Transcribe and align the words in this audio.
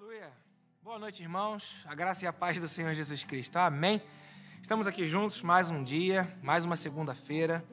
Aleluia. 0.00 0.30
Boa 0.80 0.96
noite, 0.96 1.24
irmãos. 1.24 1.84
A 1.84 1.92
graça 1.92 2.24
e 2.24 2.28
a 2.28 2.32
paz 2.32 2.60
do 2.60 2.68
Senhor 2.68 2.94
Jesus 2.94 3.24
Cristo. 3.24 3.56
Amém. 3.56 4.00
Estamos 4.62 4.86
aqui 4.86 5.04
juntos 5.08 5.42
mais 5.42 5.70
um 5.70 5.82
dia, 5.82 6.32
mais 6.40 6.64
uma 6.64 6.76
segunda-feira, 6.76 7.64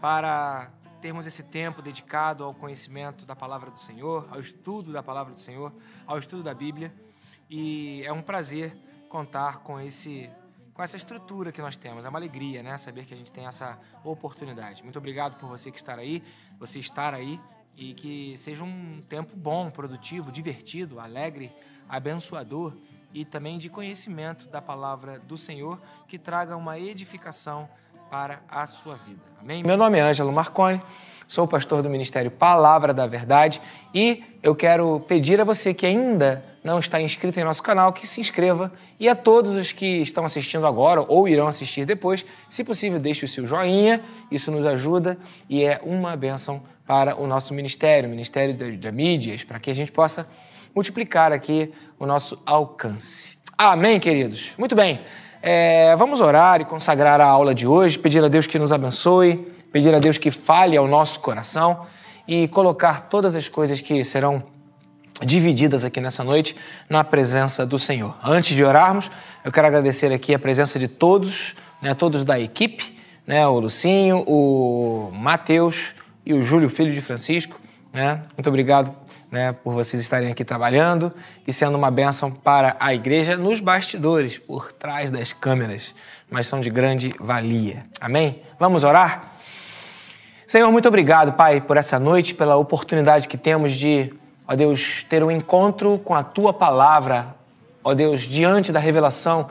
para 0.00 0.70
termos 1.02 1.26
esse 1.26 1.42
tempo 1.50 1.82
dedicado 1.82 2.42
ao 2.42 2.54
conhecimento 2.54 3.26
da 3.26 3.36
palavra 3.36 3.70
do 3.70 3.78
Senhor, 3.78 4.26
ao 4.30 4.40
estudo 4.40 4.92
da 4.92 5.02
palavra 5.02 5.34
do 5.34 5.38
Senhor, 5.38 5.76
ao 6.06 6.18
estudo 6.18 6.42
da 6.42 6.54
Bíblia. 6.54 6.90
E 7.50 8.02
é 8.02 8.12
um 8.14 8.22
prazer 8.22 8.74
contar 9.10 9.58
com 9.58 9.78
esse 9.78 10.30
com 10.72 10.82
essa 10.82 10.96
estrutura 10.96 11.52
que 11.52 11.60
nós 11.60 11.76
temos. 11.76 12.06
É 12.06 12.08
uma 12.08 12.18
alegria, 12.18 12.62
né, 12.62 12.78
saber 12.78 13.04
que 13.04 13.12
a 13.12 13.16
gente 13.16 13.30
tem 13.30 13.46
essa 13.46 13.78
oportunidade. 14.02 14.82
Muito 14.82 14.98
obrigado 14.98 15.36
por 15.36 15.50
você 15.50 15.70
que 15.70 15.76
estar 15.76 15.98
aí, 15.98 16.24
você 16.58 16.78
estar 16.78 17.12
aí 17.12 17.38
e 17.76 17.92
que 17.92 18.36
seja 18.38 18.64
um 18.64 19.00
tempo 19.08 19.36
bom, 19.36 19.70
produtivo, 19.70 20.30
divertido, 20.32 20.98
alegre, 20.98 21.52
abençoador 21.88 22.74
e 23.12 23.24
também 23.24 23.58
de 23.58 23.68
conhecimento 23.68 24.48
da 24.48 24.60
palavra 24.60 25.18
do 25.20 25.36
Senhor 25.36 25.80
que 26.08 26.18
traga 26.18 26.56
uma 26.56 26.78
edificação 26.78 27.68
para 28.10 28.40
a 28.48 28.66
sua 28.66 28.96
vida. 28.96 29.22
Amém? 29.40 29.62
Meu 29.64 29.76
nome 29.76 29.98
é 29.98 30.02
Ângelo 30.02 30.32
Marconi. 30.32 30.82
Sou 31.26 31.48
pastor 31.48 31.82
do 31.82 31.88
Ministério 31.88 32.30
Palavra 32.30 32.92
da 32.92 33.06
Verdade 33.06 33.60
e 33.94 34.22
eu 34.42 34.54
quero 34.54 35.00
pedir 35.08 35.40
a 35.40 35.44
você 35.44 35.72
que 35.72 35.86
ainda 35.86 36.44
não 36.62 36.78
está 36.78 37.00
inscrito 37.00 37.40
em 37.40 37.44
nosso 37.44 37.62
canal 37.62 37.92
que 37.92 38.06
se 38.06 38.20
inscreva 38.20 38.72
e 39.00 39.08
a 39.08 39.14
todos 39.14 39.54
os 39.54 39.72
que 39.72 40.02
estão 40.02 40.24
assistindo 40.24 40.66
agora 40.66 41.04
ou 41.08 41.26
irão 41.26 41.46
assistir 41.46 41.84
depois, 41.86 42.24
se 42.50 42.62
possível, 42.62 42.98
deixe 42.98 43.24
o 43.24 43.28
seu 43.28 43.46
joinha, 43.46 44.02
isso 44.30 44.50
nos 44.50 44.66
ajuda 44.66 45.18
e 45.48 45.64
é 45.64 45.80
uma 45.82 46.16
bênção 46.16 46.62
para 46.86 47.16
o 47.16 47.26
nosso 47.26 47.54
ministério, 47.54 48.06
o 48.08 48.10
Ministério 48.10 48.78
da 48.78 48.92
Mídias, 48.92 49.42
para 49.42 49.58
que 49.58 49.70
a 49.70 49.74
gente 49.74 49.90
possa 49.90 50.28
multiplicar 50.74 51.32
aqui 51.32 51.72
o 51.98 52.06
nosso 52.06 52.42
alcance. 52.44 53.38
Amém, 53.56 54.00
queridos? 54.00 54.52
Muito 54.58 54.74
bem. 54.74 55.00
É, 55.40 55.94
vamos 55.96 56.20
orar 56.20 56.60
e 56.60 56.64
consagrar 56.64 57.20
a 57.20 57.26
aula 57.26 57.54
de 57.54 57.66
hoje, 57.66 57.98
pedir 57.98 58.24
a 58.24 58.28
Deus 58.28 58.46
que 58.46 58.58
nos 58.58 58.72
abençoe, 58.72 59.36
pedir 59.70 59.94
a 59.94 59.98
Deus 59.98 60.18
que 60.18 60.30
fale 60.30 60.76
ao 60.76 60.88
nosso 60.88 61.20
coração 61.20 61.86
e 62.26 62.48
colocar 62.48 63.08
todas 63.08 63.34
as 63.34 63.48
coisas 63.48 63.80
que 63.80 64.02
serão 64.02 64.42
divididas 65.24 65.84
aqui 65.84 66.00
nessa 66.00 66.24
noite 66.24 66.56
na 66.88 67.04
presença 67.04 67.64
do 67.64 67.78
Senhor. 67.78 68.16
Antes 68.22 68.56
de 68.56 68.64
orarmos, 68.64 69.10
eu 69.44 69.52
quero 69.52 69.66
agradecer 69.66 70.12
aqui 70.12 70.34
a 70.34 70.38
presença 70.38 70.78
de 70.78 70.88
todos, 70.88 71.54
né, 71.80 71.94
todos 71.94 72.24
da 72.24 72.40
equipe, 72.40 72.96
né, 73.26 73.46
o 73.46 73.60
Lucinho, 73.60 74.24
o 74.26 75.10
Mateus, 75.12 75.94
e 76.26 76.32
o 76.32 76.42
Júlio, 76.42 76.68
filho 76.70 76.92
de 76.92 77.00
Francisco. 77.00 77.60
Né? 77.92 78.22
Muito 78.36 78.48
obrigado 78.48 79.03
né, 79.34 79.52
por 79.52 79.74
vocês 79.74 80.00
estarem 80.00 80.30
aqui 80.30 80.44
trabalhando 80.44 81.12
e 81.44 81.52
sendo 81.52 81.76
uma 81.76 81.90
bênção 81.90 82.30
para 82.30 82.76
a 82.78 82.94
igreja 82.94 83.36
nos 83.36 83.58
bastidores, 83.58 84.38
por 84.38 84.70
trás 84.72 85.10
das 85.10 85.32
câmeras, 85.32 85.92
mas 86.30 86.46
são 86.46 86.60
de 86.60 86.70
grande 86.70 87.12
valia. 87.18 87.84
Amém? 88.00 88.40
Vamos 88.60 88.84
orar? 88.84 89.32
Senhor, 90.46 90.70
muito 90.70 90.86
obrigado, 90.86 91.32
Pai, 91.32 91.60
por 91.60 91.76
essa 91.76 91.98
noite, 91.98 92.32
pela 92.32 92.54
oportunidade 92.54 93.26
que 93.26 93.36
temos 93.36 93.72
de, 93.72 94.14
ó 94.46 94.54
Deus, 94.54 95.04
ter 95.08 95.24
um 95.24 95.30
encontro 95.32 95.98
com 95.98 96.14
a 96.14 96.22
Tua 96.22 96.52
palavra, 96.52 97.34
ó 97.82 97.92
Deus, 97.92 98.20
diante 98.20 98.70
da 98.70 98.78
revelação 98.78 99.48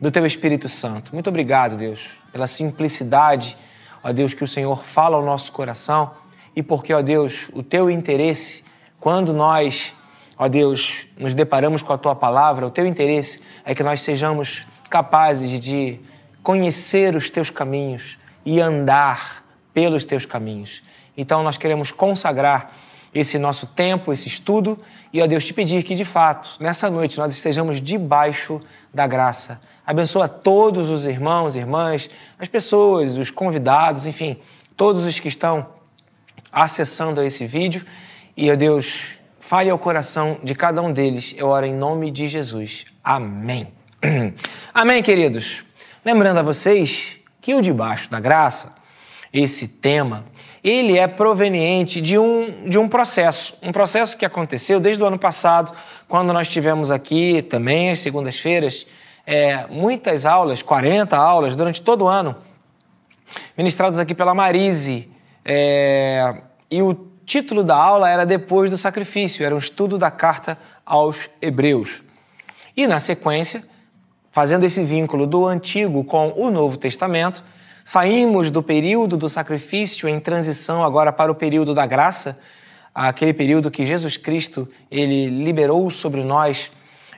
do 0.00 0.10
Teu 0.10 0.24
Espírito 0.24 0.66
Santo. 0.66 1.12
Muito 1.12 1.28
obrigado, 1.28 1.76
Deus, 1.76 2.12
pela 2.32 2.46
simplicidade 2.46 3.58
ó 4.02 4.12
Deus, 4.12 4.32
que 4.32 4.44
o 4.44 4.46
Senhor 4.46 4.84
fala 4.84 5.16
ao 5.16 5.22
nosso 5.22 5.50
coração 5.50 6.12
e 6.54 6.62
porque, 6.62 6.94
ó 6.94 7.02
Deus, 7.02 7.50
o 7.52 7.62
teu 7.62 7.90
interesse, 7.90 8.64
quando 9.00 9.32
nós, 9.32 9.94
ó 10.36 10.48
Deus, 10.48 11.06
nos 11.16 11.34
deparamos 11.34 11.82
com 11.82 11.92
a 11.92 11.98
tua 11.98 12.14
palavra, 12.14 12.66
o 12.66 12.70
teu 12.70 12.86
interesse 12.86 13.40
é 13.64 13.74
que 13.74 13.82
nós 13.82 14.00
sejamos 14.00 14.66
capazes 14.88 15.58
de 15.60 16.00
conhecer 16.42 17.14
os 17.16 17.30
teus 17.30 17.50
caminhos 17.50 18.18
e 18.44 18.60
andar 18.60 19.44
pelos 19.74 20.04
teus 20.04 20.24
caminhos. 20.24 20.82
Então 21.16 21.42
nós 21.42 21.56
queremos 21.56 21.90
consagrar 21.90 22.72
esse 23.14 23.38
nosso 23.38 23.66
tempo, 23.66 24.12
esse 24.12 24.28
estudo, 24.28 24.78
e 25.12 25.22
ó 25.22 25.26
Deus 25.26 25.44
te 25.44 25.54
pedir 25.54 25.82
que 25.82 25.94
de 25.94 26.04
fato, 26.04 26.56
nessa 26.60 26.90
noite, 26.90 27.18
nós 27.18 27.34
estejamos 27.34 27.80
debaixo 27.80 28.60
da 28.92 29.06
graça 29.06 29.60
Abençoa 29.86 30.26
todos 30.26 30.90
os 30.90 31.04
irmãos, 31.04 31.54
irmãs, 31.54 32.10
as 32.40 32.48
pessoas, 32.48 33.16
os 33.16 33.30
convidados, 33.30 34.04
enfim, 34.04 34.36
todos 34.76 35.04
os 35.04 35.20
que 35.20 35.28
estão 35.28 35.64
acessando 36.50 37.22
esse 37.22 37.46
vídeo. 37.46 37.86
E, 38.36 38.50
ó 38.50 38.54
Deus, 38.54 39.14
fale 39.40 39.70
ao 39.70 39.78
coração 39.78 40.38
de 40.44 40.54
cada 40.54 40.82
um 40.82 40.92
deles. 40.92 41.34
Eu 41.38 41.46
oro 41.46 41.64
em 41.64 41.72
nome 41.72 42.10
de 42.10 42.28
Jesus. 42.28 42.84
Amém. 43.02 43.68
Amém, 44.74 45.02
queridos. 45.02 45.64
Lembrando 46.04 46.36
a 46.36 46.42
vocês 46.42 47.16
que 47.40 47.54
o 47.54 47.62
Debaixo 47.62 48.10
da 48.10 48.20
Graça, 48.20 48.76
esse 49.32 49.68
tema, 49.68 50.26
ele 50.62 50.98
é 50.98 51.06
proveniente 51.06 51.98
de 52.02 52.18
um, 52.18 52.68
de 52.68 52.76
um 52.76 52.90
processo, 52.90 53.56
um 53.62 53.72
processo 53.72 54.18
que 54.18 54.26
aconteceu 54.26 54.78
desde 54.78 55.02
o 55.02 55.06
ano 55.06 55.18
passado, 55.18 55.72
quando 56.06 56.30
nós 56.30 56.46
tivemos 56.46 56.90
aqui 56.90 57.40
também, 57.40 57.88
às 57.88 58.00
segundas-feiras, 58.00 58.86
é, 59.26 59.66
muitas 59.68 60.26
aulas, 60.26 60.60
40 60.60 61.16
aulas, 61.16 61.56
durante 61.56 61.80
todo 61.80 62.04
o 62.04 62.06
ano, 62.06 62.36
ministradas 63.56 63.98
aqui 63.98 64.14
pela 64.14 64.34
Marise. 64.34 65.10
É, 65.42 66.42
e 66.70 66.82
o 66.82 67.15
título 67.26 67.64
da 67.64 67.74
aula 67.74 68.08
era 68.08 68.24
Depois 68.24 68.70
do 68.70 68.76
Sacrifício, 68.78 69.44
era 69.44 69.54
um 69.54 69.58
estudo 69.58 69.98
da 69.98 70.12
carta 70.12 70.56
aos 70.86 71.28
Hebreus. 71.42 72.04
E 72.76 72.86
na 72.86 73.00
sequência, 73.00 73.64
fazendo 74.30 74.64
esse 74.64 74.84
vínculo 74.84 75.26
do 75.26 75.44
Antigo 75.44 76.04
com 76.04 76.32
o 76.36 76.50
Novo 76.50 76.76
Testamento, 76.76 77.42
saímos 77.84 78.48
do 78.48 78.62
período 78.62 79.16
do 79.16 79.28
sacrifício 79.28 80.08
em 80.08 80.20
transição 80.20 80.84
agora 80.84 81.12
para 81.12 81.32
o 81.32 81.34
período 81.34 81.74
da 81.74 81.84
graça, 81.84 82.38
aquele 82.94 83.32
período 83.32 83.70
que 83.70 83.84
Jesus 83.84 84.16
Cristo 84.16 84.68
ele 84.88 85.26
liberou 85.28 85.90
sobre 85.90 86.22
nós 86.22 86.70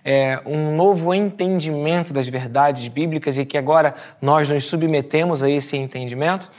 é, 0.03 0.41
um 0.47 0.75
novo 0.75 1.13
entendimento 1.13 2.15
das 2.15 2.29
verdades 2.29 2.89
bíblicas 2.89 3.37
e 3.37 3.45
que 3.45 3.59
agora 3.59 3.95
nós 4.23 4.49
nos 4.49 4.65
submetemos 4.65 5.43
a 5.43 5.51
esse 5.51 5.77
entendimento. 5.77 6.51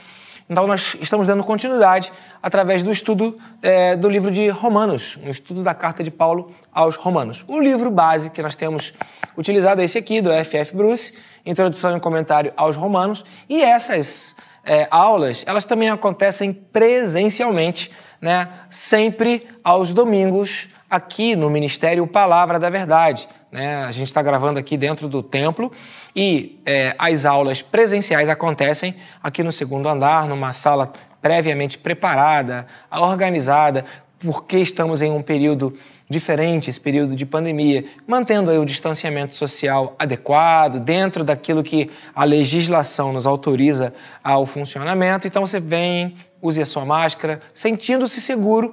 Então, 0.48 0.66
nós 0.66 0.96
estamos 1.00 1.28
dando 1.28 1.44
continuidade 1.44 2.12
através 2.42 2.82
do 2.82 2.90
estudo 2.90 3.38
é, 3.62 3.96
do 3.96 4.08
livro 4.08 4.30
de 4.30 4.48
Romanos, 4.48 5.18
um 5.22 5.30
estudo 5.30 5.62
da 5.62 5.74
carta 5.74 6.02
de 6.02 6.10
Paulo 6.10 6.52
aos 6.72 6.96
Romanos. 6.96 7.44
O 7.46 7.60
livro 7.60 7.90
base 7.90 8.30
que 8.30 8.42
nós 8.42 8.54
temos 8.54 8.92
utilizado 9.36 9.80
é 9.80 9.84
esse 9.84 9.98
aqui, 9.98 10.20
do 10.20 10.30
F.F. 10.32 10.74
Bruce, 10.74 11.18
Introdução 11.44 11.96
e 11.96 12.00
Comentário 12.00 12.52
aos 12.56 12.76
Romanos. 12.76 13.24
E 13.48 13.62
essas 13.62 14.36
é, 14.64 14.86
aulas, 14.90 15.44
elas 15.46 15.64
também 15.64 15.90
acontecem 15.90 16.52
presencialmente, 16.52 17.90
né, 18.20 18.48
sempre 18.68 19.48
aos 19.64 19.92
domingos, 19.92 20.68
aqui 20.88 21.36
no 21.36 21.48
Ministério 21.48 22.06
Palavra 22.06 22.58
da 22.58 22.68
Verdade. 22.68 23.28
Né? 23.50 23.84
A 23.84 23.92
gente 23.92 24.08
está 24.08 24.20
gravando 24.22 24.58
aqui 24.58 24.76
dentro 24.76 25.08
do 25.08 25.22
templo 25.22 25.72
e 26.14 26.60
é, 26.66 26.94
as 26.98 27.24
aulas 27.24 27.62
presenciais 27.62 28.28
acontecem 28.28 28.96
aqui 29.22 29.42
no 29.42 29.52
segundo 29.52 29.88
andar, 29.88 30.28
numa 30.28 30.52
sala 30.52 30.92
previamente 31.20 31.78
preparada, 31.78 32.66
organizada, 32.90 33.84
porque 34.18 34.58
estamos 34.58 35.02
em 35.02 35.10
um 35.10 35.22
período 35.22 35.76
diferente, 36.08 36.68
esse 36.68 36.80
período 36.80 37.14
de 37.14 37.24
pandemia, 37.24 37.84
mantendo 38.04 38.50
aí 38.50 38.58
o 38.58 38.66
distanciamento 38.66 39.32
social 39.32 39.94
adequado, 39.96 40.80
dentro 40.80 41.22
daquilo 41.22 41.62
que 41.62 41.88
a 42.12 42.24
legislação 42.24 43.12
nos 43.12 43.26
autoriza 43.26 43.94
ao 44.22 44.44
funcionamento. 44.44 45.26
Então 45.26 45.46
você 45.46 45.60
vem, 45.60 46.16
use 46.42 46.60
a 46.60 46.66
sua 46.66 46.84
máscara, 46.84 47.40
sentindo-se 47.54 48.20
seguro. 48.20 48.72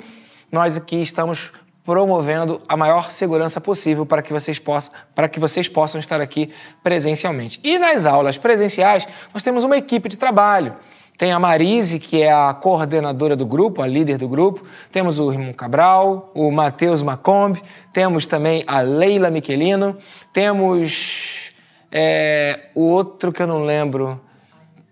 Nós 0.52 0.78
aqui 0.78 1.00
estamos 1.00 1.52
promovendo 1.86 2.62
a 2.68 2.76
maior 2.76 3.12
segurança 3.12 3.62
possível 3.62 4.06
para 4.06 4.22
que 4.22 4.34
vocês 4.34 4.58
possam, 4.60 4.92
para 5.14 5.30
que 5.30 5.40
vocês 5.40 5.70
possam 5.70 6.00
estar 6.00 6.20
aqui 6.20 6.52
presencialmente. 6.84 7.60
E 7.64 7.78
nas 7.78 8.06
aulas 8.06 8.38
presenciais, 8.38 9.08
nós 9.34 9.44
temos 9.44 9.64
uma 9.64 9.78
equipe 9.78 10.10
de 10.10 10.18
trabalho. 10.18 10.76
Tem 11.18 11.32
a 11.32 11.40
Marise, 11.40 12.00
que 12.00 12.22
é 12.22 12.32
a 12.32 12.54
coordenadora 12.54 13.36
do 13.36 13.46
grupo, 13.46 13.82
a 13.82 13.88
líder 13.88 14.20
do 14.20 14.30
grupo. 14.30 14.64
Temos 14.92 15.20
o 15.20 15.32
irmão 15.32 15.52
Cabral, 15.52 16.32
o 16.36 16.52
Matheus 16.52 17.02
Macombe. 17.02 17.64
Temos 17.92 18.28
também 18.28 18.64
a 18.68 18.82
Leila 18.82 19.32
Miquelino. 19.32 19.98
Temos 20.32 21.54
é, 21.92 22.70
o 22.76 22.84
outro 22.84 23.32
que 23.32 23.42
eu 23.42 23.48
não 23.48 23.64
lembro 23.64 24.22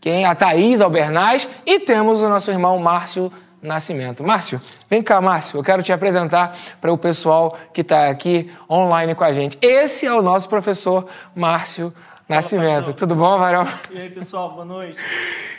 quem, 0.01 0.25
a 0.25 0.33
Thaís 0.33 0.81
Albernaz. 0.81 1.47
E 1.63 1.79
temos 1.79 2.23
o 2.23 2.29
nosso 2.29 2.49
irmão 2.49 2.79
Márcio 2.79 3.31
Nascimento. 3.61 4.23
Márcio, 4.23 4.59
vem 4.89 5.03
cá, 5.03 5.21
Márcio, 5.21 5.59
eu 5.59 5.63
quero 5.63 5.83
te 5.83 5.93
apresentar 5.93 6.57
para 6.81 6.91
o 6.91 6.97
pessoal 6.97 7.55
que 7.71 7.81
está 7.81 8.07
aqui 8.07 8.51
online 8.67 9.13
com 9.13 9.23
a 9.23 9.31
gente. 9.31 9.59
Esse 9.61 10.07
é 10.07 10.13
o 10.13 10.23
nosso 10.23 10.49
professor 10.49 11.05
Márcio 11.35 11.85
Nascimento. 11.85 12.14
Fala, 12.27 12.93
Tudo 12.93 13.13
bom, 13.13 13.37
Varão? 13.37 13.67
E 13.91 13.99
aí, 13.99 14.09
pessoal, 14.09 14.49
boa 14.49 14.65
noite. 14.65 14.97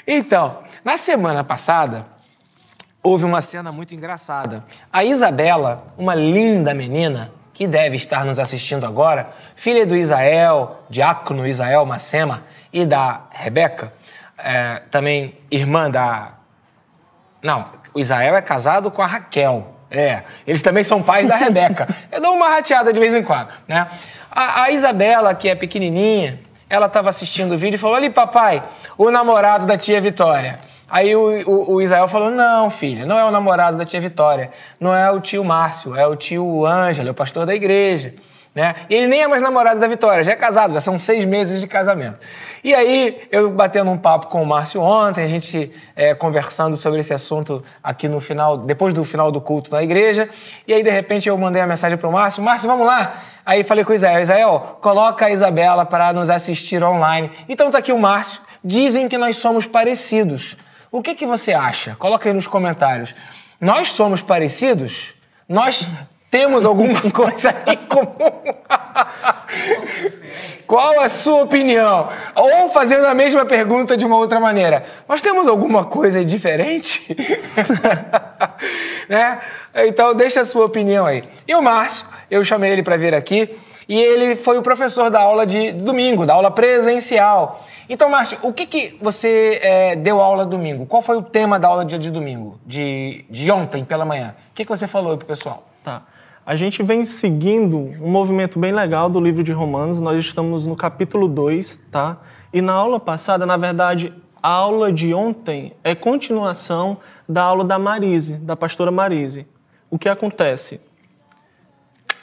Então, 0.05 0.65
na 0.85 0.97
semana 0.97 1.45
passada, 1.45 2.05
houve 3.01 3.25
uma 3.25 3.41
cena 3.41 3.71
muito 3.71 3.95
engraçada. 3.95 4.65
A 4.93 5.05
Isabela, 5.05 5.85
uma 5.97 6.13
linda 6.13 6.75
menina, 6.75 7.31
que 7.55 7.69
deve 7.69 7.95
estar 7.95 8.25
nos 8.25 8.41
assistindo 8.41 8.85
agora, 8.85 9.31
filha 9.55 9.87
do 9.87 9.95
Isael, 9.95 10.83
diácono 10.91 11.47
Isael 11.47 11.87
Macema, 11.87 12.43
e 12.73 12.85
da 12.85 13.21
Rebeca, 13.31 13.93
é, 14.37 14.83
também 14.91 15.39
irmã 15.49 15.89
da. 15.89 16.33
Não, 17.41 17.71
o 17.95 18.01
Isael 18.01 18.35
é 18.35 18.43
casado 18.43 18.91
com 18.91 19.03
a 19.03 19.07
Raquel. 19.07 19.73
É, 19.89 20.25
eles 20.45 20.63
também 20.63 20.83
são 20.83 21.01
pais 21.01 21.29
da 21.29 21.37
Rebeca. 21.37 21.87
Eu 22.11 22.21
dou 22.21 22.35
uma 22.35 22.49
rateada 22.49 22.93
de 22.93 22.99
vez 22.99 23.15
em 23.15 23.23
quando, 23.23 23.51
né? 23.69 23.89
A, 24.29 24.65
a 24.65 24.71
Isabela, 24.73 25.33
que 25.33 25.49
é 25.49 25.55
pequenininha, 25.55 26.41
ela 26.69 26.87
estava 26.87 27.09
assistindo 27.09 27.53
o 27.53 27.59
vídeo 27.59 27.77
e 27.77 27.79
falou: 27.79 27.97
Ali, 27.97 28.11
papai, 28.11 28.63
o 28.97 29.11
namorado 29.11 29.67
da 29.67 29.77
tia 29.77 30.01
Vitória. 30.01 30.59
Aí 30.89 31.17
o, 31.17 31.51
o, 31.51 31.75
o, 31.75 31.83
Israel 31.83 32.07
falou: 32.09 32.31
Não, 32.31 32.71
filha, 32.71 33.05
não 33.05 33.19
é 33.19 33.25
o 33.25 33.31
namorado 33.31 33.77
da 33.77 33.85
tia 33.85 34.01
Vitória, 34.01 34.51
não 34.81 34.95
é 34.95 35.11
o 35.11 35.21
tio 35.21 35.45
Márcio, 35.45 35.97
é 35.97 36.07
o 36.07 36.15
tio 36.15 36.65
Ângelo, 36.65 37.09
é 37.09 37.11
o 37.11 37.15
pastor 37.15 37.47
da 37.47 37.55
igreja. 37.55 38.15
Né? 38.55 38.75
E 38.89 38.95
ele 38.95 39.07
nem 39.07 39.21
é 39.21 39.29
mais 39.29 39.43
namorado 39.43 39.79
da 39.79 39.87
Vitória, 39.87 40.25
já 40.25 40.33
é 40.33 40.37
casado, 40.37 40.73
já 40.73 40.81
são 40.81 40.99
seis 40.99 41.27
meses 41.27 41.61
de 41.61 41.67
casamento. 41.67 42.19
E 42.63 42.75
aí, 42.75 43.27
eu 43.31 43.51
batendo 43.51 43.91
um 43.91 43.99
papo 43.99 44.27
com 44.27 44.43
o 44.43 44.47
Márcio 44.47 44.81
ontem, 44.81 45.23
a 45.23 45.27
gente 45.29 45.71
é, 45.95 46.15
conversando 46.15 46.77
sobre 46.77 47.01
esse 47.01 47.13
assunto 47.13 47.63
aqui 47.83 48.09
no 48.09 48.21
final, 48.21 48.59
depois 48.59 48.93
do 48.93 49.05
final 49.05 49.31
do 49.31 49.41
culto 49.41 49.71
na 49.71 49.83
igreja. 49.83 50.29
E 50.67 50.73
aí, 50.73 50.83
de 50.83 50.91
repente, 50.91 51.29
eu 51.29 51.37
mandei 51.39 51.63
a 51.63 51.67
mensagem 51.67 51.97
para 51.97 52.09
o 52.09 52.13
Márcio: 52.13 52.43
Márcio, 52.43 52.69
vamos 52.69 52.87
lá. 52.87 53.23
Aí 53.45 53.63
falei 53.63 53.85
com 53.85 53.93
o 53.93 53.95
Israel: 53.95 54.21
Israel, 54.21 54.79
coloca 54.81 55.27
a 55.27 55.31
Isabela 55.31 55.85
para 55.85 56.13
nos 56.13 56.31
assistir 56.31 56.83
online. 56.83 57.31
Então 57.49 57.71
tá 57.71 57.79
aqui 57.79 57.93
o 57.93 57.99
Márcio. 57.99 58.41
Dizem 58.65 59.09
que 59.09 59.17
nós 59.17 59.37
somos 59.37 59.67
parecidos. 59.67 60.57
O 60.91 61.03
que, 61.03 61.15
que 61.15 61.27
você 61.27 61.53
acha? 61.53 61.95
Coloca 61.97 62.29
aí 62.29 62.33
nos 62.33 62.47
comentários. 62.47 63.15
Nós 63.61 63.93
somos 63.93 64.21
parecidos? 64.23 65.15
Nós 65.49 65.89
temos 66.31 66.65
alguma 66.65 67.01
coisa 67.13 67.55
em 67.67 67.77
comum? 67.87 68.43
Qual 70.67 71.01
a 71.01 71.09
sua 71.09 71.43
opinião? 71.43 72.09
Ou 72.35 72.69
fazendo 72.71 73.07
a 73.07 73.15
mesma 73.15 73.45
pergunta 73.45 73.97
de 73.97 74.05
uma 74.05 74.17
outra 74.17 74.41
maneira, 74.41 74.85
nós 75.09 75.23
temos 75.23 75.47
alguma 75.47 75.85
coisa 75.85 76.25
diferente? 76.25 77.17
né? 79.09 79.39
Então 79.87 80.15
deixa 80.15 80.41
a 80.41 80.45
sua 80.45 80.65
opinião 80.65 81.07
aí. 81.07 81.25
E 81.47 81.55
o 81.55 81.63
Márcio, 81.63 82.07
eu 82.31 82.43
chamei 82.45 82.73
ele 82.73 82.83
para 82.83 82.97
vir 82.97 83.15
aqui 83.15 83.57
e 83.89 83.97
ele 83.97 84.35
foi 84.35 84.59
o 84.59 84.63
professor 84.63 85.11
da 85.11 85.21
aula 85.21 85.47
de 85.47 85.71
domingo, 85.73 86.27
da 86.27 86.35
aula 86.35 86.51
presencial. 86.51 87.65
Então, 87.89 88.09
Márcio, 88.09 88.39
o 88.43 88.53
que, 88.53 88.67
que 88.67 88.99
você 89.01 89.61
é, 89.63 89.97
deu 89.97 90.21
aula 90.21 90.45
domingo? 90.45 90.87
Qual 90.87 91.01
foi 91.01 91.17
o 91.17 91.23
tema 91.23 91.59
da 91.61 91.69
aula 91.69 91.85
de, 91.85 91.97
de 91.97 92.11
domingo, 92.11 92.59
de, 92.67 93.25
de 93.31 93.51
ontem 93.53 93.85
pela 93.85 94.05
manhã? 94.05 94.35
O 94.51 94.55
que, 94.55 94.65
que 94.65 94.69
você 94.69 94.89
falou 94.89 95.17
para 95.17 95.25
o 95.25 95.29
pessoal? 95.29 95.65
Tá. 95.85 96.03
A 96.47 96.55
gente 96.55 96.81
vem 96.81 97.05
seguindo 97.05 97.77
um 97.77 98.09
movimento 98.09 98.57
bem 98.57 98.71
legal 98.71 99.11
do 99.11 99.19
livro 99.19 99.43
de 99.43 99.51
Romanos. 99.51 100.01
Nós 100.01 100.25
estamos 100.25 100.65
no 100.65 100.77
capítulo 100.77 101.27
2, 101.27 101.83
tá? 101.91 102.19
E 102.53 102.63
na 102.63 102.73
aula 102.73 103.01
passada, 103.01 103.45
na 103.45 103.57
verdade, 103.57 104.15
a 104.41 104.51
aula 104.51 104.93
de 104.93 105.13
ontem 105.13 105.73
é 105.83 105.93
continuação 105.93 106.99
da 107.29 107.43
aula 107.43 107.65
da 107.65 107.81
Marise, 107.81 108.35
da 108.35 108.55
pastora 108.55 108.93
Marise. 108.93 109.45
O 109.91 109.99
que 109.99 110.09
acontece? 110.09 110.81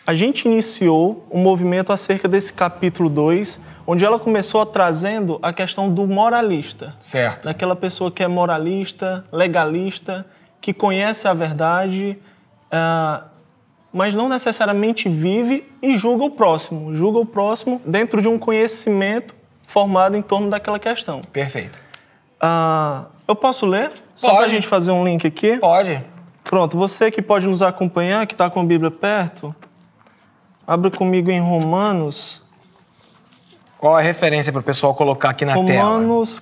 A 0.07 0.13
gente 0.13 0.47
iniciou 0.47 1.27
um 1.29 1.43
movimento 1.43 1.91
acerca 1.91 2.25
desse 2.25 2.53
capítulo 2.53 3.09
2 3.09 3.59
onde 3.85 4.05
ela 4.05 4.17
começou 4.17 4.65
trazendo 4.65 5.37
a 5.41 5.51
questão 5.51 5.93
do 5.93 6.07
moralista. 6.07 6.95
Certo. 6.97 7.43
Daquela 7.43 7.75
pessoa 7.75 8.09
que 8.09 8.23
é 8.23 8.27
moralista, 8.29 9.25
legalista, 9.33 10.25
que 10.61 10.73
conhece 10.73 11.27
a 11.27 11.33
verdade, 11.33 12.17
uh, 12.71 13.32
mas 13.93 14.15
não 14.15 14.27
necessariamente 14.27 15.07
vive 15.07 15.71
e 15.81 15.95
julga 15.97 16.23
o 16.23 16.31
próximo. 16.31 16.95
Julga 16.95 17.19
o 17.19 17.25
próximo 17.25 17.81
dentro 17.85 18.21
de 18.21 18.27
um 18.27 18.39
conhecimento 18.39 19.35
formado 19.67 20.17
em 20.17 20.21
torno 20.21 20.49
daquela 20.49 20.79
questão. 20.79 21.21
Perfeito. 21.31 21.79
Uh, 22.41 23.05
eu 23.27 23.35
posso 23.35 23.65
ler? 23.65 23.89
Pode. 23.89 24.01
Só 24.15 24.35
para 24.35 24.45
a 24.45 24.49
gente 24.49 24.67
fazer 24.67 24.91
um 24.91 25.05
link 25.05 25.25
aqui? 25.25 25.57
Pode. 25.57 26.03
Pronto, 26.43 26.77
você 26.77 27.09
que 27.09 27.21
pode 27.21 27.47
nos 27.47 27.61
acompanhar, 27.61 28.27
que 28.27 28.33
está 28.33 28.49
com 28.49 28.59
a 28.59 28.63
Bíblia 28.63 28.91
perto, 28.91 29.55
abra 30.67 30.91
comigo 30.91 31.31
em 31.31 31.39
Romanos 31.39 32.43
qual 33.83 33.97
a 33.97 33.99
referência 33.99 34.49
para 34.49 34.61
o 34.61 34.63
pessoal 34.63 34.95
colocar 34.95 35.31
aqui 35.31 35.43
na 35.43 35.55
Romanos, 35.55 35.75
tela? 35.75 35.89
Romanos, 35.89 36.41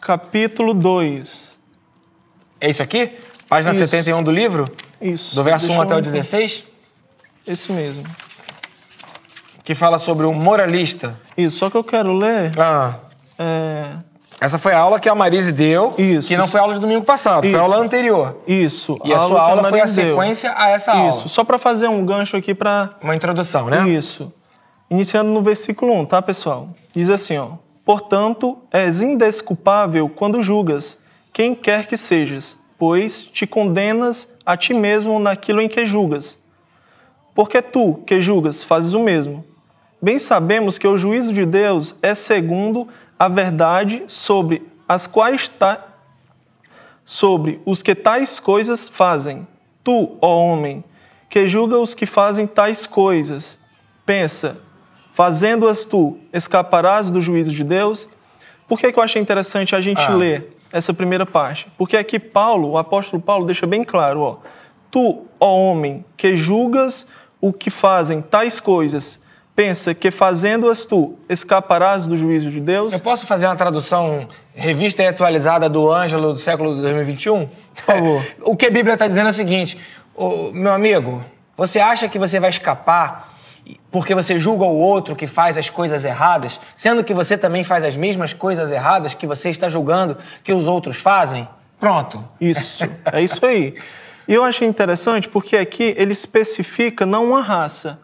capítulo 0.00 0.74
2. 0.74 1.56
É 2.60 2.68
isso 2.68 2.82
aqui? 2.82 3.12
Página 3.48 3.72
isso. 3.72 3.86
71 3.86 4.20
do 4.24 4.32
livro? 4.32 4.64
Isso. 5.00 5.34
Do 5.34 5.42
verso 5.42 5.66
Deixa 5.66 5.80
1 5.80 5.82
até 5.82 5.96
o 5.96 6.00
16? 6.00 6.64
Esse 7.46 7.72
mesmo. 7.72 8.04
Que 9.62 9.74
fala 9.74 9.98
sobre 9.98 10.26
o 10.26 10.32
moralista. 10.32 11.18
Isso, 11.36 11.58
só 11.58 11.70
que 11.70 11.76
eu 11.76 11.84
quero 11.84 12.12
ler. 12.12 12.52
Ah. 12.58 12.94
É... 13.38 13.94
Essa 14.40 14.58
foi 14.58 14.72
a 14.72 14.78
aula 14.78 15.00
que 15.00 15.08
a 15.08 15.14
Marise 15.14 15.50
deu, 15.50 15.94
Isso. 15.96 16.28
que 16.28 16.36
não 16.36 16.46
foi 16.46 16.60
a 16.60 16.62
aula 16.62 16.74
de 16.74 16.80
domingo 16.80 17.04
passado, 17.04 17.44
Isso. 17.44 17.52
foi 17.52 17.60
a 17.60 17.62
aula 17.62 17.78
anterior. 17.78 18.36
Isso. 18.46 18.98
E 19.02 19.12
a, 19.12 19.16
a 19.16 19.20
sua 19.20 19.40
aula, 19.40 19.56
aula 19.58 19.70
foi 19.70 19.80
a 19.80 19.86
sequência 19.86 20.50
deu. 20.50 20.58
a 20.58 20.68
essa 20.68 20.90
Isso. 20.90 21.00
aula. 21.00 21.10
Isso, 21.10 21.28
só 21.30 21.42
para 21.42 21.58
fazer 21.58 21.88
um 21.88 22.04
gancho 22.04 22.36
aqui 22.36 22.54
para... 22.54 22.90
Uma 23.02 23.16
introdução, 23.16 23.66
né? 23.66 23.88
Isso. 23.88 24.32
Iniciando 24.90 25.30
no 25.30 25.42
versículo 25.42 25.92
1, 26.00 26.06
tá, 26.06 26.22
pessoal? 26.22 26.68
Diz 26.94 27.08
assim, 27.08 27.38
ó: 27.38 27.52
Portanto, 27.84 28.58
és 28.70 29.00
indesculpável 29.00 30.08
quando 30.08 30.42
julgas 30.42 30.98
quem 31.32 31.54
quer 31.54 31.86
que 31.86 31.96
sejas, 31.96 32.56
pois 32.78 33.22
te 33.22 33.46
condenas 33.46 34.28
a 34.46 34.56
ti 34.56 34.72
mesmo 34.72 35.18
naquilo 35.18 35.60
em 35.60 35.68
que 35.68 35.84
julgas. 35.84 36.38
Porque 37.34 37.60
tu, 37.60 38.00
que 38.06 38.22
julgas, 38.22 38.62
fazes 38.62 38.94
o 38.94 39.02
mesmo. 39.02 39.44
Bem 40.00 40.18
sabemos 40.20 40.78
que 40.78 40.86
o 40.86 40.96
juízo 40.96 41.34
de 41.34 41.44
Deus 41.44 41.96
é 42.00 42.14
segundo 42.14 42.86
a 43.18 43.28
verdade 43.28 44.04
sobre 44.06 44.62
as 44.88 45.06
quais 45.06 45.48
ta... 45.48 45.84
sobre 47.04 47.60
os 47.66 47.82
que 47.82 47.94
tais 47.94 48.38
coisas 48.38 48.88
fazem. 48.88 49.46
Tu, 49.82 50.16
ó 50.20 50.36
homem, 50.36 50.84
que 51.28 51.48
julga 51.48 51.78
os 51.78 51.92
que 51.92 52.06
fazem 52.06 52.46
tais 52.46 52.86
coisas, 52.86 53.58
pensa, 54.04 54.58
fazendo-as 55.12 55.84
tu, 55.84 56.18
escaparás 56.32 57.10
do 57.10 57.20
juízo 57.20 57.52
de 57.52 57.64
Deus. 57.64 58.08
Por 58.68 58.78
que, 58.78 58.92
que 58.92 58.98
eu 58.98 59.02
achei 59.02 59.20
interessante 59.20 59.74
a 59.74 59.80
gente 59.80 60.00
ah. 60.00 60.14
ler 60.14 60.55
essa 60.72 60.92
primeira 60.92 61.24
parte? 61.24 61.66
Porque 61.76 61.96
aqui 61.96 62.18
Paulo, 62.18 62.70
o 62.70 62.78
apóstolo 62.78 63.22
Paulo, 63.22 63.46
deixa 63.46 63.66
bem 63.66 63.84
claro, 63.84 64.20
ó, 64.20 64.36
tu, 64.90 65.26
ó 65.38 65.54
homem, 65.54 66.04
que 66.16 66.36
julgas 66.36 67.06
o 67.40 67.52
que 67.52 67.70
fazem 67.70 68.22
tais 68.22 68.60
coisas, 68.60 69.20
pensa 69.54 69.94
que 69.94 70.10
fazendo-as 70.10 70.84
tu, 70.84 71.18
escaparás 71.28 72.06
do 72.06 72.16
juízo 72.16 72.50
de 72.50 72.60
Deus? 72.60 72.92
Eu 72.92 73.00
posso 73.00 73.26
fazer 73.26 73.46
uma 73.46 73.56
tradução 73.56 74.28
revista 74.54 75.02
e 75.02 75.06
atualizada 75.06 75.68
do 75.68 75.90
Ângelo 75.90 76.32
do 76.32 76.38
século 76.38 76.74
2021? 76.76 77.46
Por 77.46 77.82
favor. 77.82 78.26
o 78.42 78.56
que 78.56 78.66
a 78.66 78.70
Bíblia 78.70 78.94
está 78.94 79.06
dizendo 79.06 79.28
é 79.28 79.30
o 79.30 79.34
seguinte, 79.34 79.80
meu 80.52 80.72
amigo, 80.72 81.24
você 81.56 81.80
acha 81.80 82.08
que 82.08 82.18
você 82.18 82.38
vai 82.38 82.50
escapar 82.50 83.35
porque 83.90 84.14
você 84.14 84.38
julga 84.38 84.64
o 84.64 84.76
outro 84.76 85.16
que 85.16 85.26
faz 85.26 85.56
as 85.58 85.70
coisas 85.70 86.04
erradas, 86.04 86.60
sendo 86.74 87.02
que 87.02 87.14
você 87.14 87.36
também 87.36 87.64
faz 87.64 87.84
as 87.84 87.96
mesmas 87.96 88.32
coisas 88.32 88.70
erradas 88.70 89.14
que 89.14 89.26
você 89.26 89.50
está 89.50 89.68
julgando 89.68 90.16
que 90.44 90.52
os 90.52 90.66
outros 90.66 90.98
fazem? 90.98 91.48
Pronto. 91.80 92.22
Isso, 92.40 92.84
é 93.12 93.22
isso 93.22 93.44
aí. 93.44 93.74
E 94.28 94.34
eu 94.34 94.44
achei 94.44 94.66
interessante 94.66 95.28
porque 95.28 95.56
aqui 95.56 95.94
ele 95.96 96.12
especifica 96.12 97.06
não 97.06 97.30
uma 97.30 97.42
raça, 97.42 98.00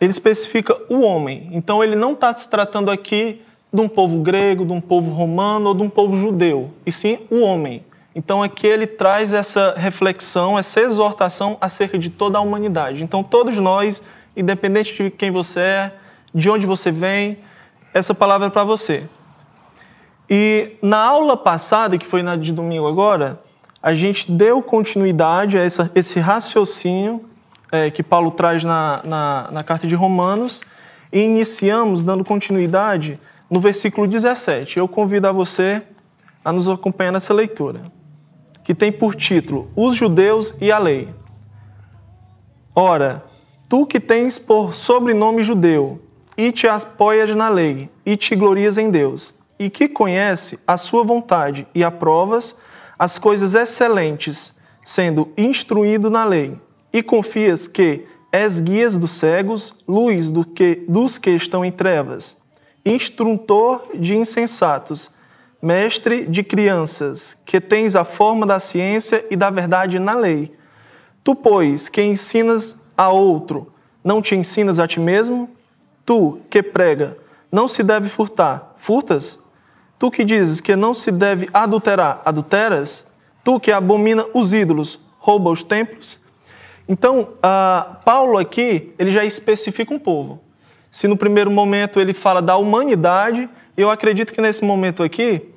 ele 0.00 0.10
especifica 0.10 0.76
o 0.88 1.00
homem. 1.00 1.48
Então 1.52 1.82
ele 1.82 1.96
não 1.96 2.12
está 2.12 2.34
se 2.34 2.48
tratando 2.48 2.90
aqui 2.90 3.42
de 3.72 3.80
um 3.80 3.88
povo 3.88 4.20
grego, 4.20 4.64
de 4.64 4.72
um 4.72 4.80
povo 4.80 5.10
romano 5.10 5.68
ou 5.68 5.74
de 5.74 5.82
um 5.82 5.88
povo 5.88 6.16
judeu, 6.16 6.70
e 6.84 6.92
sim 6.92 7.18
o 7.30 7.40
homem. 7.40 7.84
Então 8.14 8.42
aqui 8.42 8.66
ele 8.66 8.86
traz 8.86 9.32
essa 9.32 9.74
reflexão, 9.76 10.58
essa 10.58 10.80
exortação 10.80 11.58
acerca 11.60 11.98
de 11.98 12.08
toda 12.08 12.38
a 12.38 12.40
humanidade. 12.40 13.02
Então 13.02 13.22
todos 13.22 13.58
nós 13.58 14.00
independente 14.36 15.02
de 15.02 15.10
quem 15.10 15.30
você 15.30 15.60
é, 15.60 15.92
de 16.34 16.50
onde 16.50 16.66
você 16.66 16.90
vem, 16.90 17.38
essa 17.94 18.14
palavra 18.14 18.48
é 18.48 18.50
para 18.50 18.64
você. 18.64 19.04
E 20.28 20.76
na 20.82 20.98
aula 20.98 21.36
passada, 21.36 21.96
que 21.96 22.06
foi 22.06 22.22
na 22.22 22.36
de 22.36 22.52
domingo 22.52 22.86
agora, 22.86 23.40
a 23.82 23.94
gente 23.94 24.30
deu 24.30 24.62
continuidade 24.62 25.56
a 25.56 25.62
essa, 25.62 25.90
esse 25.94 26.18
raciocínio 26.18 27.24
é, 27.70 27.90
que 27.90 28.02
Paulo 28.02 28.30
traz 28.30 28.64
na, 28.64 29.00
na, 29.04 29.48
na 29.50 29.64
carta 29.64 29.86
de 29.86 29.94
Romanos 29.94 30.62
e 31.12 31.20
iniciamos 31.20 32.02
dando 32.02 32.24
continuidade 32.24 33.18
no 33.48 33.60
versículo 33.60 34.06
17. 34.06 34.78
Eu 34.78 34.88
convido 34.88 35.28
a 35.28 35.32
você 35.32 35.82
a 36.44 36.52
nos 36.52 36.68
acompanhar 36.68 37.12
nessa 37.12 37.32
leitura, 37.32 37.80
que 38.62 38.74
tem 38.74 38.92
por 38.92 39.14
título 39.14 39.70
Os 39.74 39.94
Judeus 39.96 40.54
e 40.60 40.70
a 40.70 40.78
Lei. 40.78 41.08
Ora, 42.74 43.24
Tu 43.68 43.84
que 43.86 43.98
tens 43.98 44.38
por 44.38 44.76
sobrenome 44.76 45.42
judeu, 45.42 46.00
e 46.36 46.52
te 46.52 46.68
apoias 46.68 47.34
na 47.34 47.48
lei, 47.48 47.90
e 48.04 48.16
te 48.16 48.36
glorias 48.36 48.78
em 48.78 48.90
Deus, 48.90 49.34
e 49.58 49.68
que 49.68 49.88
conhece 49.88 50.60
a 50.66 50.76
sua 50.76 51.02
vontade 51.02 51.66
e 51.74 51.82
aprovas 51.82 52.54
as 52.98 53.18
coisas 53.18 53.54
excelentes, 53.54 54.60
sendo 54.84 55.32
instruído 55.36 56.08
na 56.08 56.24
lei, 56.24 56.56
e 56.92 57.02
confias 57.02 57.66
que 57.66 58.06
és 58.30 58.60
guias 58.60 58.96
dos 58.96 59.12
cegos, 59.12 59.74
luz 59.88 60.30
do 60.30 60.44
que, 60.44 60.84
dos 60.88 61.18
que 61.18 61.30
estão 61.30 61.64
em 61.64 61.72
trevas, 61.72 62.36
instrutor 62.84 63.88
de 63.94 64.14
insensatos, 64.14 65.10
mestre 65.60 66.26
de 66.26 66.44
crianças, 66.44 67.34
que 67.44 67.60
tens 67.60 67.96
a 67.96 68.04
forma 68.04 68.46
da 68.46 68.60
ciência 68.60 69.24
e 69.28 69.34
da 69.34 69.50
verdade 69.50 69.98
na 69.98 70.14
lei. 70.14 70.54
Tu, 71.24 71.34
pois, 71.34 71.88
que 71.88 72.00
ensinas 72.00 72.85
a 72.96 73.10
outro, 73.10 73.72
não 74.02 74.22
te 74.22 74.34
ensinas 74.34 74.78
a 74.78 74.86
ti 74.86 75.00
mesmo? 75.00 75.50
Tu, 76.04 76.40
que 76.48 76.62
prega, 76.62 77.16
não 77.50 77.66
se 77.66 77.82
deve 77.82 78.08
furtar, 78.08 78.74
furtas? 78.76 79.38
Tu 79.98 80.10
que 80.10 80.24
dizes 80.24 80.60
que 80.60 80.76
não 80.76 80.94
se 80.94 81.10
deve 81.10 81.48
adulterar, 81.52 82.22
adulteras? 82.24 83.06
Tu 83.42 83.58
que 83.60 83.72
abomina 83.72 84.24
os 84.34 84.52
ídolos, 84.52 84.98
rouba 85.18 85.50
os 85.50 85.64
templos? 85.64 86.18
Então, 86.88 87.28
uh, 87.38 87.96
Paulo 88.04 88.38
aqui, 88.38 88.94
ele 88.98 89.10
já 89.10 89.24
especifica 89.24 89.92
um 89.92 89.98
povo. 89.98 90.40
Se 90.90 91.08
no 91.08 91.16
primeiro 91.16 91.50
momento 91.50 92.00
ele 92.00 92.14
fala 92.14 92.40
da 92.40 92.56
humanidade, 92.56 93.48
eu 93.76 93.90
acredito 93.90 94.32
que 94.32 94.40
nesse 94.40 94.64
momento 94.64 95.02
aqui, 95.02 95.50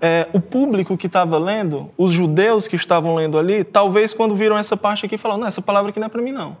é, 0.00 0.28
o 0.32 0.40
público 0.40 0.96
que 0.96 1.06
estava 1.06 1.38
lendo, 1.38 1.90
os 1.96 2.12
judeus 2.12 2.68
que 2.68 2.76
estavam 2.76 3.14
lendo 3.14 3.38
ali, 3.38 3.64
talvez 3.64 4.12
quando 4.12 4.36
viram 4.36 4.56
essa 4.56 4.76
parte 4.76 5.06
aqui, 5.06 5.16
falaram: 5.16 5.40
não, 5.40 5.48
essa 5.48 5.62
palavra 5.62 5.90
aqui 5.90 5.98
não 5.98 6.06
é 6.06 6.10
para 6.10 6.22
mim, 6.22 6.32
não. 6.32 6.56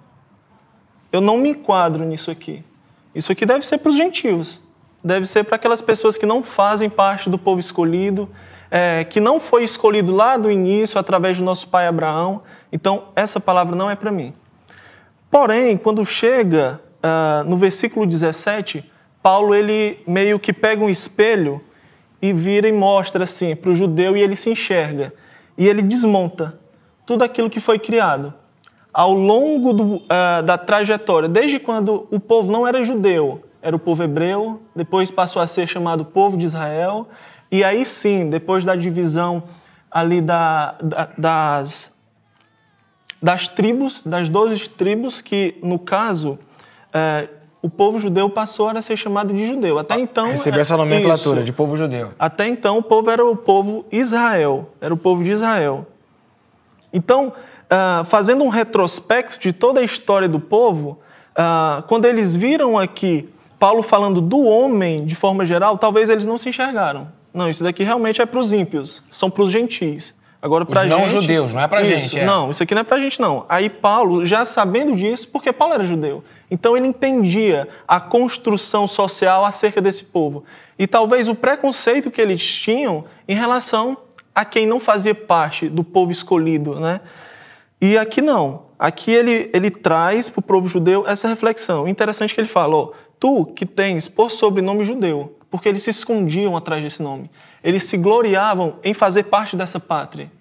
Eu 1.14 1.20
não 1.20 1.38
me 1.38 1.50
enquadro 1.50 2.04
nisso 2.04 2.28
aqui. 2.28 2.64
Isso 3.14 3.30
aqui 3.30 3.46
deve 3.46 3.64
ser 3.64 3.78
para 3.78 3.88
os 3.88 3.96
gentios. 3.96 4.60
Deve 5.04 5.26
ser 5.26 5.44
para 5.44 5.54
aquelas 5.54 5.80
pessoas 5.80 6.18
que 6.18 6.26
não 6.26 6.42
fazem 6.42 6.90
parte 6.90 7.30
do 7.30 7.38
povo 7.38 7.60
escolhido, 7.60 8.28
é, 8.68 9.04
que 9.04 9.20
não 9.20 9.38
foi 9.38 9.62
escolhido 9.62 10.10
lá 10.10 10.36
do 10.36 10.50
início 10.50 10.98
através 10.98 11.38
do 11.38 11.44
nosso 11.44 11.68
pai 11.68 11.86
Abraão. 11.86 12.42
Então, 12.72 13.10
essa 13.14 13.38
palavra 13.38 13.76
não 13.76 13.88
é 13.88 13.94
para 13.94 14.10
mim. 14.10 14.34
Porém, 15.30 15.76
quando 15.76 16.04
chega 16.04 16.80
uh, 16.98 17.48
no 17.48 17.56
versículo 17.56 18.04
17, 18.08 18.84
Paulo 19.22 19.54
ele 19.54 20.02
meio 20.08 20.40
que 20.40 20.52
pega 20.52 20.82
um 20.82 20.90
espelho 20.90 21.62
e 22.20 22.32
vira 22.32 22.66
e 22.66 22.72
mostra 22.72 23.22
assim 23.22 23.54
para 23.54 23.70
o 23.70 23.74
judeu 23.76 24.16
e 24.16 24.20
ele 24.20 24.34
se 24.34 24.50
enxerga. 24.50 25.14
E 25.56 25.68
ele 25.68 25.80
desmonta 25.80 26.58
tudo 27.06 27.22
aquilo 27.22 27.48
que 27.48 27.60
foi 27.60 27.78
criado. 27.78 28.34
Ao 28.94 29.12
longo 29.12 29.72
do, 29.72 29.96
uh, 29.96 30.42
da 30.44 30.56
trajetória, 30.56 31.28
desde 31.28 31.58
quando 31.58 32.06
o 32.12 32.20
povo 32.20 32.52
não 32.52 32.64
era 32.64 32.84
judeu, 32.84 33.42
era 33.60 33.74
o 33.74 33.78
povo 33.78 34.04
hebreu, 34.04 34.60
depois 34.74 35.10
passou 35.10 35.42
a 35.42 35.48
ser 35.48 35.66
chamado 35.66 36.04
povo 36.04 36.36
de 36.36 36.44
Israel, 36.44 37.08
e 37.50 37.64
aí 37.64 37.84
sim, 37.84 38.30
depois 38.30 38.64
da 38.64 38.76
divisão 38.76 39.42
ali 39.90 40.20
da, 40.20 40.76
da, 40.80 41.08
das, 41.18 41.92
das 43.20 43.48
tribos, 43.48 44.00
das 44.02 44.28
doze 44.28 44.68
tribos, 44.68 45.20
que 45.20 45.56
no 45.60 45.78
caso 45.78 46.38
uh, 46.94 47.28
o 47.64 47.70
povo 47.70 47.98
judeu 47.98 48.28
passou 48.28 48.68
a 48.68 48.82
ser 48.82 48.96
chamado 48.96 49.32
de 49.32 49.46
judeu. 49.46 49.78
Até 49.78 49.98
então. 49.98 50.26
Recebeu 50.26 50.60
essa 50.60 50.76
nomenclatura 50.76 51.38
isso. 51.38 51.46
de 51.46 51.52
povo 51.52 51.76
judeu. 51.76 52.12
Até 52.18 52.46
então 52.46 52.76
o 52.76 52.82
povo 52.82 53.10
era 53.10 53.24
o 53.24 53.34
povo 53.34 53.86
Israel, 53.90 54.68
era 54.80 54.92
o 54.92 54.96
povo 54.96 55.24
de 55.24 55.30
Israel. 55.30 55.86
Então, 56.92 57.32
uh, 57.64 58.04
fazendo 58.04 58.44
um 58.44 58.48
retrospecto 58.48 59.38
de 59.38 59.52
toda 59.52 59.80
a 59.80 59.84
história 59.84 60.28
do 60.28 60.40
povo, 60.40 60.98
uh, 61.32 61.82
quando 61.84 62.04
eles 62.04 62.34
viram 62.34 62.78
aqui 62.78 63.28
Paulo 63.58 63.82
falando 63.82 64.20
do 64.20 64.42
homem 64.42 65.04
de 65.04 65.14
forma 65.14 65.44
geral, 65.44 65.78
talvez 65.78 66.10
eles 66.10 66.26
não 66.26 66.38
se 66.38 66.48
enxergaram. 66.48 67.08
Não, 67.32 67.48
isso 67.48 67.64
daqui 67.64 67.82
realmente 67.82 68.22
é 68.22 68.26
para 68.26 68.38
os 68.38 68.52
ímpios, 68.52 69.02
são 69.10 69.30
para 69.30 69.42
os 69.42 69.50
gentis. 69.50 70.14
Agora, 70.40 70.66
para 70.66 70.84
não 70.84 71.08
gente, 71.08 71.22
judeus, 71.22 71.54
não 71.54 71.60
é 71.62 71.66
para 71.66 71.82
gente. 71.82 72.18
É. 72.18 72.24
Não, 72.24 72.50
isso 72.50 72.62
aqui 72.62 72.74
não 72.74 72.82
é 72.82 72.84
para 72.84 73.00
gente, 73.00 73.18
não. 73.18 73.46
Aí 73.48 73.70
Paulo, 73.70 74.26
já 74.26 74.44
sabendo 74.44 74.94
disso, 74.94 75.26
porque 75.28 75.50
Paulo 75.50 75.72
era 75.72 75.86
judeu, 75.86 76.22
então 76.50 76.76
ele 76.76 76.86
entendia 76.86 77.66
a 77.88 77.98
construção 77.98 78.86
social 78.86 79.44
acerca 79.44 79.80
desse 79.80 80.04
povo. 80.04 80.44
E 80.78 80.86
talvez 80.86 81.28
o 81.28 81.34
preconceito 81.34 82.10
que 82.10 82.20
eles 82.20 82.44
tinham 82.44 83.06
em 83.26 83.34
relação 83.34 83.96
a 84.34 84.44
quem 84.44 84.66
não 84.66 84.78
fazia 84.78 85.14
parte 85.14 85.68
do 85.68 85.82
povo 85.82 86.12
escolhido, 86.12 86.78
né? 86.78 87.00
E 87.84 87.98
aqui 87.98 88.22
não. 88.22 88.62
Aqui 88.78 89.10
ele, 89.10 89.50
ele 89.52 89.70
traz 89.70 90.30
para 90.30 90.40
o 90.40 90.42
povo 90.42 90.66
judeu 90.68 91.06
essa 91.06 91.28
reflexão. 91.28 91.86
Interessante 91.86 92.34
que 92.34 92.40
ele 92.40 92.48
fala, 92.48 92.92
tu 93.20 93.44
que 93.44 93.66
tens 93.66 94.08
por 94.08 94.30
sobrenome 94.30 94.84
judeu, 94.84 95.36
porque 95.50 95.68
eles 95.68 95.82
se 95.82 95.90
escondiam 95.90 96.56
atrás 96.56 96.82
desse 96.82 97.02
nome. 97.02 97.30
Eles 97.62 97.82
se 97.82 97.98
gloriavam 97.98 98.76
em 98.82 98.94
fazer 98.94 99.24
parte 99.24 99.54
dessa 99.54 99.78
pátria. 99.78 100.32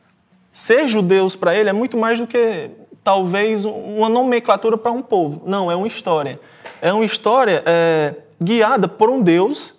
Ser 0.53 0.88
judeus 0.88 1.35
para 1.35 1.53
ele 1.53 1.67
é 1.67 1.73
muito 1.73 1.97
mais 1.97 2.17
do 2.17 2.25
que 2.25 2.69
talvez 3.03 3.65
uma 3.65 4.07
nomenclatura 4.07 4.77
para 4.77 4.93
um 4.93 5.01
povo. 5.01 5.41
Não, 5.45 5.69
é 5.69 5.75
uma 5.75 5.88
história. 5.88 6.39
É 6.81 6.93
uma 6.93 7.03
história 7.03 7.62
é, 7.65 8.15
guiada 8.41 8.88
por 8.88 9.09
um 9.09 9.21
Deus 9.21 9.75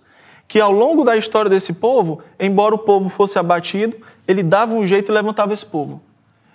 que, 0.46 0.60
ao 0.60 0.70
longo 0.70 1.02
da 1.02 1.16
história 1.16 1.48
desse 1.48 1.72
povo, 1.72 2.20
embora 2.38 2.74
o 2.74 2.78
povo 2.78 3.08
fosse 3.08 3.38
abatido, 3.38 3.96
ele 4.28 4.42
dava 4.42 4.74
um 4.74 4.86
jeito 4.86 5.10
e 5.10 5.14
levantava 5.14 5.54
esse 5.54 5.64
povo. 5.64 6.02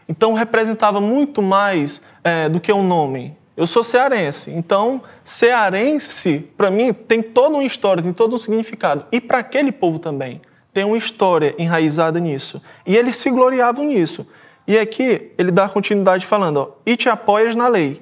Então, 0.09 0.33
representava 0.33 0.99
muito 0.99 1.41
mais 1.41 2.01
é, 2.23 2.49
do 2.49 2.59
que 2.59 2.73
um 2.73 2.83
nome. 2.83 3.37
Eu 3.55 3.67
sou 3.67 3.83
cearense, 3.83 4.49
então 4.51 5.03
cearense, 5.25 6.49
para 6.55 6.71
mim, 6.71 6.93
tem 6.93 7.21
toda 7.21 7.55
uma 7.55 7.63
história, 7.65 8.01
tem 8.01 8.13
todo 8.13 8.33
um 8.33 8.37
significado. 8.37 9.05
E 9.11 9.19
para 9.19 9.39
aquele 9.39 9.69
povo 9.69 9.99
também, 9.99 10.41
tem 10.73 10.85
uma 10.85 10.97
história 10.97 11.53
enraizada 11.59 12.21
nisso. 12.21 12.61
E 12.85 12.95
eles 12.95 13.17
se 13.17 13.29
gloriavam 13.29 13.83
nisso. 13.83 14.25
E 14.65 14.77
aqui 14.79 15.31
ele 15.37 15.51
dá 15.51 15.67
continuidade 15.67 16.25
falando, 16.25 16.57
ó, 16.57 16.69
e 16.85 16.95
te 16.95 17.09
apoias 17.09 17.53
na 17.53 17.67
lei. 17.67 18.01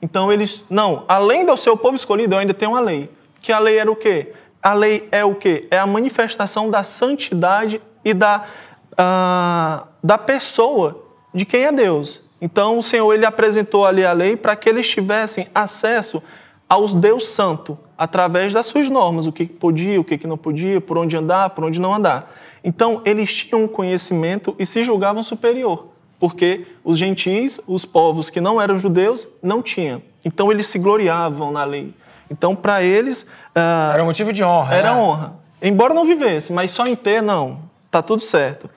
Então 0.00 0.32
eles, 0.32 0.64
não, 0.70 1.04
além 1.06 1.44
do 1.44 1.54
seu 1.58 1.76
povo 1.76 1.94
escolhido, 1.94 2.34
eu 2.34 2.38
ainda 2.38 2.54
tenho 2.54 2.70
uma 2.70 2.80
lei. 2.80 3.10
Que 3.42 3.52
a 3.52 3.58
lei 3.58 3.76
era 3.78 3.92
o 3.92 3.96
quê? 3.96 4.32
A 4.62 4.72
lei 4.72 5.06
é 5.12 5.24
o 5.24 5.34
quê? 5.34 5.68
É 5.70 5.78
a 5.78 5.86
manifestação 5.86 6.70
da 6.70 6.82
santidade 6.82 7.82
e 8.02 8.14
da, 8.14 8.46
uh, 8.92 9.86
da 10.02 10.16
pessoa 10.16 11.05
de 11.36 11.44
quem 11.44 11.64
é 11.64 11.70
Deus. 11.72 12.22
Então 12.40 12.78
o 12.78 12.82
Senhor 12.82 13.12
ele 13.12 13.24
apresentou 13.24 13.86
ali 13.86 14.04
a 14.04 14.12
lei 14.12 14.36
para 14.36 14.56
que 14.56 14.68
eles 14.68 14.88
tivessem 14.88 15.48
acesso 15.54 16.22
ao 16.68 16.88
Deus 16.88 17.28
Santo 17.28 17.78
através 17.96 18.52
das 18.52 18.66
suas 18.66 18.90
normas, 18.90 19.26
o 19.26 19.32
que 19.32 19.46
podia, 19.46 20.00
o 20.00 20.04
que 20.04 20.26
não 20.26 20.36
podia, 20.36 20.80
por 20.80 20.98
onde 20.98 21.16
andar, 21.16 21.50
por 21.50 21.64
onde 21.64 21.80
não 21.80 21.94
andar. 21.94 22.34
Então 22.64 23.00
eles 23.04 23.32
tinham 23.32 23.64
um 23.64 23.68
conhecimento 23.68 24.56
e 24.58 24.66
se 24.66 24.82
julgavam 24.82 25.22
superior 25.22 25.94
porque 26.18 26.66
os 26.82 26.98
gentis, 26.98 27.60
os 27.66 27.84
povos 27.84 28.30
que 28.30 28.40
não 28.40 28.60
eram 28.60 28.78
judeus, 28.78 29.28
não 29.42 29.62
tinham. 29.62 30.02
Então 30.24 30.50
eles 30.50 30.66
se 30.66 30.78
gloriavam 30.78 31.52
na 31.52 31.64
lei. 31.64 31.94
Então 32.30 32.56
para 32.56 32.82
eles 32.82 33.22
uh, 33.22 33.92
era 33.92 34.02
um 34.02 34.06
motivo 34.06 34.32
de 34.32 34.42
honra. 34.42 34.74
Era 34.74 34.94
né? 34.94 35.00
honra, 35.00 35.36
embora 35.60 35.94
não 35.94 36.04
vivesse, 36.04 36.52
mas 36.52 36.70
só 36.70 36.86
em 36.86 36.96
ter 36.96 37.22
não, 37.22 37.60
tá 37.90 38.02
tudo 38.02 38.20
certo. 38.20 38.68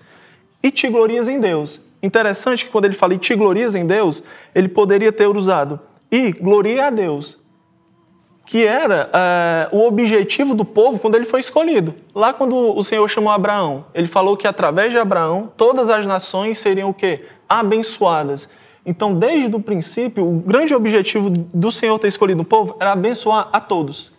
E 0.62 0.72
te 0.72 0.88
glorias 0.90 1.28
em 1.28 1.40
Deus. 1.40 1.82
Interessante 2.02 2.66
que 2.66 2.72
quando 2.72 2.86
ele 2.86 2.94
fala 2.94 3.14
e 3.14 3.18
te 3.18 3.36
glorias 3.36 3.76
em 3.76 3.86
Deus, 3.86 4.24
ele 4.56 4.70
poderia 4.70 5.12
ter 5.12 5.28
usado 5.28 5.80
e 6.12 6.32
gloria 6.32 6.88
a 6.88 6.90
Deus 6.90 7.40
que 8.50 8.66
era 8.66 9.12
é, 9.14 9.70
o 9.72 9.86
objetivo 9.86 10.56
do 10.56 10.66
povo 10.66 10.98
quando 10.98 11.14
ele 11.14 11.26
foi 11.26 11.40
escolhido. 11.40 11.94
Lá 12.16 12.34
quando 12.34 12.56
o 12.56 12.84
Senhor 12.84 13.08
chamou 13.08 13.32
Abraão, 13.32 13.86
ele 13.94 14.08
falou 14.08 14.36
que 14.36 14.48
através 14.48 14.92
de 14.92 14.98
Abraão 14.98 15.54
todas 15.56 15.88
as 15.88 16.04
nações 16.08 16.58
seriam 16.58 16.90
o 16.90 16.94
quê? 16.94 17.26
Abençoadas. 17.48 18.50
Então, 18.84 19.14
desde 19.14 19.56
o 19.56 19.60
princípio, 19.60 20.28
o 20.28 20.40
grande 20.40 20.74
objetivo 20.74 21.30
do 21.30 21.72
Senhor 21.72 22.00
ter 22.00 22.08
escolhido 22.08 22.42
o 22.42 22.46
povo 22.46 22.76
era 22.80 22.94
abençoar 22.94 23.50
a 23.54 23.60
todos. 23.60 24.12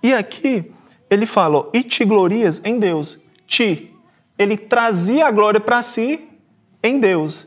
E 0.00 0.14
aqui 0.14 0.70
ele 1.10 1.26
fala, 1.26 1.68
e 1.72 1.82
te 1.82 2.04
glorias 2.04 2.60
em 2.64 2.78
Deus. 2.78 3.18
Ti. 3.48 3.92
Ele 4.38 4.56
trazia 4.56 5.26
a 5.26 5.30
glória 5.32 5.58
para 5.58 5.82
si 5.82 6.28
em 6.82 6.98
Deus. 6.98 7.46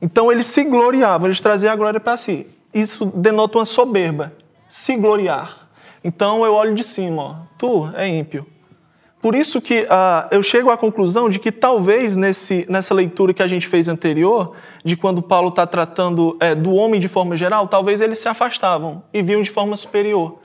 Então 0.00 0.30
eles 0.30 0.46
se 0.46 0.64
gloriavam, 0.64 1.26
eles 1.26 1.40
traziam 1.40 1.72
a 1.72 1.76
glória 1.76 2.00
para 2.00 2.16
si. 2.16 2.46
Isso 2.72 3.06
denota 3.06 3.58
uma 3.58 3.64
soberba 3.64 4.32
se 4.68 4.96
gloriar. 4.96 5.68
Então 6.02 6.44
eu 6.44 6.52
olho 6.52 6.74
de 6.74 6.82
cima, 6.82 7.22
ó, 7.22 7.34
tu 7.56 7.88
é 7.94 8.06
ímpio. 8.06 8.46
Por 9.24 9.34
isso 9.34 9.58
que 9.58 9.84
uh, 9.84 10.28
eu 10.30 10.42
chego 10.42 10.70
à 10.70 10.76
conclusão 10.76 11.30
de 11.30 11.38
que 11.38 11.50
talvez 11.50 12.14
nesse, 12.14 12.66
nessa 12.68 12.92
leitura 12.92 13.32
que 13.32 13.42
a 13.42 13.48
gente 13.48 13.66
fez 13.66 13.88
anterior, 13.88 14.54
de 14.84 14.96
quando 14.96 15.22
Paulo 15.22 15.48
está 15.48 15.66
tratando 15.66 16.36
é, 16.38 16.54
do 16.54 16.74
homem 16.74 17.00
de 17.00 17.08
forma 17.08 17.34
geral, 17.34 17.66
talvez 17.66 18.02
eles 18.02 18.18
se 18.18 18.28
afastavam 18.28 19.02
e 19.14 19.22
viam 19.22 19.40
de 19.40 19.50
forma 19.50 19.76
superior. 19.76 20.40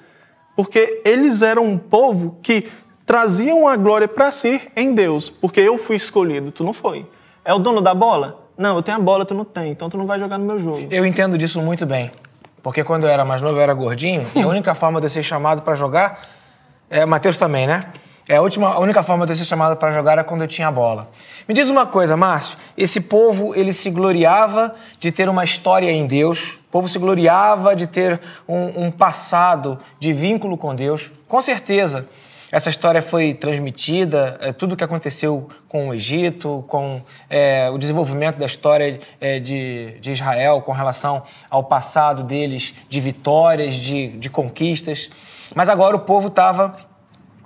Porque 0.55 1.01
eles 1.03 1.41
eram 1.41 1.65
um 1.65 1.77
povo 1.77 2.37
que 2.41 2.69
traziam 3.05 3.67
a 3.67 3.75
glória 3.75 4.07
para 4.07 4.31
si 4.31 4.61
em 4.77 4.93
Deus, 4.93 5.29
porque 5.29 5.59
eu 5.59 5.77
fui 5.77 5.97
escolhido, 5.97 6.49
tu 6.49 6.63
não 6.63 6.71
foi. 6.71 7.05
É 7.43 7.53
o 7.53 7.59
dono 7.59 7.81
da 7.81 7.93
bola? 7.93 8.47
Não, 8.57 8.75
eu 8.75 8.81
tenho 8.81 8.97
a 8.97 9.01
bola, 9.01 9.25
tu 9.25 9.33
não 9.33 9.45
tem, 9.45 9.71
então 9.71 9.89
tu 9.89 9.97
não 9.97 10.05
vai 10.05 10.19
jogar 10.19 10.37
no 10.37 10.45
meu 10.45 10.59
jogo. 10.59 10.87
Eu 10.91 11.05
entendo 11.05 11.37
disso 11.37 11.61
muito 11.61 11.85
bem. 11.85 12.11
Porque 12.61 12.83
quando 12.83 13.05
eu 13.05 13.09
era 13.09 13.23
mais 13.23 13.41
novo, 13.41 13.57
eu 13.57 13.61
era 13.61 13.73
gordinho, 13.73 14.25
e 14.35 14.41
a 14.41 14.47
única 14.47 14.75
forma 14.75 14.99
de 14.99 15.05
eu 15.05 15.09
ser 15.09 15.23
chamado 15.23 15.61
para 15.61 15.75
jogar, 15.75 16.27
é, 16.89 17.05
Matheus 17.05 17.37
também, 17.37 17.65
né? 17.65 17.85
É, 18.27 18.35
a, 18.35 18.41
última, 18.41 18.73
a 18.73 18.79
única 18.79 19.01
forma 19.01 19.25
de 19.25 19.31
eu 19.31 19.35
ser 19.35 19.45
chamado 19.45 19.75
para 19.75 19.89
jogar 19.91 20.11
era 20.11 20.23
quando 20.23 20.41
eu 20.41 20.47
tinha 20.47 20.71
bola. 20.71 21.09
Me 21.47 21.53
diz 21.55 21.67
uma 21.67 21.87
coisa, 21.87 22.15
Márcio. 22.15 22.59
Esse 22.77 23.01
povo, 23.01 23.55
ele 23.55 23.73
se 23.73 23.89
gloriava 23.89 24.75
de 24.99 25.11
ter 25.11 25.27
uma 25.27 25.43
história 25.43 25.89
em 25.91 26.05
Deus. 26.05 26.59
O 26.67 26.71
povo 26.71 26.87
se 26.87 26.99
gloriava 26.99 27.75
de 27.75 27.87
ter 27.87 28.21
um, 28.47 28.85
um 28.85 28.91
passado 28.91 29.79
de 29.97 30.13
vínculo 30.13 30.57
com 30.57 30.75
Deus. 30.75 31.09
Com 31.27 31.41
certeza, 31.41 32.07
essa 32.51 32.69
história 32.69 33.01
foi 33.01 33.33
transmitida, 33.33 34.37
é, 34.41 34.51
tudo 34.51 34.73
o 34.73 34.75
que 34.75 34.83
aconteceu 34.83 35.49
com 35.67 35.89
o 35.89 35.93
Egito, 35.93 36.63
com 36.67 37.01
é, 37.29 37.69
o 37.69 37.77
desenvolvimento 37.77 38.39
da 38.39 38.45
história 38.47 38.99
é, 39.21 39.39
de, 39.39 39.99
de, 39.99 40.11
Israel 40.11 40.61
com 40.61 40.71
relação 40.71 41.21
ao 41.47 41.63
passado 41.63 42.23
deles, 42.23 42.73
de 42.89 42.99
vitórias, 42.99 43.75
de, 43.75 44.09
de 44.09 44.29
conquistas. 44.31 45.11
Mas 45.53 45.69
agora 45.69 45.95
o 45.95 45.99
povo 45.99 46.29
estava 46.29 46.75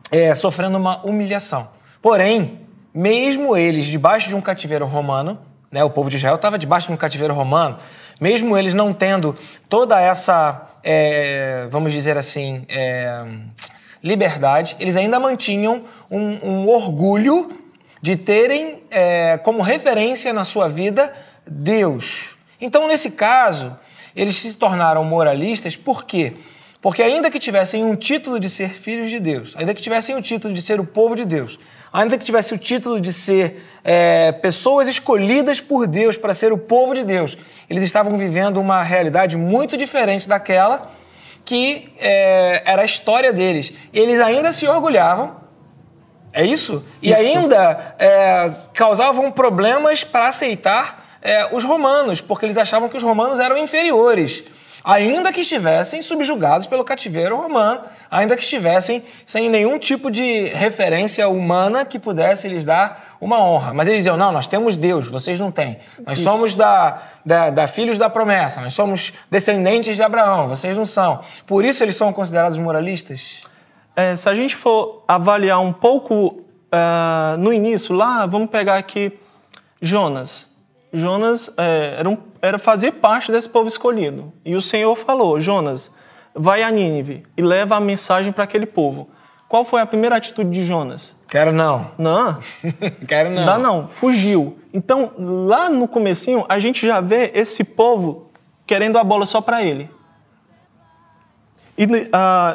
é, 0.10 0.34
sofrendo 0.34 0.78
uma 0.78 1.06
humilhação. 1.06 1.68
Porém, 2.02 2.62
mesmo 2.94 3.58
eles 3.58 3.86
debaixo 3.86 4.30
de 4.30 4.36
um 4.36 4.42
cativeiro 4.42 4.86
romano, 4.86 5.38
né, 5.70 5.84
o 5.84 5.90
povo 5.90 6.10
de 6.10 6.16
Israel 6.16 6.36
estava 6.36 6.58
debaixo 6.58 6.88
de 6.88 6.94
um 6.94 6.98
cativeiro 6.98 7.34
romano, 7.34 7.78
mesmo 8.22 8.58
eles 8.58 8.74
não 8.74 8.94
tendo 8.94 9.36
toda 9.68 10.00
essa, 10.00 10.70
é, 10.82 11.68
vamos 11.70 11.92
dizer 11.92 12.18
assim, 12.18 12.64
é, 12.70 13.26
liberdade, 14.04 14.76
eles 14.80 14.98
ainda 14.98 15.20
mantinham 15.20 15.84
um, 16.12 16.48
um 16.48 16.68
orgulho 16.68 17.58
de 18.02 18.18
terem 18.18 18.84
é, 18.92 19.38
como 19.38 19.62
referência 19.62 20.34
na 20.34 20.44
sua 20.44 20.68
vida 20.68 21.14
Deus. 21.48 22.36
Então, 22.60 22.88
nesse 22.88 23.12
caso, 23.12 23.78
eles 24.14 24.36
se 24.36 24.56
tornaram 24.58 25.04
moralistas 25.06 25.78
por 25.78 26.04
quê? 26.04 26.34
Porque, 26.82 27.02
ainda 27.02 27.32
que 27.32 27.40
tivessem 27.40 27.82
um 27.86 27.96
título 27.96 28.42
de 28.42 28.50
ser 28.50 28.70
filhos 28.72 29.10
de 29.10 29.18
Deus, 29.18 29.56
ainda 29.56 29.74
que 29.74 29.82
tivessem 29.82 30.18
o 30.18 30.22
título 30.22 30.54
de 30.54 30.62
ser 30.62 30.82
o 30.82 30.86
povo 30.86 31.16
de 31.16 31.24
Deus, 31.24 31.58
ainda 31.94 32.18
que 32.18 32.26
tivessem 32.26 32.58
o 32.58 32.60
título 32.60 33.00
de 33.00 33.14
ser 33.14 33.64
é, 33.86 34.34
pessoas 34.34 34.90
escolhidas 34.90 35.62
por 35.62 35.88
Deus 35.88 36.18
para 36.18 36.34
ser 36.34 36.52
o 36.52 36.58
povo 36.58 36.94
de 36.94 37.06
Deus, 37.06 37.38
eles 37.70 37.84
estavam 37.84 38.18
vivendo 38.18 38.58
uma 38.58 38.84
realidade 38.84 39.38
muito 39.38 39.78
diferente 39.78 40.28
daquela 40.28 40.92
que 41.46 41.94
é, 41.98 42.64
era 42.66 42.82
a 42.82 42.86
história 42.86 43.34
deles. 43.34 43.74
Eles 43.94 44.20
ainda 44.20 44.52
se 44.52 44.68
orgulhavam, 44.68 45.36
é 46.32 46.46
isso? 46.46 46.84
E 47.02 47.12
isso. 47.12 47.20
ainda 47.20 47.96
é, 48.00 48.52
causavam 48.74 49.32
problemas 49.32 50.04
para 50.04 50.28
aceitar 50.28 51.18
é, 51.22 51.56
os 51.56 51.64
romanos, 51.64 52.22
porque 52.22 52.46
eles 52.46 52.58
achavam 52.58 52.90
que 52.90 52.98
os 52.98 53.04
romanos 53.04 53.40
eram 53.40 53.58
inferiores. 53.58 54.44
Ainda 54.84 55.32
que 55.32 55.42
estivessem 55.42 56.02
subjugados 56.02 56.68
pelo 56.68 56.84
cativeiro 56.84 57.38
romano, 57.38 57.82
ainda 58.12 58.36
que 58.36 58.44
estivessem 58.44 59.02
sem 59.26 59.50
nenhum 59.50 59.80
tipo 59.80 60.12
de 60.12 60.48
referência 60.50 61.28
humana 61.30 61.86
que 61.86 61.98
pudesse 61.98 62.50
lhes 62.50 62.66
dar 62.66 63.16
uma 63.22 63.40
honra. 63.42 63.74
Mas 63.74 63.88
eles 63.88 64.00
diziam: 64.00 64.18
não, 64.18 64.32
nós 64.32 64.46
temos 64.46 64.76
Deus, 64.76 65.08
vocês 65.08 65.40
não 65.40 65.52
têm. 65.52 65.78
Nós 66.06 66.20
Isso. 66.20 66.30
somos 66.30 66.54
da, 66.54 67.02
da, 67.26 67.50
da, 67.50 67.68
filhos 67.68 67.98
da 67.98 68.10
promessa, 68.10 68.60
nós 68.60 68.74
somos 68.74 69.14
descendentes 69.32 69.96
de 69.96 70.04
Abraão, 70.04 70.50
vocês 70.50 70.76
não 70.76 70.86
são. 70.86 71.22
Por 71.46 71.64
isso 71.64 71.82
eles 71.82 71.96
são 71.96 72.12
considerados 72.12 72.58
moralistas? 72.58 73.40
É, 73.96 74.16
se 74.16 74.28
a 74.28 74.36
gente 74.36 74.56
for 74.56 75.04
avaliar 75.08 75.62
um 75.62 75.72
pouco 75.72 76.44
uh, 76.74 77.38
no 77.38 77.54
início, 77.54 77.96
lá, 77.96 78.26
vamos 78.26 78.50
pegar 78.50 78.76
aqui 78.76 79.18
Jonas. 79.82 80.53
Jonas 80.94 81.50
é, 81.58 81.96
era, 81.98 82.08
um, 82.08 82.18
era 82.42 82.60
fazer 82.60 82.94
parte 82.94 83.32
desse 83.32 83.50
povo 83.50 83.68
escolhido. 83.68 84.32
E 84.46 84.56
o 84.56 84.62
Senhor 84.62 84.96
falou: 84.96 85.40
Jonas, 85.40 85.92
vai 86.36 86.62
a 86.62 86.70
Nínive 86.70 87.24
e 87.36 87.42
leva 87.42 87.76
a 87.76 87.80
mensagem 87.80 88.32
para 88.32 88.44
aquele 88.44 88.68
povo. 88.68 89.10
Qual 89.50 89.66
foi 89.66 89.82
a 89.82 89.86
primeira 89.86 90.16
atitude 90.16 90.50
de 90.50 90.66
Jonas? 90.66 91.16
Quero 91.28 91.52
não. 91.52 91.92
Não. 91.98 92.40
Quero 93.08 93.30
não. 93.30 93.46
Dá 93.46 93.58
não. 93.58 93.88
Fugiu. 93.88 94.58
Então, 94.74 95.12
lá 95.18 95.70
no 95.70 95.88
comecinho, 95.88 96.46
a 96.48 96.58
gente 96.60 96.86
já 96.86 97.00
vê 97.02 97.32
esse 97.36 97.64
povo 97.64 98.32
querendo 98.66 98.98
a 98.98 99.04
bola 99.04 99.26
só 99.26 99.42
para 99.42 99.64
ele. 99.64 99.90
E 101.78 101.86
uh, 101.86 101.90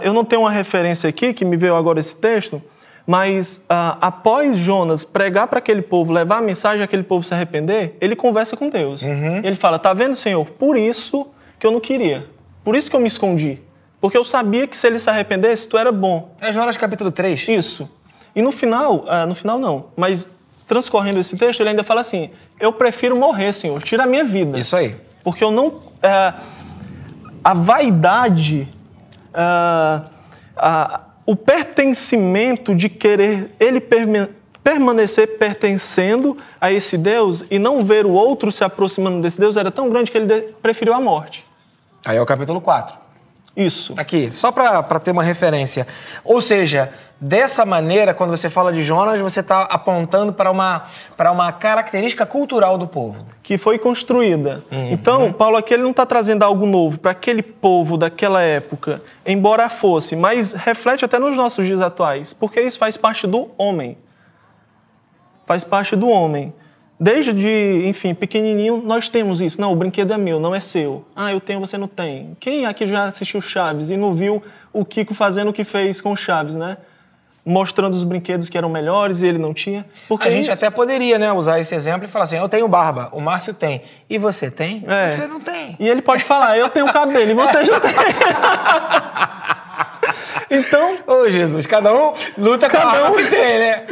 eu 0.02 0.12
não 0.12 0.24
tenho 0.24 0.42
uma 0.42 0.50
referência 0.50 1.08
aqui, 1.08 1.32
que 1.32 1.44
me 1.44 1.56
veio 1.56 1.76
agora 1.76 2.00
esse 2.00 2.16
texto, 2.16 2.62
mas 3.08 3.64
uh, 3.70 3.96
após 4.02 4.58
Jonas 4.58 5.02
pregar 5.02 5.48
para 5.48 5.60
aquele 5.60 5.80
povo, 5.80 6.12
levar 6.12 6.36
a 6.36 6.42
mensagem 6.42 6.82
aquele 6.82 7.02
povo 7.02 7.24
se 7.24 7.32
arrepender, 7.32 7.96
ele 8.02 8.14
conversa 8.14 8.54
com 8.54 8.68
Deus. 8.68 9.00
Uhum. 9.00 9.38
Ele 9.42 9.56
fala: 9.56 9.78
Tá 9.78 9.94
vendo, 9.94 10.14
Senhor? 10.14 10.44
Por 10.44 10.76
isso 10.76 11.26
que 11.58 11.66
eu 11.66 11.70
não 11.70 11.80
queria. 11.80 12.26
Por 12.62 12.76
isso 12.76 12.90
que 12.90 12.94
eu 12.94 13.00
me 13.00 13.06
escondi. 13.06 13.62
Porque 13.98 14.14
eu 14.14 14.22
sabia 14.22 14.66
que 14.66 14.76
se 14.76 14.86
ele 14.86 14.98
se 14.98 15.08
arrependesse, 15.08 15.66
tu 15.66 15.78
era 15.78 15.90
bom. 15.90 16.34
É 16.38 16.52
Jonas 16.52 16.76
capítulo 16.76 17.10
3. 17.10 17.48
Isso. 17.48 17.90
E 18.36 18.42
no 18.42 18.52
final, 18.52 19.06
ah, 19.08 19.24
no 19.24 19.34
final 19.34 19.58
não, 19.58 19.86
mas 19.96 20.28
transcorrendo 20.66 21.18
esse 21.18 21.34
texto, 21.34 21.60
ele 21.60 21.70
ainda 21.70 21.82
fala 21.82 22.02
assim: 22.02 22.28
Eu 22.60 22.74
prefiro 22.74 23.16
morrer, 23.16 23.54
Senhor, 23.54 23.82
tira 23.82 24.02
a 24.02 24.06
minha 24.06 24.22
vida. 24.22 24.58
Isso 24.58 24.76
aí. 24.76 24.94
Porque 25.24 25.42
eu 25.42 25.50
não. 25.50 25.80
É, 26.02 26.34
a 27.42 27.54
vaidade, 27.54 28.68
é, 29.32 30.02
a, 30.58 31.00
o 31.28 31.36
pertencimento 31.36 32.74
de 32.74 32.88
querer 32.88 33.54
ele 33.60 33.82
permanecer 34.64 35.36
pertencendo 35.36 36.38
a 36.58 36.72
esse 36.72 36.96
Deus 36.96 37.44
e 37.50 37.58
não 37.58 37.84
ver 37.84 38.06
o 38.06 38.12
outro 38.12 38.50
se 38.50 38.64
aproximando 38.64 39.20
desse 39.20 39.38
Deus 39.38 39.58
era 39.58 39.70
tão 39.70 39.90
grande 39.90 40.10
que 40.10 40.16
ele 40.16 40.54
preferiu 40.62 40.94
a 40.94 41.00
morte. 41.02 41.44
Aí 42.02 42.16
é 42.16 42.22
o 42.22 42.24
capítulo 42.24 42.62
4. 42.62 42.96
Isso. 43.58 43.92
Aqui, 43.96 44.30
só 44.32 44.52
para 44.52 45.00
ter 45.00 45.10
uma 45.10 45.24
referência. 45.24 45.84
Ou 46.22 46.40
seja, 46.40 46.92
dessa 47.20 47.64
maneira, 47.64 48.14
quando 48.14 48.30
você 48.30 48.48
fala 48.48 48.72
de 48.72 48.82
Jonas, 48.82 49.20
você 49.20 49.40
está 49.40 49.62
apontando 49.62 50.32
para 50.32 50.48
uma, 50.48 50.84
para 51.16 51.32
uma 51.32 51.50
característica 51.50 52.24
cultural 52.24 52.78
do 52.78 52.86
povo. 52.86 53.26
Que 53.42 53.58
foi 53.58 53.76
construída. 53.76 54.62
Uhum. 54.70 54.92
Então, 54.92 55.32
Paulo 55.32 55.56
aqui 55.56 55.74
ele 55.74 55.82
não 55.82 55.90
está 55.90 56.06
trazendo 56.06 56.44
algo 56.44 56.66
novo 56.66 57.00
para 57.00 57.10
aquele 57.10 57.42
povo 57.42 57.96
daquela 57.96 58.40
época, 58.42 59.00
embora 59.26 59.68
fosse, 59.68 60.14
mas 60.14 60.52
reflete 60.52 61.04
até 61.04 61.18
nos 61.18 61.36
nossos 61.36 61.66
dias 61.66 61.80
atuais, 61.80 62.32
porque 62.32 62.60
isso 62.60 62.78
faz 62.78 62.96
parte 62.96 63.26
do 63.26 63.50
homem. 63.58 63.98
Faz 65.44 65.64
parte 65.64 65.96
do 65.96 66.08
homem. 66.08 66.54
Desde 67.00 67.32
de, 67.32 67.86
enfim, 67.86 68.12
pequenininho, 68.12 68.82
nós 68.84 69.08
temos 69.08 69.40
isso. 69.40 69.60
Não, 69.60 69.72
o 69.72 69.76
brinquedo 69.76 70.12
é 70.12 70.18
meu, 70.18 70.40
não 70.40 70.52
é 70.52 70.58
seu. 70.58 71.04
Ah, 71.14 71.32
eu 71.32 71.40
tenho, 71.40 71.60
você 71.60 71.78
não 71.78 71.86
tem. 71.86 72.36
Quem 72.40 72.66
aqui 72.66 72.86
já 72.88 73.04
assistiu 73.04 73.40
Chaves 73.40 73.88
e 73.90 73.96
não 73.96 74.12
viu 74.12 74.42
o 74.72 74.84
Kiko 74.84 75.14
fazendo 75.14 75.48
o 75.48 75.52
que 75.52 75.62
fez 75.62 76.00
com 76.00 76.16
Chaves, 76.16 76.56
né? 76.56 76.76
Mostrando 77.46 77.94
os 77.94 78.02
brinquedos 78.02 78.48
que 78.48 78.58
eram 78.58 78.68
melhores 78.68 79.22
e 79.22 79.26
ele 79.26 79.38
não 79.38 79.54
tinha. 79.54 79.86
Porque 80.08 80.26
a 80.26 80.30
gente 80.30 80.50
isso... 80.50 80.52
até 80.52 80.68
poderia, 80.68 81.18
né, 81.18 81.32
usar 81.32 81.60
esse 81.60 81.72
exemplo 81.72 82.04
e 82.04 82.08
falar 82.08 82.24
assim: 82.24 82.36
eu 82.36 82.48
tenho 82.48 82.66
barba, 82.66 83.08
o 83.12 83.20
Márcio 83.20 83.54
tem. 83.54 83.82
E 84.10 84.18
você 84.18 84.50
tem? 84.50 84.84
É. 84.86 85.08
Você 85.08 85.26
não 85.28 85.40
tem. 85.40 85.76
E 85.78 85.88
ele 85.88 86.02
pode 86.02 86.24
falar: 86.24 86.58
eu 86.58 86.68
tenho 86.68 86.92
cabelo 86.92 87.30
e 87.30 87.34
vocês 87.34 87.68
não 87.68 87.78
têm. 87.80 87.94
Então. 90.50 90.98
Ô, 91.06 91.28
Jesus, 91.28 91.66
cada 91.66 91.92
um 91.92 92.12
luta 92.36 92.68
cada 92.68 93.10
um 93.10 93.16
que 93.16 93.26
tem, 93.30 93.58
né? 93.58 93.86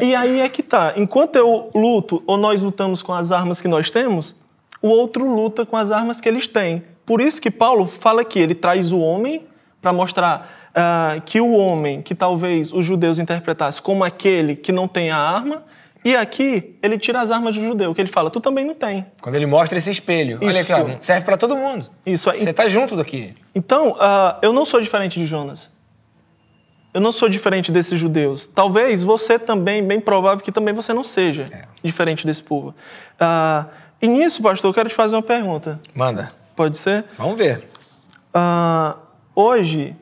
E 0.00 0.14
aí 0.14 0.40
é 0.40 0.48
que 0.48 0.62
tá. 0.62 0.94
Enquanto 0.96 1.36
eu 1.36 1.70
luto, 1.74 2.22
ou 2.26 2.36
nós 2.36 2.62
lutamos 2.62 3.02
com 3.02 3.12
as 3.12 3.32
armas 3.32 3.60
que 3.60 3.68
nós 3.68 3.90
temos, 3.90 4.36
o 4.80 4.88
outro 4.88 5.24
luta 5.32 5.64
com 5.64 5.76
as 5.76 5.90
armas 5.90 6.20
que 6.20 6.28
eles 6.28 6.46
têm. 6.48 6.82
Por 7.06 7.20
isso 7.20 7.40
que 7.40 7.50
Paulo 7.50 7.86
fala 7.86 8.24
que 8.24 8.38
ele 8.38 8.54
traz 8.54 8.92
o 8.92 8.98
homem 8.98 9.46
para 9.80 9.92
mostrar 9.92 10.72
uh, 10.72 11.20
que 11.22 11.40
o 11.40 11.52
homem, 11.52 12.02
que 12.02 12.14
talvez 12.14 12.72
os 12.72 12.84
judeus 12.84 13.18
interpretassem 13.18 13.82
como 13.82 14.04
aquele 14.04 14.56
que 14.56 14.72
não 14.72 14.88
tem 14.88 15.10
a 15.10 15.16
arma, 15.16 15.64
e 16.04 16.16
aqui 16.16 16.76
ele 16.82 16.98
tira 16.98 17.20
as 17.20 17.30
armas 17.30 17.54
do 17.56 17.62
judeu, 17.62 17.94
que 17.94 18.00
ele 18.00 18.08
fala, 18.08 18.30
tu 18.30 18.40
também 18.40 18.64
não 18.64 18.74
tem. 18.74 19.06
Quando 19.20 19.36
ele 19.36 19.46
mostra 19.46 19.78
esse 19.78 19.90
espelho, 19.90 20.38
Isso. 20.40 20.46
olha 20.46 20.60
aqui, 20.60 20.94
ó, 20.94 20.96
serve 20.98 21.24
para 21.24 21.36
todo 21.36 21.56
mundo. 21.56 21.88
Isso. 22.04 22.30
Você 22.30 22.50
está 22.50 22.68
junto 22.68 22.96
daqui. 22.96 23.34
Então, 23.54 23.92
uh, 23.92 24.38
eu 24.42 24.52
não 24.52 24.64
sou 24.64 24.80
diferente 24.80 25.18
de 25.18 25.26
Jonas. 25.26 25.72
Eu 26.92 27.00
não 27.00 27.12
sou 27.12 27.28
diferente 27.28 27.72
desses 27.72 27.98
judeus. 27.98 28.46
Talvez 28.46 29.02
você 29.02 29.38
também, 29.38 29.82
bem 29.82 30.00
provável 30.00 30.44
que 30.44 30.52
também 30.52 30.74
você 30.74 30.92
não 30.92 31.04
seja 31.04 31.48
é. 31.50 31.64
diferente 31.82 32.26
desse 32.26 32.42
povo. 32.42 32.74
Uh, 33.14 33.66
e 34.00 34.08
nisso, 34.08 34.42
pastor, 34.42 34.70
eu 34.70 34.74
quero 34.74 34.88
te 34.88 34.94
fazer 34.94 35.14
uma 35.14 35.22
pergunta. 35.22 35.80
Manda. 35.94 36.32
Pode 36.54 36.76
ser? 36.76 37.04
Vamos 37.16 37.38
ver. 37.38 37.64
Uh, 38.34 38.98
hoje, 39.34 39.96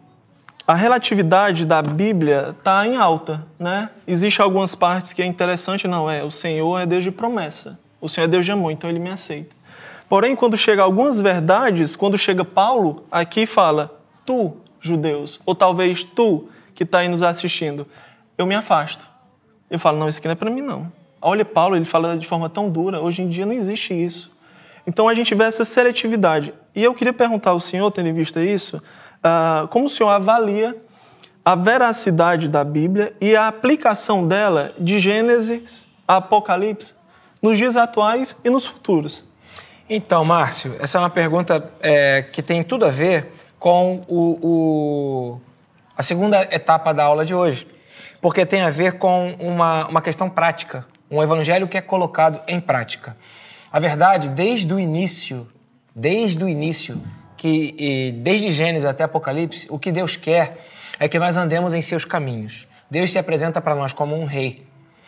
a 0.71 0.75
relatividade 0.75 1.67
da 1.67 1.83
Bíblia 1.83 2.55
está 2.57 2.87
em 2.87 2.97
alta, 2.97 3.45
né? 3.59 3.91
Existem 4.07 4.41
algumas 4.41 4.73
partes 4.73 5.13
que 5.13 5.21
é 5.21 5.27
interessante, 5.27 5.89
não 5.89 6.09
é? 6.09 6.23
O 6.23 6.31
Senhor 6.31 6.79
é 6.79 6.87
Deus 6.87 7.03
de 7.03 7.11
promessa. 7.11 7.77
O 8.01 8.09
Senhor 8.09 8.27
é 8.27 8.29
Deus 8.29 8.47
de 8.47 8.53
amor, 8.53 8.71
então 8.71 8.89
Ele 8.89 9.01
me 9.01 9.11
aceita. 9.11 9.53
Porém, 10.09 10.37
quando 10.37 10.57
chega 10.57 10.81
algumas 10.81 11.19
verdades, 11.19 11.97
quando 11.97 12.17
chega 12.17 12.45
Paulo, 12.45 13.05
aqui 13.11 13.47
fala, 13.47 14.01
tu, 14.25 14.59
judeus, 14.81 15.41
ou 15.45 15.57
talvez 15.57 16.05
tu, 16.05 16.49
que 16.73 16.85
está 16.85 17.01
aí 17.01 17.09
nos 17.09 17.21
assistindo, 17.21 17.85
eu 18.39 18.47
me 18.47 18.55
afasto. 18.55 19.11
Eu 19.69 19.79
falo, 19.81 19.99
não, 19.99 20.09
isso 20.09 20.21
aqui 20.21 20.29
não 20.29 20.35
é 20.35 20.37
para 20.37 20.51
mim, 20.51 20.63
não. 20.63 20.93
Olha, 21.21 21.45
Paulo, 21.45 21.75
ele 21.75 21.85
fala 21.85 22.17
de 22.17 22.29
forma 22.29 22.49
tão 22.49 22.71
dura, 22.71 23.01
hoje 23.01 23.23
em 23.23 23.29
dia 23.29 23.45
não 23.45 23.53
existe 23.53 23.93
isso. 23.93 24.31
Então 24.87 25.09
a 25.09 25.15
gente 25.17 25.35
vê 25.35 25.43
essa 25.43 25.65
seletividade. 25.65 26.55
E 26.77 26.85
eu 26.85 26.95
queria 26.95 27.13
perguntar 27.13 27.51
ao 27.51 27.59
senhor, 27.59 27.91
tendo 27.91 28.09
em 28.09 28.15
vista 28.15 28.41
isso, 28.41 28.81
uh, 29.25 29.69
como 29.69 29.87
o 29.87 29.89
senhor 29.89 30.11
avalia 30.11 30.77
a 31.45 31.55
veracidade 31.55 32.49
da 32.49 32.63
Bíblia 32.63 33.15
e 33.21 33.35
a 33.35 33.49
aplicação 33.49 34.27
dela 34.27 34.75
de 34.79 35.01
Gênesis 35.01 35.89
a 36.07 36.17
Apocalipse 36.17 36.95
nos 37.41 37.57
dias 37.57 37.77
atuais 37.77 38.35
e 38.45 38.51
nos 38.51 38.67
futuros? 38.67 39.25
Então, 39.89 40.25
Márcio, 40.25 40.77
essa 40.79 40.99
é 40.99 41.01
uma 41.01 41.11
pergunta 41.11 41.71
é, 41.81 42.23
que 42.23 42.43
tem 42.43 42.63
tudo 42.63 42.85
a 42.85 42.91
ver 42.91 43.33
com 43.59 44.05
o, 44.07 44.39
o, 44.41 45.41
a 45.97 46.03
segunda 46.03 46.43
etapa 46.55 46.95
da 46.95 47.05
aula 47.05 47.25
de 47.25 47.35
hoje, 47.35 47.67
porque 48.21 48.47
tem 48.47 48.63
a 48.63 48.71
ver 48.71 48.99
com 48.99 49.35
uma, 49.41 49.89
uma 49.89 50.01
questão 50.01 50.31
prática, 50.31 50.87
um 51.11 51.23
evangelho 51.23 51.67
que 51.67 51.77
é 51.77 51.81
colocado 51.81 52.41
em 52.47 52.61
prática. 52.61 53.17
A 53.73 53.81
verdade, 53.81 54.31
desde 54.31 54.73
o 54.73 54.79
início, 54.79 55.49
desde 55.95 56.45
o 56.45 56.49
início, 56.49 57.01
que 57.41 58.13
desde 58.19 58.53
Gênesis 58.53 58.85
até 58.85 59.05
Apocalipse, 59.05 59.67
o 59.71 59.79
que 59.79 59.91
Deus 59.91 60.15
quer 60.15 60.59
é 60.99 61.09
que 61.09 61.19
nós 61.19 61.37
andemos 61.37 61.73
em 61.73 61.81
seus 61.81 62.05
caminhos. 62.05 62.69
Deus 62.91 63.11
se 63.11 63.19
apresenta 63.19 63.61
para 63.61 63.75
nós 63.75 63.93
como 63.93 64.15
um 64.15 64.27
rei. 64.27 64.63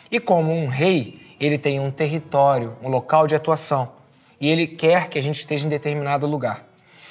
E 0.09 0.19
como 0.19 0.51
um 0.51 0.67
rei, 0.67 1.19
ele 1.39 1.57
tem 1.57 1.79
um 1.79 1.91
território, 1.91 2.75
um 2.81 2.89
local 2.89 3.27
de 3.27 3.35
atuação 3.35 4.03
e 4.43 4.49
ele 4.49 4.67
quer 4.67 5.07
que 5.07 5.17
a 5.17 5.21
gente 5.21 5.39
esteja 5.39 5.65
em 5.65 5.69
determinado 5.69 6.27
lugar. 6.27 6.65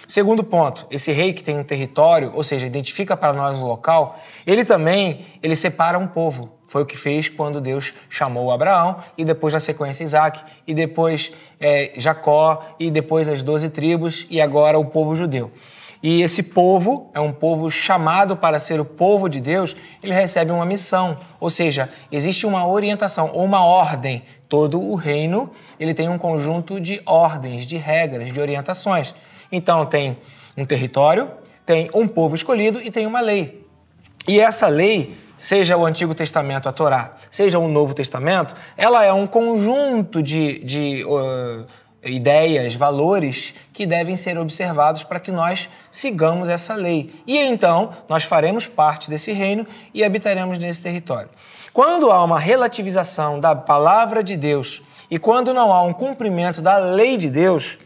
Segundo 0.06 0.44
ponto, 0.44 0.86
esse 0.90 1.12
rei 1.12 1.32
que 1.32 1.42
tem 1.42 1.56
um 1.56 1.64
território, 1.64 2.30
ou 2.34 2.42
seja, 2.42 2.66
identifica 2.66 3.16
para 3.16 3.32
nós 3.32 3.58
um 3.58 3.64
local, 3.64 4.20
ele 4.46 4.66
também 4.66 5.24
ele 5.42 5.56
separa 5.56 5.98
um 5.98 6.06
povo. 6.06 6.52
Foi 6.72 6.84
o 6.84 6.86
que 6.86 6.96
fez 6.96 7.28
quando 7.28 7.60
Deus 7.60 7.92
chamou 8.08 8.50
Abraão 8.50 8.96
e 9.18 9.26
depois 9.26 9.52
na 9.52 9.60
sequência 9.60 10.04
Isaac 10.04 10.40
e 10.66 10.72
depois 10.72 11.30
é, 11.60 11.92
Jacó 11.98 12.64
e 12.80 12.90
depois 12.90 13.28
as 13.28 13.42
doze 13.42 13.68
tribos 13.68 14.26
e 14.30 14.40
agora 14.40 14.78
o 14.78 14.86
povo 14.86 15.14
judeu. 15.14 15.52
E 16.02 16.22
esse 16.22 16.44
povo 16.44 17.10
é 17.12 17.20
um 17.20 17.30
povo 17.30 17.70
chamado 17.70 18.38
para 18.38 18.58
ser 18.58 18.80
o 18.80 18.86
povo 18.86 19.28
de 19.28 19.38
Deus, 19.38 19.76
ele 20.02 20.14
recebe 20.14 20.50
uma 20.50 20.64
missão, 20.64 21.18
ou 21.38 21.50
seja, 21.50 21.90
existe 22.10 22.46
uma 22.46 22.66
orientação 22.66 23.32
ou 23.34 23.44
uma 23.44 23.62
ordem. 23.62 24.22
Todo 24.48 24.80
o 24.80 24.94
reino, 24.94 25.50
ele 25.78 25.92
tem 25.92 26.08
um 26.08 26.16
conjunto 26.16 26.80
de 26.80 27.02
ordens, 27.04 27.66
de 27.66 27.76
regras, 27.76 28.32
de 28.32 28.40
orientações. 28.40 29.14
Então 29.52 29.84
tem 29.84 30.16
um 30.56 30.64
território, 30.64 31.32
tem 31.66 31.90
um 31.92 32.08
povo 32.08 32.34
escolhido 32.34 32.80
e 32.80 32.90
tem 32.90 33.06
uma 33.06 33.20
lei. 33.20 33.62
E 34.26 34.40
essa 34.40 34.68
lei, 34.68 35.14
seja 35.42 35.76
o 35.76 35.84
Antigo 35.84 36.14
Testamento, 36.14 36.68
a 36.68 36.72
Torá, 36.72 37.16
seja 37.28 37.58
o 37.58 37.66
Novo 37.66 37.94
Testamento, 37.94 38.54
ela 38.76 39.04
é 39.04 39.12
um 39.12 39.26
conjunto 39.26 40.22
de, 40.22 40.60
de 40.60 41.04
uh, 41.04 41.66
ideias, 42.04 42.76
valores 42.76 43.52
que 43.72 43.84
devem 43.84 44.14
ser 44.14 44.38
observados 44.38 45.02
para 45.02 45.18
que 45.18 45.32
nós 45.32 45.68
sigamos 45.90 46.48
essa 46.48 46.76
lei. 46.76 47.12
E 47.26 47.36
então 47.36 47.90
nós 48.08 48.22
faremos 48.22 48.68
parte 48.68 49.10
desse 49.10 49.32
reino 49.32 49.66
e 49.92 50.04
habitaremos 50.04 50.58
nesse 50.58 50.80
território. 50.80 51.28
Quando 51.72 52.12
há 52.12 52.22
uma 52.22 52.38
relativização 52.38 53.40
da 53.40 53.56
palavra 53.56 54.22
de 54.22 54.36
Deus 54.36 54.80
e 55.10 55.18
quando 55.18 55.52
não 55.52 55.72
há 55.72 55.82
um 55.82 55.92
cumprimento 55.92 56.62
da 56.62 56.78
lei 56.78 57.16
de 57.16 57.28
Deus, 57.28 57.80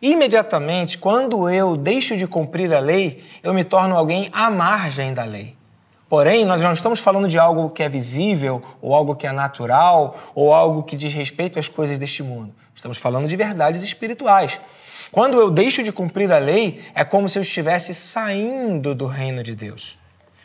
imediatamente, 0.00 0.96
quando 0.96 1.50
eu 1.50 1.76
deixo 1.76 2.16
de 2.16 2.28
cumprir 2.28 2.72
a 2.72 2.78
lei, 2.78 3.24
eu 3.42 3.52
me 3.52 3.64
torno 3.64 3.96
alguém 3.96 4.30
à 4.32 4.48
margem 4.48 5.12
da 5.12 5.24
lei. 5.24 5.58
Porém, 6.10 6.44
nós 6.44 6.60
não 6.60 6.72
estamos 6.72 6.98
falando 6.98 7.28
de 7.28 7.38
algo 7.38 7.70
que 7.70 7.84
é 7.84 7.88
visível, 7.88 8.60
ou 8.82 8.96
algo 8.96 9.14
que 9.14 9.28
é 9.28 9.32
natural, 9.32 10.18
ou 10.34 10.52
algo 10.52 10.82
que 10.82 10.96
diz 10.96 11.14
respeito 11.14 11.56
às 11.56 11.68
coisas 11.68 12.00
deste 12.00 12.20
mundo. 12.20 12.52
Estamos 12.74 12.98
falando 12.98 13.28
de 13.28 13.36
verdades 13.36 13.80
espirituais. 13.80 14.58
Quando 15.12 15.38
eu 15.38 15.52
deixo 15.52 15.84
de 15.84 15.92
cumprir 15.92 16.32
a 16.32 16.38
lei, 16.38 16.82
é 16.96 17.04
como 17.04 17.28
se 17.28 17.38
eu 17.38 17.42
estivesse 17.42 17.94
saindo 17.94 18.92
do 18.92 19.06
reino 19.06 19.40
de 19.40 19.54
Deus. 19.54 19.96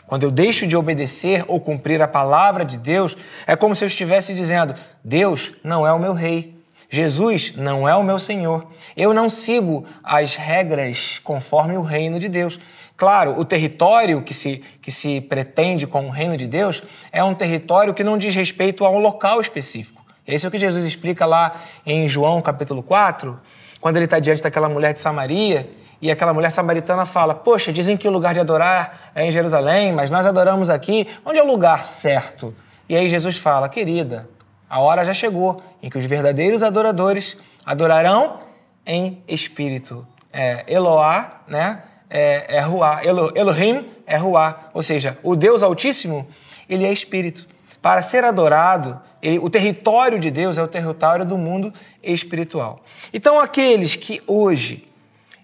Quando 0.06 0.22
eu 0.22 0.30
deixo 0.30 0.68
de 0.68 0.78
obedecer 0.78 1.44
ou 1.48 1.60
cumprir 1.60 2.00
a 2.00 2.08
palavra 2.08 2.64
de 2.64 2.78
Deus, 2.78 3.18
é 3.48 3.56
como 3.56 3.74
se 3.74 3.84
eu 3.84 3.88
estivesse 3.88 4.36
dizendo: 4.36 4.76
Deus 5.04 5.54
não 5.64 5.86
é 5.86 5.92
o 5.92 5.98
meu 5.98 6.14
rei. 6.14 6.54
Jesus 6.88 7.56
não 7.56 7.90
é 7.90 7.96
o 7.96 8.04
meu 8.04 8.20
Senhor. 8.20 8.68
Eu 8.96 9.16
não 9.16 9.28
sigo 9.28 9.84
as 10.04 10.36
regras 10.36 11.20
conforme 11.24 11.76
o 11.76 11.82
reino 11.82 12.20
de 12.20 12.30
Deus. 12.30 12.60
Claro, 12.98 13.38
o 13.40 13.44
território 13.44 14.22
que 14.22 14.34
se, 14.34 14.64
que 14.82 14.92
se 14.92 15.20
pretende 15.22 15.86
com 15.86 16.08
o 16.08 16.10
reino 16.10 16.38
de 16.38 16.48
Deus 16.48 16.82
é 17.12 17.24
um 17.24 17.36
território 17.36 17.94
que 17.94 18.04
não 18.04 18.18
diz 18.18 18.34
respeito 18.34 18.86
a 18.86 18.90
um 18.90 19.00
local 19.00 19.42
específico. 19.42 20.04
Esse 20.26 20.46
é 20.46 20.50
o 20.50 20.52
que 20.52 20.58
Jesus 20.58 20.86
explica 20.86 21.26
lá 21.26 21.56
em 21.86 22.08
João 22.08 22.42
capítulo 22.42 22.82
4, 22.82 23.40
quando 23.82 23.98
ele 23.98 24.06
está 24.06 24.18
diante 24.20 24.42
daquela 24.42 24.70
mulher 24.70 24.94
de 24.94 25.00
Samaria 25.00 25.70
e 26.02 26.12
aquela 26.12 26.34
mulher 26.34 26.50
samaritana 26.50 27.06
fala: 27.06 27.34
Poxa, 27.34 27.72
dizem 27.72 27.98
que 27.98 28.08
o 28.08 28.12
lugar 28.12 28.34
de 28.34 28.40
adorar 28.40 29.12
é 29.16 29.26
em 29.26 29.32
Jerusalém, 29.32 29.94
mas 29.94 30.10
nós 30.10 30.26
adoramos 30.26 30.70
aqui. 30.70 31.08
Onde 31.26 31.40
é 31.40 31.44
o 31.44 31.48
lugar 31.48 31.84
certo? 31.84 32.56
E 32.88 32.96
aí 32.96 33.10
Jesus 33.10 33.38
fala: 33.38 33.70
Querida, 33.70 34.30
a 34.70 34.80
hora 34.80 35.04
já 35.04 35.14
chegou 35.14 35.62
em 35.82 35.90
que 35.90 35.98
os 35.98 36.06
verdadeiros 36.06 36.64
adoradores 36.64 37.38
adorarão 37.66 38.40
em 38.86 39.24
espírito. 39.28 40.08
É, 40.32 40.66
Eloá, 40.68 41.42
né? 41.48 41.82
É, 42.16 42.56
é 42.56 42.60
Ruá. 42.62 43.02
Elo, 43.04 43.30
Elohim 43.36 43.90
é 44.08 44.16
Ruá. 44.16 44.70
Ou 44.74 44.82
seja, 44.82 45.18
o 45.22 45.36
Deus 45.36 45.62
Altíssimo, 45.62 46.26
ele 46.70 46.86
é 46.86 46.92
espírito. 46.92 47.46
Para 47.82 48.02
ser 48.02 48.24
adorado, 48.24 49.00
ele, 49.22 49.38
o 49.38 49.50
território 49.50 50.18
de 50.18 50.32
Deus 50.32 50.58
é 50.58 50.64
o 50.64 50.68
território 50.68 51.26
do 51.26 51.38
mundo 51.38 51.74
espiritual. 52.02 52.82
Então, 53.14 53.38
aqueles 53.38 53.96
que 53.98 54.24
hoje 54.26 54.88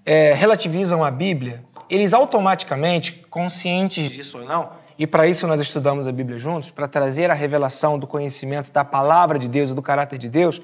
é, 0.05 0.33
relativizam 0.33 1.03
a 1.03 1.11
Bíblia, 1.11 1.61
eles 1.89 2.13
automaticamente, 2.13 3.11
conscientes 3.29 4.09
disso 4.09 4.39
ou 4.39 4.45
não, 4.45 4.69
e 4.97 5.05
para 5.05 5.27
isso 5.27 5.45
nós 5.47 5.59
estudamos 5.59 6.07
a 6.07 6.11
Bíblia 6.11 6.39
juntos, 6.39 6.71
para 6.71 6.87
trazer 6.87 7.29
a 7.29 7.33
revelação 7.33 7.99
do 7.99 8.07
conhecimento 8.07 8.71
da 8.71 8.85
palavra 8.85 9.37
de 9.37 9.49
Deus 9.49 9.71
e 9.71 9.73
do 9.73 9.81
caráter 9.81 10.17
de 10.17 10.29
Deus, 10.29 10.61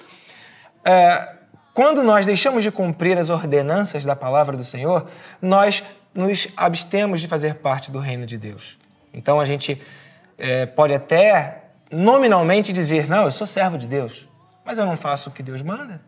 é, 0.86 1.38
quando 1.78 2.02
nós 2.02 2.26
deixamos 2.26 2.64
de 2.64 2.72
cumprir 2.72 3.20
as 3.20 3.30
ordenanças 3.30 4.04
da 4.04 4.16
palavra 4.16 4.58
do 4.58 4.64
Senhor, 4.64 5.06
nós 5.40 5.84
nos 6.18 6.48
abstemos 6.58 7.22
de 7.22 7.28
fazer 7.28 7.56
parte 7.56 7.92
do 7.92 8.00
reino 8.00 8.26
de 8.26 8.38
Deus. 8.38 8.78
Então 9.14 9.40
a 9.40 9.46
gente 9.46 9.82
é, 10.38 10.66
pode 10.66 10.94
até 10.94 11.64
nominalmente 11.92 12.74
dizer: 12.74 13.08
Não, 13.08 13.24
eu 13.24 13.32
sou 13.32 13.46
servo 13.48 13.78
de 13.78 13.88
Deus, 13.88 14.28
mas 14.66 14.78
eu 14.78 14.86
não 14.86 14.98
faço 14.98 15.30
o 15.30 15.32
que 15.32 15.44
Deus 15.44 15.62
manda. 15.62 16.02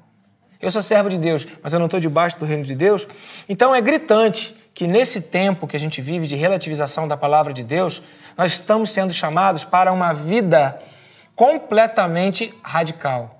Eu 0.59 0.69
sou 0.69 0.81
servo 0.81 1.07
de 1.09 1.17
Deus, 1.17 1.47
mas 1.63 1.71
eu 1.71 1.79
não 1.79 1.85
estou 1.85 1.99
debaixo 1.99 2.37
do 2.37 2.45
reino 2.45 2.63
de 2.63 2.75
Deus. 2.75 3.07
Então 3.47 3.73
é 3.73 3.79
gritante 3.79 4.53
que 4.73 4.87
nesse 4.87 5.21
tempo 5.21 5.67
que 5.67 5.77
a 5.77 5.79
gente 5.79 6.01
vive 6.01 6.27
de 6.27 6.35
relativização 6.35 7.07
da 7.07 7.15
palavra 7.15 7.53
de 7.53 7.63
Deus, 7.63 8.01
nós 8.37 8.51
estamos 8.51 8.91
sendo 8.91 9.13
chamados 9.13 9.63
para 9.63 9.93
uma 9.93 10.11
vida 10.11 10.81
completamente 11.35 12.53
radical 12.61 13.39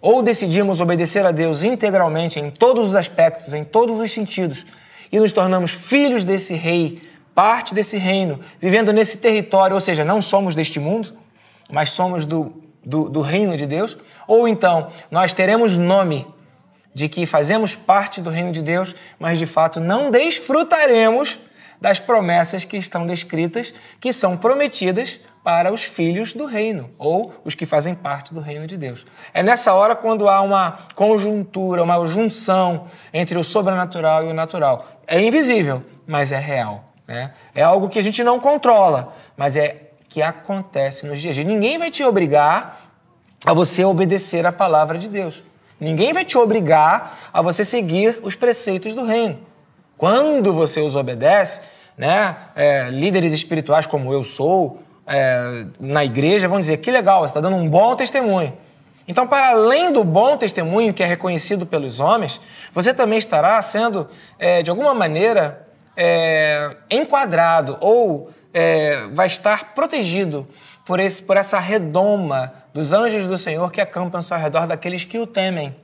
ou 0.00 0.22
decidimos 0.22 0.80
obedecer 0.80 1.24
a 1.24 1.32
Deus 1.32 1.62
integralmente 1.62 2.38
em 2.38 2.50
todos 2.50 2.90
os 2.90 2.94
aspectos, 2.94 3.52
em 3.52 3.64
todos 3.64 3.98
os 3.98 4.12
sentidos, 4.12 4.66
e 5.10 5.18
nos 5.18 5.32
tornamos 5.32 5.70
filhos 5.70 6.24
desse 6.24 6.54
rei, 6.54 7.02
parte 7.34 7.74
desse 7.74 7.96
reino, 7.96 8.40
vivendo 8.60 8.92
nesse 8.92 9.18
território, 9.18 9.74
ou 9.74 9.80
seja, 9.80 10.04
não 10.04 10.20
somos 10.20 10.54
deste 10.54 10.80
mundo, 10.80 11.14
mas 11.70 11.90
somos 11.90 12.24
do, 12.24 12.62
do, 12.84 13.08
do 13.08 13.20
reino 13.20 13.56
de 13.56 13.66
Deus, 13.66 13.96
ou 14.26 14.48
então 14.48 14.90
nós 15.10 15.32
teremos 15.32 15.76
nome 15.76 16.26
de 16.94 17.08
que 17.08 17.26
fazemos 17.26 17.76
parte 17.76 18.22
do 18.22 18.30
reino 18.30 18.52
de 18.52 18.62
Deus, 18.62 18.94
mas 19.18 19.38
de 19.38 19.44
fato 19.44 19.80
não 19.80 20.10
desfrutaremos 20.10 21.38
das 21.80 21.98
promessas 21.98 22.64
que 22.64 22.76
estão 22.76 23.06
descritas, 23.06 23.72
que 24.00 24.12
são 24.12 24.36
prometidas 24.36 25.20
para 25.42 25.72
os 25.72 25.84
filhos 25.84 26.32
do 26.32 26.44
reino, 26.44 26.90
ou 26.98 27.32
os 27.44 27.54
que 27.54 27.64
fazem 27.64 27.94
parte 27.94 28.34
do 28.34 28.40
reino 28.40 28.66
de 28.66 28.76
Deus. 28.76 29.06
É 29.32 29.42
nessa 29.42 29.72
hora 29.74 29.94
quando 29.94 30.28
há 30.28 30.40
uma 30.40 30.78
conjuntura, 30.94 31.82
uma 31.82 32.04
junção 32.06 32.86
entre 33.14 33.38
o 33.38 33.44
sobrenatural 33.44 34.24
e 34.24 34.28
o 34.28 34.34
natural. 34.34 34.86
É 35.06 35.20
invisível, 35.20 35.84
mas 36.06 36.32
é 36.32 36.38
real. 36.38 36.84
Né? 37.06 37.30
É 37.54 37.62
algo 37.62 37.88
que 37.88 37.98
a 37.98 38.02
gente 38.02 38.24
não 38.24 38.40
controla, 38.40 39.14
mas 39.36 39.56
é 39.56 39.90
que 40.08 40.22
acontece 40.22 41.06
nos 41.06 41.20
dias 41.20 41.36
Ninguém 41.38 41.78
vai 41.78 41.90
te 41.90 42.02
obrigar 42.02 42.90
a 43.44 43.52
você 43.52 43.84
obedecer 43.84 44.44
a 44.46 44.50
palavra 44.50 44.98
de 44.98 45.08
Deus. 45.08 45.44
Ninguém 45.78 46.12
vai 46.12 46.24
te 46.24 46.36
obrigar 46.38 47.30
a 47.32 47.42
você 47.42 47.64
seguir 47.64 48.18
os 48.22 48.34
preceitos 48.34 48.94
do 48.94 49.04
reino. 49.04 49.38
Quando 49.96 50.52
você 50.52 50.80
os 50.80 50.94
obedece, 50.94 51.62
né, 51.96 52.36
é, 52.54 52.90
líderes 52.90 53.32
espirituais 53.32 53.86
como 53.86 54.12
eu 54.12 54.22
sou, 54.22 54.82
é, 55.06 55.66
na 55.78 56.04
igreja, 56.04 56.48
vão 56.48 56.60
dizer 56.60 56.78
que 56.78 56.90
legal, 56.90 57.20
você 57.20 57.30
está 57.30 57.40
dando 57.40 57.56
um 57.56 57.68
bom 57.68 57.94
testemunho. 57.94 58.52
Então, 59.08 59.26
para 59.26 59.50
além 59.50 59.92
do 59.92 60.02
bom 60.02 60.36
testemunho 60.36 60.92
que 60.92 61.02
é 61.02 61.06
reconhecido 61.06 61.64
pelos 61.64 62.00
homens, 62.00 62.40
você 62.72 62.92
também 62.92 63.18
estará 63.18 63.60
sendo, 63.62 64.08
é, 64.38 64.62
de 64.62 64.70
alguma 64.70 64.92
maneira, 64.92 65.66
é, 65.96 66.76
enquadrado 66.90 67.78
ou 67.80 68.30
é, 68.52 69.06
vai 69.12 69.28
estar 69.28 69.74
protegido 69.74 70.46
por, 70.84 70.98
esse, 70.98 71.22
por 71.22 71.36
essa 71.36 71.58
redoma 71.58 72.52
dos 72.74 72.92
anjos 72.92 73.26
do 73.26 73.38
Senhor 73.38 73.70
que 73.70 73.80
acampam 73.80 74.20
ao 74.30 74.38
redor 74.38 74.66
daqueles 74.66 75.04
que 75.04 75.18
o 75.18 75.26
temem 75.26 75.74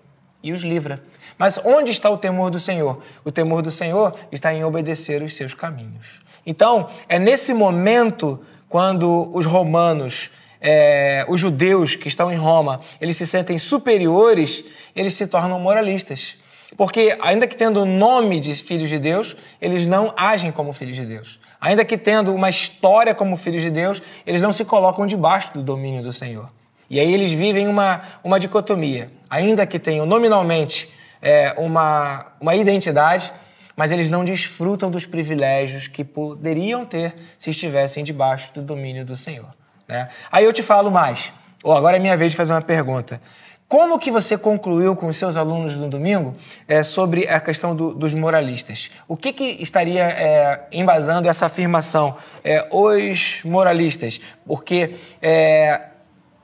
e 0.43 0.53
os 0.53 0.63
livra. 0.63 1.03
Mas 1.39 1.59
onde 1.65 1.91
está 1.91 2.09
o 2.11 2.19
temor 2.19 2.51
do 2.51 2.59
Senhor? 2.59 3.03
O 3.25 3.33
temor 3.33 3.63
do 3.63 3.71
Senhor 3.71 4.15
está 4.31 4.53
em 4.53 4.65
obedecer 4.65 5.23
os 5.23 5.35
seus 5.35 5.55
caminhos. 5.55 6.21
Então, 6.47 6.89
é 7.09 7.19
nesse 7.19 7.55
momento 7.55 8.41
quando 8.69 9.31
os 9.35 9.45
romanos, 9.45 10.31
é, 10.61 11.25
os 11.29 11.39
judeus 11.39 11.95
que 11.95 12.09
estão 12.09 12.33
em 12.33 12.37
Roma, 12.37 12.81
eles 13.01 13.17
se 13.17 13.27
sentem 13.27 13.59
superiores, 13.59 14.65
eles 14.97 15.15
se 15.15 15.27
tornam 15.27 15.61
moralistas. 15.61 16.37
Porque, 16.77 17.17
ainda 17.21 17.47
que 17.47 17.55
tendo 17.55 17.83
o 17.83 17.85
nome 17.85 18.41
de 18.41 18.55
filhos 18.55 18.89
de 18.89 18.99
Deus, 18.99 19.37
eles 19.61 19.87
não 19.87 20.13
agem 20.17 20.51
como 20.51 20.73
filhos 20.73 20.97
de 20.97 21.05
Deus. 21.05 21.39
Ainda 21.61 21.85
que 21.85 21.99
tendo 21.99 22.35
uma 22.35 22.49
história 22.49 23.15
como 23.15 23.37
filhos 23.37 23.63
de 23.63 23.71
Deus, 23.71 24.03
eles 24.27 24.41
não 24.41 24.51
se 24.51 24.65
colocam 24.65 25.07
debaixo 25.07 25.53
do 25.53 25.63
domínio 25.63 26.03
do 26.03 26.13
Senhor. 26.13 26.49
E 26.89 26.99
aí 26.99 27.13
eles 27.13 27.33
vivem 27.33 27.69
uma, 27.69 28.03
uma 28.25 28.41
dicotomia. 28.41 29.11
Ainda 29.29 29.67
que 29.67 29.79
tenham 29.79 30.07
nominalmente 30.07 30.91
é, 31.23 31.55
uma, 31.57 32.27
uma 32.41 32.55
identidade, 32.57 33.33
mas 33.77 33.91
eles 33.91 34.11
não 34.11 34.25
desfrutam 34.25 34.91
dos 34.91 35.07
privilégios 35.07 35.87
que 35.87 36.05
poderiam 36.05 36.85
ter 36.85 37.15
se 37.39 37.51
estivessem 37.51 38.05
debaixo 38.05 38.53
do 38.53 38.61
domínio 38.61 39.05
do 39.05 39.17
Senhor. 39.17 39.55
Né? 39.89 40.09
Aí 40.31 40.45
eu 40.45 40.53
te 40.53 40.63
falo 40.63 40.91
mais. 40.91 41.33
Oh, 41.65 41.73
agora 41.73 41.97
é 41.97 42.01
minha 42.01 42.17
vez 42.17 42.33
de 42.33 42.37
fazer 42.37 42.53
uma 42.53 42.61
pergunta. 42.61 43.21
Como 43.69 43.99
que 43.99 44.11
você 44.11 44.37
concluiu 44.37 44.95
com 44.95 45.07
os 45.07 45.17
seus 45.17 45.35
alunos 45.35 45.79
no 45.79 45.89
domingo 45.89 46.37
é, 46.69 46.83
sobre 46.83 47.27
a 47.27 47.41
questão 47.41 47.75
do, 47.75 47.95
dos 47.95 48.13
moralistas? 48.13 48.91
O 49.09 49.17
que, 49.17 49.33
que 49.33 49.63
estaria 49.63 50.05
é, 50.05 50.67
embasando 50.71 51.27
essa 51.27 51.47
afirmação, 51.47 52.19
é, 52.45 52.69
os 52.71 53.41
moralistas? 53.45 54.21
Porque 54.45 54.97
é, 55.23 55.81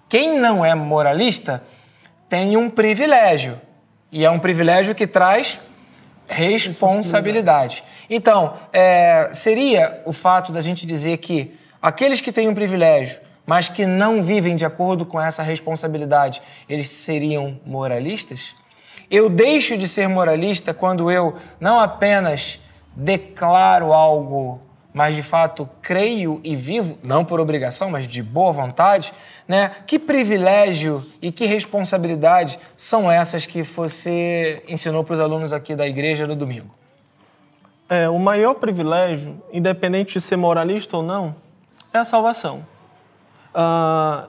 quem 0.08 0.40
não 0.40 0.64
é 0.64 0.74
moralista 0.74 1.62
tem 2.30 2.56
um 2.56 2.70
privilégio, 2.70 3.60
e 4.10 4.24
é 4.24 4.30
um 4.30 4.38
privilégio 4.38 4.94
que 4.94 5.06
traz 5.06 5.58
responsabilidade. 6.26 7.82
Então, 8.08 8.54
é, 8.72 9.30
seria 9.32 10.02
o 10.04 10.12
fato 10.12 10.52
da 10.52 10.60
gente 10.60 10.86
dizer 10.86 11.18
que 11.18 11.54
aqueles 11.80 12.20
que 12.20 12.32
têm 12.32 12.48
um 12.48 12.54
privilégio 12.54 13.28
mas 13.48 13.66
que 13.66 13.86
não 13.86 14.20
vivem 14.20 14.54
de 14.54 14.66
acordo 14.66 15.06
com 15.06 15.18
essa 15.18 15.42
responsabilidade, 15.42 16.42
eles 16.68 16.90
seriam 16.90 17.58
moralistas? 17.64 18.54
Eu 19.10 19.30
deixo 19.30 19.78
de 19.78 19.88
ser 19.88 20.06
moralista 20.06 20.74
quando 20.74 21.10
eu 21.10 21.34
não 21.58 21.80
apenas 21.80 22.60
declaro 22.94 23.90
algo, 23.90 24.60
mas 24.92 25.14
de 25.14 25.22
fato 25.22 25.66
creio 25.80 26.42
e 26.44 26.54
vivo, 26.54 26.98
não 27.02 27.24
por 27.24 27.40
obrigação, 27.40 27.90
mas 27.90 28.06
de 28.06 28.22
boa 28.22 28.52
vontade, 28.52 29.14
né? 29.48 29.70
Que 29.86 29.98
privilégio 29.98 31.04
e 31.20 31.32
que 31.32 31.46
responsabilidade 31.46 32.60
são 32.76 33.10
essas 33.10 33.46
que 33.46 33.62
você 33.62 34.62
ensinou 34.68 35.02
para 35.02 35.14
os 35.14 35.20
alunos 35.20 35.52
aqui 35.52 35.74
da 35.74 35.88
igreja 35.88 36.26
no 36.26 36.36
domingo? 36.36 36.72
É, 37.88 38.08
o 38.08 38.18
maior 38.18 38.54
privilégio, 38.54 39.42
independente 39.50 40.12
de 40.12 40.20
ser 40.20 40.36
moralista 40.36 40.98
ou 40.98 41.02
não, 41.02 41.34
é 41.92 41.98
a 41.98 42.04
salvação 42.04 42.64
uh, 43.58 44.28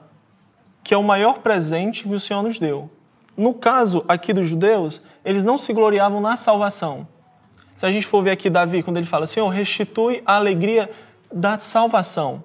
que 0.83 0.93
é 0.93 0.97
o 0.97 1.03
maior 1.03 1.39
presente 1.39 2.03
que 2.03 2.13
o 2.13 2.19
Senhor 2.19 2.41
nos 2.41 2.59
deu. 2.59 2.89
No 3.37 3.53
caso 3.53 4.03
aqui 4.07 4.33
dos 4.33 4.49
judeus, 4.49 5.01
eles 5.23 5.45
não 5.45 5.57
se 5.57 5.71
gloriavam 5.71 6.19
na 6.19 6.35
salvação. 6.35 7.07
Se 7.77 7.85
a 7.85 7.91
gente 7.91 8.05
for 8.05 8.21
ver 8.23 8.31
aqui 8.31 8.49
Davi, 8.49 8.83
quando 8.83 8.97
ele 8.97 9.05
fala, 9.05 9.25
Senhor, 9.25 9.47
restitui 9.47 10.21
a 10.25 10.35
alegria 10.35 10.89
da 11.31 11.57
salvação. 11.57 12.43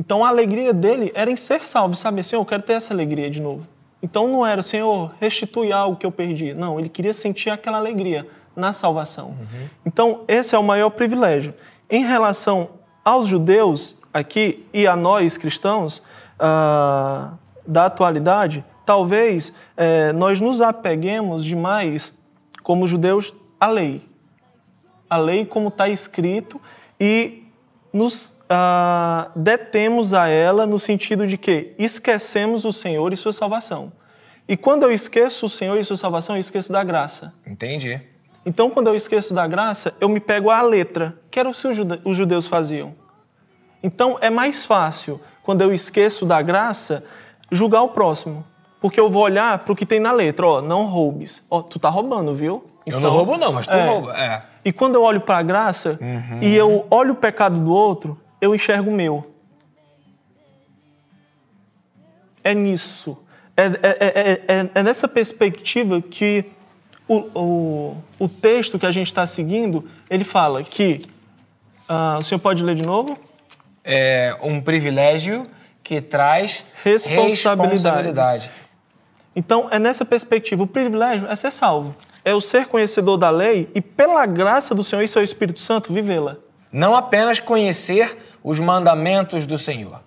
Então 0.00 0.24
a 0.24 0.28
alegria 0.28 0.72
dele 0.72 1.12
era 1.14 1.30
em 1.30 1.36
ser 1.36 1.62
salvo, 1.62 1.94
sabe? 1.94 2.24
Senhor, 2.24 2.40
eu 2.40 2.46
quero 2.46 2.62
ter 2.62 2.72
essa 2.72 2.94
alegria 2.94 3.28
de 3.28 3.38
novo. 3.38 3.66
Então 4.02 4.26
não 4.26 4.46
era, 4.46 4.62
Senhor, 4.62 5.12
restitui 5.20 5.70
algo 5.72 5.94
que 5.94 6.06
eu 6.06 6.10
perdi. 6.10 6.54
Não, 6.54 6.80
ele 6.80 6.88
queria 6.88 7.12
sentir 7.12 7.50
aquela 7.50 7.76
alegria 7.76 8.26
na 8.56 8.72
salvação. 8.72 9.26
Uhum. 9.26 9.68
Então 9.84 10.24
esse 10.26 10.54
é 10.54 10.58
o 10.58 10.62
maior 10.62 10.88
privilégio. 10.88 11.52
Em 11.90 12.02
relação 12.02 12.70
aos 13.04 13.28
judeus, 13.28 13.94
aqui 14.10 14.64
e 14.72 14.86
a 14.86 14.96
nós 14.96 15.36
cristãos 15.36 15.98
uh, 15.98 17.36
da 17.66 17.84
atualidade, 17.84 18.64
talvez 18.86 19.52
eh, 19.76 20.12
nós 20.14 20.40
nos 20.40 20.62
apeguemos 20.62 21.44
demais, 21.44 22.12
como 22.62 22.88
judeus, 22.88 23.34
à 23.60 23.68
lei. 23.68 24.08
A 25.10 25.18
lei 25.18 25.44
como 25.44 25.68
está 25.68 25.90
escrito 25.90 26.58
e 26.98 27.39
nos 27.92 28.40
uh, 28.50 29.30
detemos 29.34 30.14
a 30.14 30.28
ela 30.28 30.66
no 30.66 30.78
sentido 30.78 31.26
de 31.26 31.36
que 31.36 31.74
esquecemos 31.78 32.64
o 32.64 32.72
Senhor 32.72 33.12
e 33.12 33.16
sua 33.16 33.32
salvação. 33.32 33.92
E 34.48 34.56
quando 34.56 34.82
eu 34.82 34.92
esqueço 34.92 35.46
o 35.46 35.48
Senhor 35.48 35.78
e 35.78 35.84
sua 35.84 35.96
salvação, 35.96 36.36
eu 36.36 36.40
esqueço 36.40 36.72
da 36.72 36.82
graça. 36.82 37.32
Entendi. 37.46 38.00
Então, 38.44 38.70
quando 38.70 38.88
eu 38.88 38.96
esqueço 38.96 39.34
da 39.34 39.46
graça, 39.46 39.94
eu 40.00 40.08
me 40.08 40.18
pego 40.18 40.50
à 40.50 40.62
letra, 40.62 41.14
que 41.30 41.38
era 41.38 41.48
o 41.48 41.52
que 41.52 41.68
os 42.04 42.16
judeus 42.16 42.46
faziam. 42.46 42.94
Então 43.82 44.18
é 44.20 44.28
mais 44.28 44.64
fácil, 44.64 45.20
quando 45.42 45.62
eu 45.62 45.72
esqueço 45.72 46.26
da 46.26 46.42
graça, 46.42 47.04
julgar 47.50 47.82
o 47.82 47.88
próximo. 47.88 48.44
Porque 48.80 48.98
eu 48.98 49.10
vou 49.10 49.22
olhar 49.22 49.58
para 49.58 49.72
o 49.72 49.76
que 49.76 49.84
tem 49.84 50.00
na 50.00 50.10
letra, 50.10 50.46
ó, 50.46 50.62
não 50.62 50.86
roubes. 50.86 51.44
Ó, 51.50 51.60
tu 51.60 51.78
tá 51.78 51.90
roubando, 51.90 52.34
viu? 52.34 52.64
Então, 52.86 52.98
eu 52.98 53.00
não 53.00 53.10
roubo 53.10 53.36
não, 53.36 53.52
mas 53.52 53.66
tu 53.66 53.74
é. 53.74 53.86
rouba. 53.86 54.16
É. 54.16 54.42
E 54.64 54.72
quando 54.72 54.94
eu 54.94 55.02
olho 55.02 55.20
para 55.20 55.38
a 55.38 55.42
graça 55.42 55.98
uhum. 56.00 56.38
e 56.42 56.54
eu 56.54 56.86
olho 56.90 57.12
o 57.12 57.16
pecado 57.16 57.58
do 57.58 57.72
outro, 57.72 58.20
eu 58.40 58.54
enxergo 58.54 58.90
o 58.90 58.92
meu. 58.92 59.34
É 62.44 62.54
nisso. 62.54 63.18
É, 63.56 63.64
é, 63.64 64.42
é, 64.48 64.70
é 64.74 64.82
nessa 64.82 65.06
perspectiva 65.06 66.00
que 66.00 66.44
o, 67.06 67.16
o, 67.34 67.96
o, 68.18 68.28
texto 68.28 68.78
que 68.78 68.86
a 68.86 68.92
gente 68.92 69.08
está 69.08 69.26
seguindo, 69.26 69.88
ele 70.08 70.24
fala 70.24 70.62
que... 70.62 71.00
Uh, 71.88 72.18
o 72.18 72.22
senhor 72.22 72.38
pode 72.38 72.62
ler 72.62 72.76
de 72.76 72.84
novo? 72.84 73.18
é, 73.84 74.36
um 74.42 74.60
privilégio 74.60 75.46
que 75.82 76.00
traz 76.00 76.64
responsabilidade. 76.84 77.70
responsabilidade. 77.70 78.50
Então, 79.34 79.68
é 79.70 79.78
nessa 79.78 80.04
perspectiva. 80.04 80.62
O 80.62 80.66
privilégio 80.66 81.26
é 81.28 81.36
ser 81.36 81.50
salvo. 81.50 81.96
É 82.24 82.34
o 82.34 82.40
ser 82.40 82.66
conhecedor 82.66 83.16
da 83.16 83.30
lei 83.30 83.68
e, 83.74 83.80
pela 83.80 84.26
graça 84.26 84.74
do 84.74 84.84
Senhor 84.84 85.02
e 85.02 85.08
seu 85.08 85.22
Espírito 85.22 85.60
Santo, 85.60 85.92
vivê-la. 85.92 86.36
Não 86.72 86.94
apenas 86.94 87.40
conhecer 87.40 88.16
os 88.42 88.58
mandamentos 88.58 89.46
do 89.46 89.58
Senhor. 89.58 90.00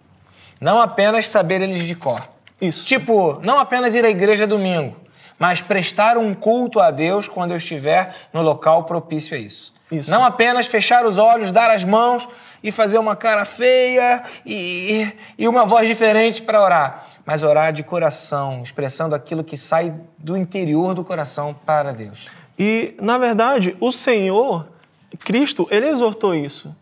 Não 0.62 0.80
apenas 0.80 1.28
saber 1.28 1.62
eles 1.62 1.86
de 1.86 1.96
cor. 1.96 2.22
Isso. 2.62 2.86
Tipo, 2.86 3.40
não 3.42 3.60
apenas 3.60 3.96
ir 3.96 4.06
à 4.06 4.10
igreja 4.10 4.48
domingo, 4.48 4.96
mas 5.38 5.60
prestar 5.60 6.18
um 6.18 6.34
culto 6.34 6.80
a 6.80 6.90
Deus 6.90 7.28
quando 7.28 7.52
eu 7.52 7.58
estiver 7.58 8.16
no 8.32 8.42
local 8.42 8.86
propício 8.86 9.36
a 9.36 9.40
isso. 9.40 9.74
isso. 9.92 10.10
Não 10.10 10.24
apenas 10.24 10.68
fechar 10.68 11.06
os 11.06 11.18
olhos, 11.18 11.52
dar 11.52 11.70
as 11.70 11.84
mãos 11.84 12.28
e 12.64 12.72
fazer 12.72 12.98
uma 12.98 13.16
cara 13.16 13.44
feia 13.44 14.24
e, 14.46 15.12
e 15.38 15.48
uma 15.48 15.66
voz 15.66 15.88
diferente 15.88 16.42
para 16.42 16.64
orar, 16.64 17.08
mas 17.26 17.44
orar 17.44 17.74
de 17.74 17.84
coração, 17.84 18.62
expressando 18.64 19.14
aquilo 19.14 19.44
que 19.44 19.58
sai 19.58 19.94
do 20.18 20.38
interior 20.38 20.94
do 20.94 21.04
coração 21.04 21.54
para 21.66 21.92
Deus. 21.92 22.30
E, 22.58 22.96
na 23.02 23.18
verdade, 23.18 23.76
o 23.80 23.92
Senhor, 23.92 24.68
Cristo, 25.20 25.68
ele 25.70 25.88
exortou 25.88 26.34
isso. 26.34 26.74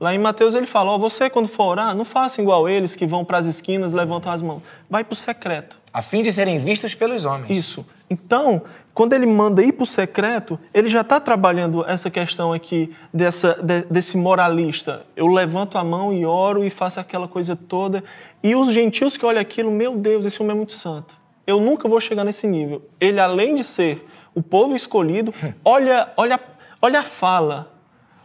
Lá 0.00 0.14
em 0.14 0.18
Mateus 0.18 0.54
ele 0.54 0.66
fala: 0.66 0.92
oh, 0.92 0.98
você 0.98 1.28
quando 1.28 1.46
for 1.46 1.64
orar, 1.64 1.94
não 1.94 2.06
faça 2.06 2.40
igual 2.40 2.66
eles 2.66 2.96
que 2.96 3.06
vão 3.06 3.22
para 3.22 3.36
as 3.36 3.44
esquinas, 3.44 3.92
levantam 3.92 4.32
as 4.32 4.40
mãos. 4.40 4.62
Vai 4.88 5.04
para 5.04 5.12
o 5.12 5.16
secreto. 5.16 5.78
A 5.92 6.00
fim 6.00 6.22
de 6.22 6.32
serem 6.32 6.58
vistos 6.58 6.94
pelos 6.94 7.26
homens. 7.26 7.50
Isso. 7.50 7.86
Então, 8.08 8.62
quando 8.94 9.12
ele 9.12 9.26
manda 9.26 9.62
ir 9.62 9.72
para 9.72 9.84
o 9.84 9.86
secreto, 9.86 10.58
ele 10.72 10.88
já 10.88 11.02
está 11.02 11.20
trabalhando 11.20 11.84
essa 11.86 12.10
questão 12.10 12.52
aqui 12.52 12.94
dessa, 13.12 13.54
de, 13.62 13.82
desse 13.82 14.16
moralista. 14.16 15.04
Eu 15.14 15.26
levanto 15.26 15.76
a 15.76 15.84
mão 15.84 16.12
e 16.12 16.24
oro 16.24 16.64
e 16.64 16.70
faço 16.70 16.98
aquela 16.98 17.28
coisa 17.28 17.54
toda. 17.54 18.02
E 18.42 18.54
os 18.54 18.72
gentios 18.72 19.16
que 19.16 19.26
olham 19.26 19.40
aquilo, 19.40 19.70
meu 19.70 19.96
Deus, 19.96 20.24
esse 20.24 20.40
homem 20.40 20.54
é 20.54 20.56
muito 20.56 20.72
santo. 20.72 21.18
Eu 21.46 21.60
nunca 21.60 21.88
vou 21.88 22.00
chegar 22.00 22.24
nesse 22.24 22.46
nível. 22.46 22.82
Ele, 22.98 23.20
além 23.20 23.54
de 23.54 23.64
ser 23.64 24.06
o 24.34 24.42
povo 24.42 24.74
escolhido, 24.74 25.34
olha, 25.64 26.08
olha, 26.16 26.40
olha 26.80 27.00
a 27.00 27.04
fala, 27.04 27.70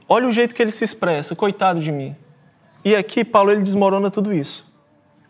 olha 0.08 0.28
o 0.28 0.32
jeito 0.32 0.56
que 0.56 0.62
ele 0.62 0.72
se 0.72 0.84
expressa. 0.84 1.36
Coitado 1.36 1.80
de 1.80 1.92
mim. 1.92 2.16
E 2.84 2.96
aqui 2.96 3.26
Paulo 3.26 3.52
ele 3.52 3.64
desmorona 3.64 4.12
tudo 4.12 4.32
isso. 4.34 4.72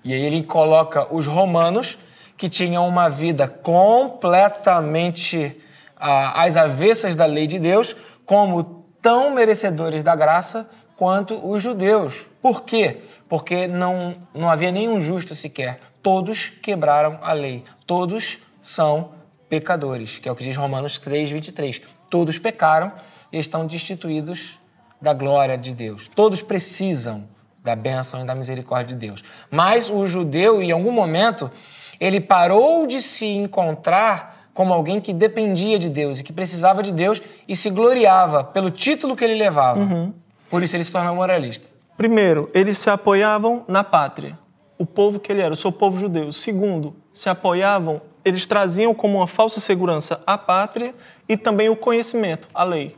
E 0.04 0.14
aí 0.14 0.22
ele 0.22 0.44
coloca 0.44 1.14
os 1.14 1.26
romanos 1.26 1.98
que 2.38 2.50
tinham 2.50 2.88
uma 2.88 3.10
vida 3.10 3.48
completamente 3.48 5.58
ah, 5.96 6.44
às 6.44 6.58
avessas 6.58 7.16
da 7.16 7.26
lei 7.26 7.48
de 7.48 7.58
Deus, 7.58 7.96
como 8.26 8.86
tão 9.02 9.34
merecedores 9.34 10.04
da 10.04 10.16
graça 10.16 10.70
quanto 10.98 11.36
os 11.50 11.64
judeus. 11.64 12.28
Por 12.42 12.64
quê? 12.64 12.98
Porque 13.30 13.68
não, 13.68 14.16
não 14.34 14.50
havia 14.50 14.72
nenhum 14.72 15.00
justo 15.00 15.34
sequer. 15.34 15.80
Todos 16.02 16.50
quebraram 16.50 17.18
a 17.22 17.32
lei. 17.34 17.64
Todos 17.88 18.40
são 18.62 19.12
pecadores, 19.50 20.20
que 20.20 20.28
é 20.28 20.32
o 20.32 20.36
que 20.36 20.44
diz 20.44 20.58
Romanos 20.58 20.98
3, 20.98 21.32
23. 21.32 21.82
Todos 22.10 22.38
pecaram 22.38 22.92
e 23.32 23.40
estão 23.40 23.66
destituídos 23.66 24.60
da 25.06 25.14
glória 25.14 25.56
de 25.56 25.74
Deus. 25.76 26.08
Todos 26.08 26.42
precisam 26.42 27.26
da 27.64 27.76
bênção 27.76 28.22
e 28.22 28.26
da 28.26 28.34
misericórdia 28.34 28.96
de 28.96 29.08
Deus. 29.08 29.24
Mas 29.52 29.88
o 29.88 30.08
judeu, 30.08 30.64
em 30.64 30.72
algum 30.72 30.92
momento, 30.92 31.52
ele 32.00 32.20
parou 32.20 32.88
de 32.88 33.00
se 33.04 33.28
encontrar 33.28 34.50
como 34.52 34.74
alguém 34.74 35.00
que 35.00 35.14
dependia 35.14 35.78
de 35.78 35.90
Deus 35.90 36.20
e 36.20 36.24
que 36.24 36.34
precisava 36.34 36.82
de 36.82 36.92
Deus 36.92 37.22
e 37.48 37.56
se 37.56 37.70
gloriava 37.70 38.44
pelo 38.44 38.72
título 38.72 39.16
que 39.16 39.24
ele 39.24 39.36
levava. 39.36 39.80
Uhum. 39.80 40.12
Por 40.50 40.64
isso 40.64 40.76
ele 40.76 40.84
se 40.84 40.92
tornou 40.92 41.16
moralista. 41.16 41.68
Primeiro, 41.96 42.50
eles 42.52 42.80
se 42.80 42.90
apoiavam 42.90 43.64
na 43.68 43.84
pátria, 43.84 44.38
o 44.76 44.88
povo 44.88 45.20
que 45.20 45.32
ele 45.32 45.42
era, 45.42 45.54
o 45.54 45.58
seu 45.58 45.72
povo 45.72 46.00
judeu. 46.00 46.34
Segundo, 46.34 46.96
se 47.14 47.30
apoiavam, 47.30 48.02
eles 48.24 48.48
traziam 48.48 48.94
como 48.94 49.20
uma 49.20 49.28
falsa 49.28 49.60
segurança 49.60 50.20
a 50.26 50.36
pátria 50.36 50.96
e 51.30 51.38
também 51.38 51.70
o 51.70 51.76
conhecimento, 51.76 52.48
a 52.54 52.64
lei. 52.64 52.96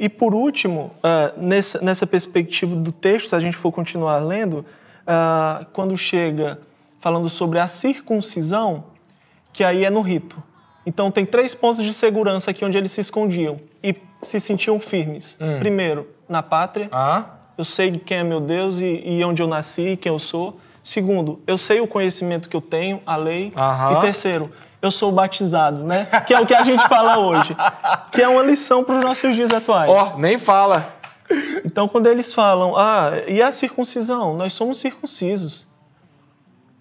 E 0.00 0.08
por 0.08 0.34
último, 0.34 0.92
uh, 1.04 1.38
nessa, 1.38 1.78
nessa 1.82 2.06
perspectiva 2.06 2.74
do 2.74 2.90
texto, 2.90 3.28
se 3.28 3.34
a 3.34 3.38
gente 3.38 3.54
for 3.54 3.70
continuar 3.70 4.18
lendo, 4.18 4.64
uh, 5.02 5.66
quando 5.74 5.94
chega 5.94 6.58
falando 6.98 7.28
sobre 7.28 7.58
a 7.58 7.68
circuncisão, 7.68 8.84
que 9.52 9.62
aí 9.62 9.84
é 9.84 9.90
no 9.90 10.00
rito. 10.00 10.42
Então 10.86 11.10
tem 11.10 11.26
três 11.26 11.54
pontos 11.54 11.84
de 11.84 11.92
segurança 11.92 12.50
aqui 12.50 12.64
onde 12.64 12.78
eles 12.78 12.92
se 12.92 13.02
escondiam 13.02 13.58
e 13.84 13.94
se 14.22 14.40
sentiam 14.40 14.80
firmes. 14.80 15.36
Hum. 15.38 15.58
Primeiro, 15.58 16.08
na 16.26 16.42
pátria. 16.42 16.88
Ah. 16.90 17.26
Eu 17.58 17.64
sei 17.66 17.92
quem 17.92 18.16
é 18.16 18.24
meu 18.24 18.40
Deus 18.40 18.80
e, 18.80 19.02
e 19.04 19.22
onde 19.22 19.42
eu 19.42 19.46
nasci, 19.46 19.98
quem 20.00 20.10
eu 20.10 20.18
sou. 20.18 20.58
Segundo, 20.82 21.40
eu 21.46 21.58
sei 21.58 21.78
o 21.78 21.86
conhecimento 21.86 22.48
que 22.48 22.56
eu 22.56 22.62
tenho, 22.62 23.02
a 23.04 23.16
lei. 23.16 23.52
Aham. 23.54 23.98
E 23.98 24.00
terceiro, 24.00 24.50
eu 24.82 24.90
sou 24.90 25.12
batizado, 25.12 25.84
né? 25.84 26.06
Que 26.26 26.34
é 26.34 26.40
o 26.40 26.46
que 26.46 26.54
a 26.54 26.62
gente 26.62 26.86
fala 26.88 27.18
hoje. 27.18 27.54
Que 28.10 28.22
é 28.22 28.28
uma 28.28 28.42
lição 28.42 28.82
para 28.82 28.98
os 28.98 29.04
nossos 29.04 29.34
dias 29.34 29.52
atuais. 29.52 29.90
Ó, 29.90 30.14
oh, 30.14 30.18
nem 30.18 30.38
fala. 30.38 30.94
Então, 31.64 31.86
quando 31.86 32.08
eles 32.08 32.32
falam, 32.32 32.76
ah, 32.76 33.12
e 33.28 33.40
a 33.40 33.52
circuncisão? 33.52 34.36
Nós 34.36 34.52
somos 34.52 34.78
circuncisos. 34.78 35.66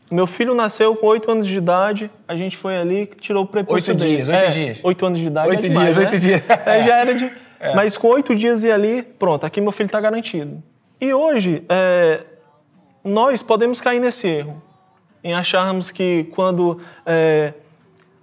Meu 0.10 0.26
filho 0.26 0.56
nasceu 0.56 0.96
com 0.96 1.06
oito 1.08 1.30
anos 1.30 1.46
de 1.46 1.56
idade, 1.56 2.10
a 2.28 2.36
gente 2.36 2.58
foi 2.58 2.76
ali, 2.76 3.06
tirou 3.06 3.44
o 3.44 3.46
prepúcio 3.46 3.92
Oito 3.92 4.04
dias, 4.04 4.28
oito 4.28 4.38
é, 4.40 4.50
dias. 4.50 4.80
Oito 4.84 5.06
anos 5.06 5.20
de 5.20 5.28
idade 5.28 5.50
Oito 5.50 5.66
é 5.68 5.70
demais, 5.70 5.96
dias, 5.96 5.98
oito 5.98 6.12
né? 6.14 6.18
dias. 6.18 6.44
É, 6.66 6.84
já 6.84 6.98
era 6.98 7.14
de... 7.14 7.32
É. 7.60 7.76
Mas 7.76 7.96
com 7.96 8.08
oito 8.08 8.36
dias 8.36 8.64
e 8.64 8.72
ali, 8.72 9.04
pronto, 9.04 9.46
aqui 9.46 9.62
meu 9.62 9.72
filho 9.72 9.86
está 9.86 10.00
garantido. 10.02 10.64
E 11.00 11.14
hoje, 11.14 11.64
é, 11.70 12.22
nós 13.04 13.44
podemos 13.44 13.80
cair 13.82 14.00
nesse 14.00 14.28
erro, 14.28 14.62
em 15.24 15.34
acharmos 15.34 15.92
que 15.92 16.24
quando 16.34 16.80
é, 17.06 17.54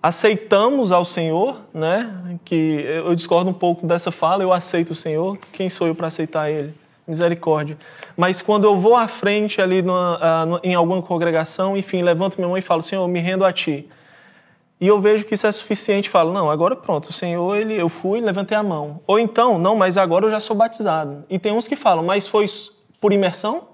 aceitamos 0.02 0.92
ao 0.92 1.04
Senhor, 1.04 1.60
né, 1.72 2.38
que 2.44 2.54
eu 2.54 3.14
discordo 3.14 3.50
um 3.50 3.54
pouco 3.54 3.86
dessa 3.86 4.10
fala, 4.10 4.42
eu 4.42 4.52
aceito 4.52 4.90
o 4.90 4.94
Senhor, 4.94 5.38
quem 5.52 5.68
sou 5.68 5.86
eu 5.86 5.94
para 5.94 6.08
aceitar 6.08 6.50
Ele? 6.50 6.74
Misericórdia. 7.06 7.78
Mas 8.16 8.42
quando 8.42 8.64
eu 8.64 8.76
vou 8.76 8.96
à 8.96 9.06
frente 9.06 9.60
ali 9.60 9.80
numa, 9.80 10.16
uh, 10.16 10.60
em 10.62 10.74
alguma 10.74 11.00
congregação, 11.00 11.76
enfim, 11.76 12.02
levanto 12.02 12.36
minha 12.36 12.48
mão 12.48 12.58
e 12.58 12.62
falo, 12.62 12.82
Senhor, 12.82 13.02
eu 13.02 13.08
me 13.08 13.20
rendo 13.20 13.44
a 13.44 13.52
Ti. 13.52 13.88
E 14.80 14.88
eu 14.88 15.00
vejo 15.00 15.24
que 15.24 15.34
isso 15.34 15.46
é 15.46 15.52
suficiente, 15.52 16.10
falo, 16.10 16.32
não, 16.32 16.50
agora 16.50 16.74
pronto, 16.74 17.10
o 17.10 17.12
Senhor, 17.12 17.56
ele, 17.56 17.80
eu 17.80 17.88
fui, 17.88 18.20
levantei 18.20 18.56
a 18.56 18.62
mão. 18.62 19.00
Ou 19.06 19.18
então, 19.18 19.58
não, 19.58 19.76
mas 19.76 19.96
agora 19.96 20.26
eu 20.26 20.30
já 20.30 20.40
sou 20.40 20.56
batizado. 20.56 21.24
E 21.30 21.38
tem 21.38 21.52
uns 21.52 21.68
que 21.68 21.76
falam, 21.76 22.04
mas 22.04 22.26
foi 22.26 22.46
por 23.00 23.12
imersão? 23.12 23.68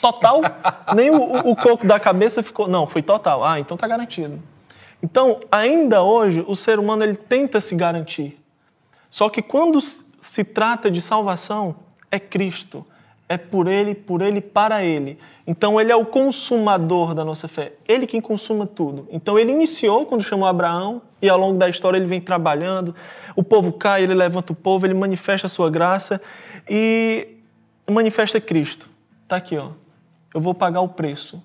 Total? 0.00 0.40
Nem 0.94 1.10
o, 1.10 1.50
o, 1.50 1.56
coco 1.56 1.86
da 1.86 1.98
cabeça 1.98 2.42
ficou. 2.42 2.68
Não, 2.68 2.86
foi 2.86 3.02
total. 3.02 3.44
Ah, 3.44 3.58
então 3.58 3.76
tá 3.76 3.86
garantido. 3.86 4.40
Então, 5.02 5.40
ainda 5.50 6.02
hoje, 6.02 6.44
o 6.46 6.54
ser 6.54 6.78
humano 6.78 7.02
ele 7.02 7.14
tenta 7.14 7.60
se 7.60 7.74
garantir. 7.74 8.38
Só 9.08 9.28
que 9.28 9.42
quando 9.42 9.80
se 9.80 10.44
trata 10.44 10.90
de 10.90 11.00
salvação, 11.00 11.76
é 12.10 12.18
Cristo. 12.18 12.84
É 13.28 13.36
por 13.36 13.68
Ele, 13.68 13.94
por 13.94 14.22
Ele, 14.22 14.40
para 14.40 14.84
Ele. 14.84 15.16
Então, 15.46 15.80
Ele 15.80 15.92
é 15.92 15.96
o 15.96 16.04
consumador 16.04 17.14
da 17.14 17.24
nossa 17.24 17.46
fé. 17.46 17.74
Ele 17.86 18.06
quem 18.06 18.20
consuma 18.20 18.66
tudo. 18.66 19.08
Então, 19.10 19.38
Ele 19.38 19.52
iniciou 19.52 20.04
quando 20.04 20.22
chamou 20.22 20.48
Abraão 20.48 21.00
e 21.22 21.28
ao 21.28 21.38
longo 21.38 21.56
da 21.56 21.68
história 21.68 21.96
Ele 21.96 22.06
vem 22.06 22.20
trabalhando. 22.20 22.94
O 23.36 23.42
povo 23.42 23.72
cai, 23.72 24.02
Ele 24.02 24.14
levanta 24.14 24.52
o 24.52 24.56
povo, 24.56 24.84
Ele 24.84 24.94
manifesta 24.94 25.46
a 25.46 25.50
sua 25.50 25.70
graça 25.70 26.20
e 26.68 27.36
manifesta 27.88 28.40
Cristo. 28.40 28.90
Está 29.22 29.36
aqui, 29.36 29.56
ó. 29.56 29.70
Eu 30.34 30.40
vou 30.40 30.52
pagar 30.52 30.80
o 30.80 30.88
preço. 30.88 31.42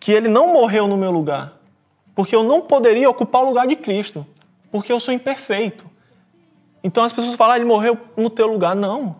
Que 0.00 0.10
Ele 0.10 0.28
não 0.28 0.52
morreu 0.52 0.88
no 0.88 0.96
meu 0.96 1.12
lugar. 1.12 1.63
Porque 2.14 2.34
eu 2.34 2.42
não 2.42 2.60
poderia 2.60 3.10
ocupar 3.10 3.42
o 3.42 3.46
lugar 3.46 3.66
de 3.66 3.76
Cristo. 3.76 4.26
Porque 4.70 4.92
eu 4.92 5.00
sou 5.00 5.12
imperfeito. 5.12 5.84
Então 6.82 7.02
as 7.02 7.12
pessoas 7.12 7.34
falam, 7.34 7.54
ah, 7.54 7.56
ele 7.56 7.64
morreu 7.64 7.98
no 8.16 8.30
teu 8.30 8.46
lugar. 8.46 8.76
Não. 8.76 9.16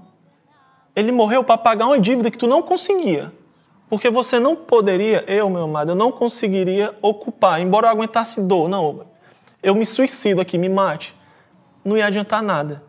Ele 0.95 1.11
morreu 1.11 1.43
para 1.43 1.59
pagar 1.59 1.87
uma 1.87 1.99
dívida 1.99 2.31
que 2.31 2.39
tu 2.39 2.47
não 2.47 2.63
conseguia. 2.63 3.33
Porque 3.89 4.11
você 4.11 4.39
não 4.39 4.57
poderia, 4.57 5.25
eu, 5.27 5.49
meu 5.51 5.65
amado, 5.65 5.93
eu 5.93 5.95
não 5.95 6.11
conseguiria 6.11 6.97
ocupar, 7.03 7.61
embora 7.61 7.87
eu 7.87 7.91
aguentasse 7.91 8.41
dor. 8.41 8.69
Não, 8.69 9.05
eu 9.63 9.75
me 9.75 9.85
suicido 9.85 10.41
aqui, 10.41 10.57
me 10.59 10.69
mate. 10.69 11.15
Não 11.85 11.97
ia 11.97 12.07
adiantar 12.07 12.43
nada. 12.43 12.83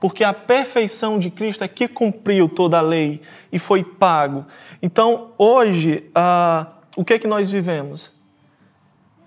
Porque 0.00 0.24
a 0.24 0.32
perfeição 0.32 1.18
de 1.18 1.30
Cristo 1.30 1.62
é 1.62 1.68
que 1.68 1.86
cumpriu 1.86 2.48
toda 2.48 2.78
a 2.78 2.80
lei 2.80 3.20
e 3.52 3.58
foi 3.58 3.84
pago. 3.84 4.46
Então, 4.80 5.32
hoje, 5.36 6.10
ah, 6.14 6.66
o 6.96 7.04
que 7.04 7.14
é 7.14 7.18
que 7.18 7.26
nós 7.26 7.50
vivemos? 7.50 8.14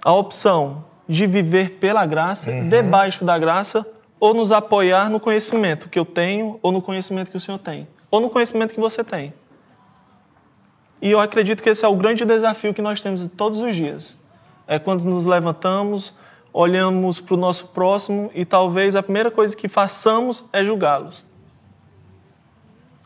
A 0.03 0.13
opção 0.13 0.85
de 1.07 1.25
viver 1.27 1.79
pela 1.79 2.05
graça, 2.05 2.51
uhum. 2.51 2.67
debaixo 2.67 3.23
da 3.23 3.37
graça, 3.37 3.85
ou 4.19 4.33
nos 4.33 4.51
apoiar 4.51 5.09
no 5.09 5.19
conhecimento 5.19 5.89
que 5.89 5.99
eu 5.99 6.05
tenho 6.05 6.59
ou 6.61 6.71
no 6.71 6.81
conhecimento 6.81 7.29
que 7.29 7.37
o 7.37 7.39
Senhor 7.39 7.57
tem 7.57 7.87
ou 8.13 8.21
no 8.21 8.29
conhecimento 8.29 8.75
que 8.75 8.79
você 8.79 9.03
tem. 9.03 9.33
E 11.01 11.09
eu 11.09 11.19
acredito 11.19 11.63
que 11.63 11.69
esse 11.69 11.83
é 11.83 11.87
o 11.87 11.95
grande 11.95 12.23
desafio 12.23 12.71
que 12.71 12.81
nós 12.81 13.01
temos 13.01 13.27
todos 13.35 13.59
os 13.59 13.75
dias. 13.75 14.19
É 14.67 14.77
quando 14.77 15.03
nos 15.05 15.25
levantamos, 15.25 16.13
olhamos 16.53 17.19
para 17.19 17.33
o 17.33 17.37
nosso 17.37 17.69
próximo 17.69 18.29
e 18.35 18.45
talvez 18.45 18.95
a 18.95 19.01
primeira 19.01 19.31
coisa 19.31 19.55
que 19.55 19.67
façamos 19.67 20.45
é 20.53 20.63
julgá-los. 20.63 21.25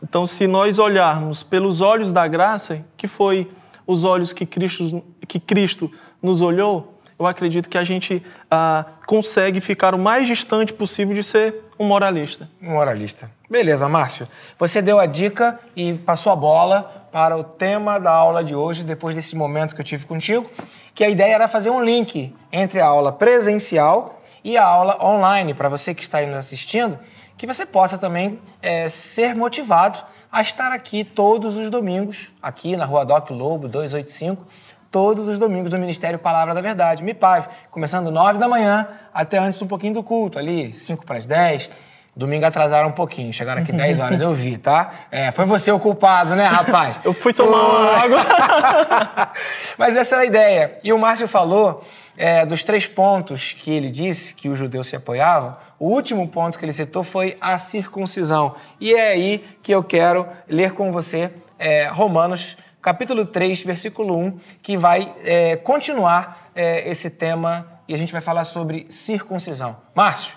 Então, 0.02 0.26
se 0.26 0.46
nós 0.46 0.78
olharmos 0.78 1.42
pelos 1.42 1.80
olhos 1.80 2.12
da 2.12 2.28
graça, 2.28 2.84
que 2.94 3.08
foi 3.08 3.50
os 3.86 4.04
olhos 4.04 4.34
que 4.34 4.44
Cristo, 4.44 5.02
que 5.26 5.40
Cristo 5.40 5.90
nos 6.22 6.40
olhou, 6.40 6.98
eu 7.18 7.26
acredito 7.26 7.68
que 7.68 7.76
a 7.76 7.82
gente 7.82 8.24
ah, 8.50 8.84
consegue 9.06 9.60
ficar 9.60 9.94
o 9.94 9.98
mais 9.98 10.26
distante 10.26 10.72
possível 10.72 11.14
de 11.14 11.22
ser 11.22 11.64
um 11.78 11.84
moralista. 11.84 12.48
Um 12.62 12.70
moralista. 12.70 13.30
Beleza, 13.50 13.88
Márcio. 13.88 14.28
Você 14.58 14.80
deu 14.80 15.00
a 15.00 15.06
dica 15.06 15.58
e 15.74 15.94
passou 15.94 16.32
a 16.32 16.36
bola 16.36 17.08
para 17.10 17.36
o 17.36 17.42
tema 17.42 17.98
da 17.98 18.12
aula 18.12 18.44
de 18.44 18.54
hoje, 18.54 18.84
depois 18.84 19.14
desse 19.14 19.34
momento 19.34 19.74
que 19.74 19.80
eu 19.80 19.84
tive 19.84 20.06
contigo, 20.06 20.48
que 20.94 21.02
a 21.02 21.08
ideia 21.08 21.34
era 21.34 21.48
fazer 21.48 21.70
um 21.70 21.82
link 21.82 22.34
entre 22.52 22.80
a 22.80 22.86
aula 22.86 23.10
presencial 23.10 24.22
e 24.44 24.56
a 24.56 24.64
aula 24.64 25.04
online, 25.04 25.54
para 25.54 25.68
você 25.68 25.94
que 25.94 26.02
está 26.02 26.18
aí 26.18 26.26
nos 26.26 26.36
assistindo, 26.36 26.98
que 27.36 27.46
você 27.46 27.66
possa 27.66 27.98
também 27.98 28.38
é, 28.62 28.88
ser 28.88 29.34
motivado 29.34 29.98
a 30.30 30.42
estar 30.42 30.72
aqui 30.72 31.04
todos 31.04 31.56
os 31.56 31.70
domingos, 31.70 32.30
aqui 32.42 32.76
na 32.76 32.84
Rua 32.84 33.04
Doc 33.04 33.30
Lobo 33.30 33.66
285, 33.66 34.46
todos 34.90 35.28
os 35.28 35.38
domingos 35.38 35.70
do 35.70 35.78
Ministério 35.78 36.18
Palavra 36.18 36.54
da 36.54 36.60
Verdade, 36.60 37.02
MIPAV, 37.02 37.46
começando 37.70 38.10
9 38.10 38.38
da 38.38 38.48
manhã 38.48 38.88
até 39.12 39.38
antes 39.38 39.60
um 39.60 39.66
pouquinho 39.66 39.94
do 39.94 40.02
culto, 40.02 40.38
ali 40.38 40.72
5 40.72 41.04
para 41.04 41.18
as 41.18 41.26
10. 41.26 41.70
Domingo 42.16 42.44
atrasaram 42.44 42.88
um 42.88 42.92
pouquinho, 42.92 43.32
chegaram 43.32 43.62
aqui 43.62 43.70
10 43.70 44.00
horas, 44.00 44.20
eu 44.20 44.32
vi, 44.32 44.58
tá? 44.58 44.90
É, 45.08 45.30
foi 45.30 45.44
você 45.44 45.70
o 45.70 45.78
culpado, 45.78 46.34
né, 46.34 46.46
rapaz? 46.46 46.98
eu 47.04 47.14
fui 47.14 47.32
tomar 47.32 47.62
uma 47.62 47.90
água. 47.92 49.32
Mas 49.78 49.94
essa 49.94 50.16
era 50.16 50.24
a 50.24 50.26
ideia. 50.26 50.76
E 50.82 50.92
o 50.92 50.98
Márcio 50.98 51.28
falou 51.28 51.84
é, 52.16 52.44
dos 52.44 52.64
três 52.64 52.88
pontos 52.88 53.52
que 53.52 53.70
ele 53.70 53.88
disse 53.88 54.34
que 54.34 54.48
os 54.48 54.58
judeus 54.58 54.88
se 54.88 54.96
apoiavam. 54.96 55.56
O 55.78 55.90
último 55.90 56.26
ponto 56.26 56.58
que 56.58 56.64
ele 56.64 56.72
citou 56.72 57.04
foi 57.04 57.36
a 57.40 57.56
circuncisão. 57.56 58.56
E 58.80 58.92
é 58.92 59.10
aí 59.10 59.44
que 59.62 59.70
eu 59.70 59.84
quero 59.84 60.26
ler 60.48 60.72
com 60.72 60.90
você 60.90 61.30
é, 61.56 61.86
Romanos 61.86 62.56
capítulo 62.80 63.26
3, 63.26 63.62
versículo 63.62 64.16
1, 64.16 64.38
que 64.62 64.76
vai 64.76 65.12
é, 65.24 65.56
continuar 65.56 66.50
é, 66.54 66.88
esse 66.88 67.10
tema 67.10 67.66
e 67.86 67.94
a 67.94 67.96
gente 67.96 68.12
vai 68.12 68.20
falar 68.20 68.44
sobre 68.44 68.86
circuncisão. 68.88 69.76
Márcio, 69.94 70.36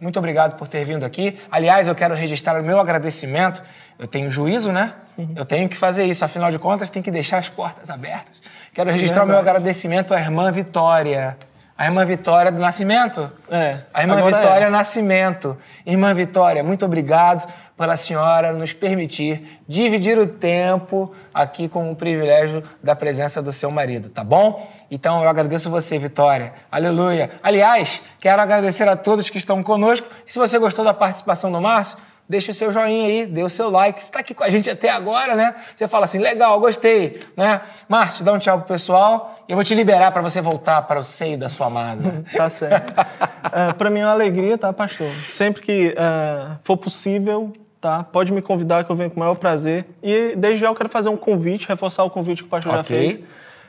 muito 0.00 0.18
obrigado 0.18 0.56
por 0.56 0.68
ter 0.68 0.84
vindo 0.84 1.04
aqui. 1.04 1.38
Aliás, 1.50 1.86
eu 1.86 1.94
quero 1.94 2.14
registrar 2.14 2.60
o 2.60 2.64
meu 2.64 2.78
agradecimento. 2.78 3.62
Eu 3.98 4.06
tenho 4.06 4.28
juízo, 4.28 4.72
né? 4.72 4.92
Eu 5.36 5.44
tenho 5.44 5.68
que 5.68 5.76
fazer 5.76 6.04
isso. 6.04 6.24
Afinal 6.24 6.50
de 6.50 6.58
contas, 6.58 6.90
tem 6.90 7.02
que 7.02 7.10
deixar 7.10 7.38
as 7.38 7.48
portas 7.48 7.90
abertas. 7.90 8.40
Quero 8.72 8.90
registrar 8.90 9.22
é 9.22 9.24
o 9.24 9.26
meu 9.28 9.38
agradecimento 9.38 10.12
à 10.12 10.20
irmã 10.20 10.50
Vitória. 10.50 11.36
A 11.76 11.86
irmã 11.86 12.04
Vitória 12.04 12.52
do 12.52 12.60
Nascimento? 12.60 13.32
É. 13.50 13.80
A 13.92 14.02
irmã 14.02 14.16
Vitória 14.16 14.66
é. 14.66 14.70
Nascimento. 14.70 15.56
Irmã 15.86 16.12
Vitória, 16.12 16.62
muito 16.62 16.84
obrigado 16.84 17.52
pela 17.76 17.96
senhora 17.96 18.52
nos 18.52 18.72
permitir 18.72 19.60
dividir 19.66 20.16
o 20.18 20.26
tempo 20.26 21.12
aqui 21.32 21.68
com 21.68 21.90
o 21.90 21.96
privilégio 21.96 22.62
da 22.82 22.94
presença 22.94 23.42
do 23.42 23.52
seu 23.52 23.70
marido, 23.70 24.08
tá 24.08 24.22
bom? 24.22 24.70
Então 24.90 25.22
eu 25.22 25.28
agradeço 25.28 25.70
você, 25.70 25.98
Vitória. 25.98 26.52
Aleluia. 26.70 27.30
Aliás, 27.42 28.00
quero 28.20 28.40
agradecer 28.40 28.88
a 28.88 28.96
todos 28.96 29.28
que 29.28 29.38
estão 29.38 29.62
conosco. 29.62 30.06
Se 30.24 30.38
você 30.38 30.58
gostou 30.58 30.84
da 30.84 30.94
participação 30.94 31.50
do 31.50 31.60
Márcio, 31.60 31.98
deixa 32.28 32.52
o 32.52 32.54
seu 32.54 32.70
joinha 32.70 33.06
aí, 33.06 33.26
dê 33.26 33.42
o 33.42 33.48
seu 33.48 33.70
like. 33.70 34.00
Você 34.00 34.06
está 34.06 34.20
aqui 34.20 34.34
com 34.34 34.44
a 34.44 34.48
gente 34.48 34.70
até 34.70 34.90
agora, 34.90 35.34
né? 35.34 35.54
Você 35.74 35.88
fala 35.88 36.04
assim, 36.04 36.18
legal, 36.18 36.58
gostei, 36.60 37.20
né? 37.36 37.60
Márcio, 37.88 38.24
dá 38.24 38.32
um 38.32 38.38
tchau 38.38 38.58
pro 38.58 38.68
pessoal 38.68 39.42
e 39.48 39.52
eu 39.52 39.56
vou 39.56 39.64
te 39.64 39.74
liberar 39.74 40.12
para 40.12 40.22
você 40.22 40.40
voltar 40.40 40.82
para 40.82 41.00
o 41.00 41.02
seio 41.02 41.36
da 41.36 41.48
sua 41.48 41.66
amada. 41.66 42.24
tá 42.32 42.48
certo. 42.48 42.94
é, 43.52 43.72
para 43.72 43.90
mim 43.90 44.00
é 44.00 44.04
uma 44.04 44.12
alegria, 44.12 44.56
tá, 44.56 44.72
pastor? 44.72 45.10
Sempre 45.26 45.62
que 45.62 45.94
é, 45.96 46.56
for 46.62 46.76
possível, 46.76 47.52
tá? 47.84 48.02
Pode 48.02 48.32
me 48.32 48.40
convidar 48.40 48.82
que 48.82 48.90
eu 48.90 48.96
venho 48.96 49.10
com 49.10 49.16
o 49.16 49.18
maior 49.20 49.34
prazer. 49.36 49.84
E 50.02 50.34
desde 50.34 50.60
já 50.62 50.68
eu 50.68 50.74
quero 50.74 50.88
fazer 50.88 51.10
um 51.10 51.18
convite, 51.18 51.68
reforçar 51.68 52.02
o 52.02 52.08
convite 52.08 52.42
que 52.42 52.46
o 52.48 52.50
pastor 52.50 52.72
já 52.72 52.80
Ok. 52.80 52.96
fez, 52.96 53.20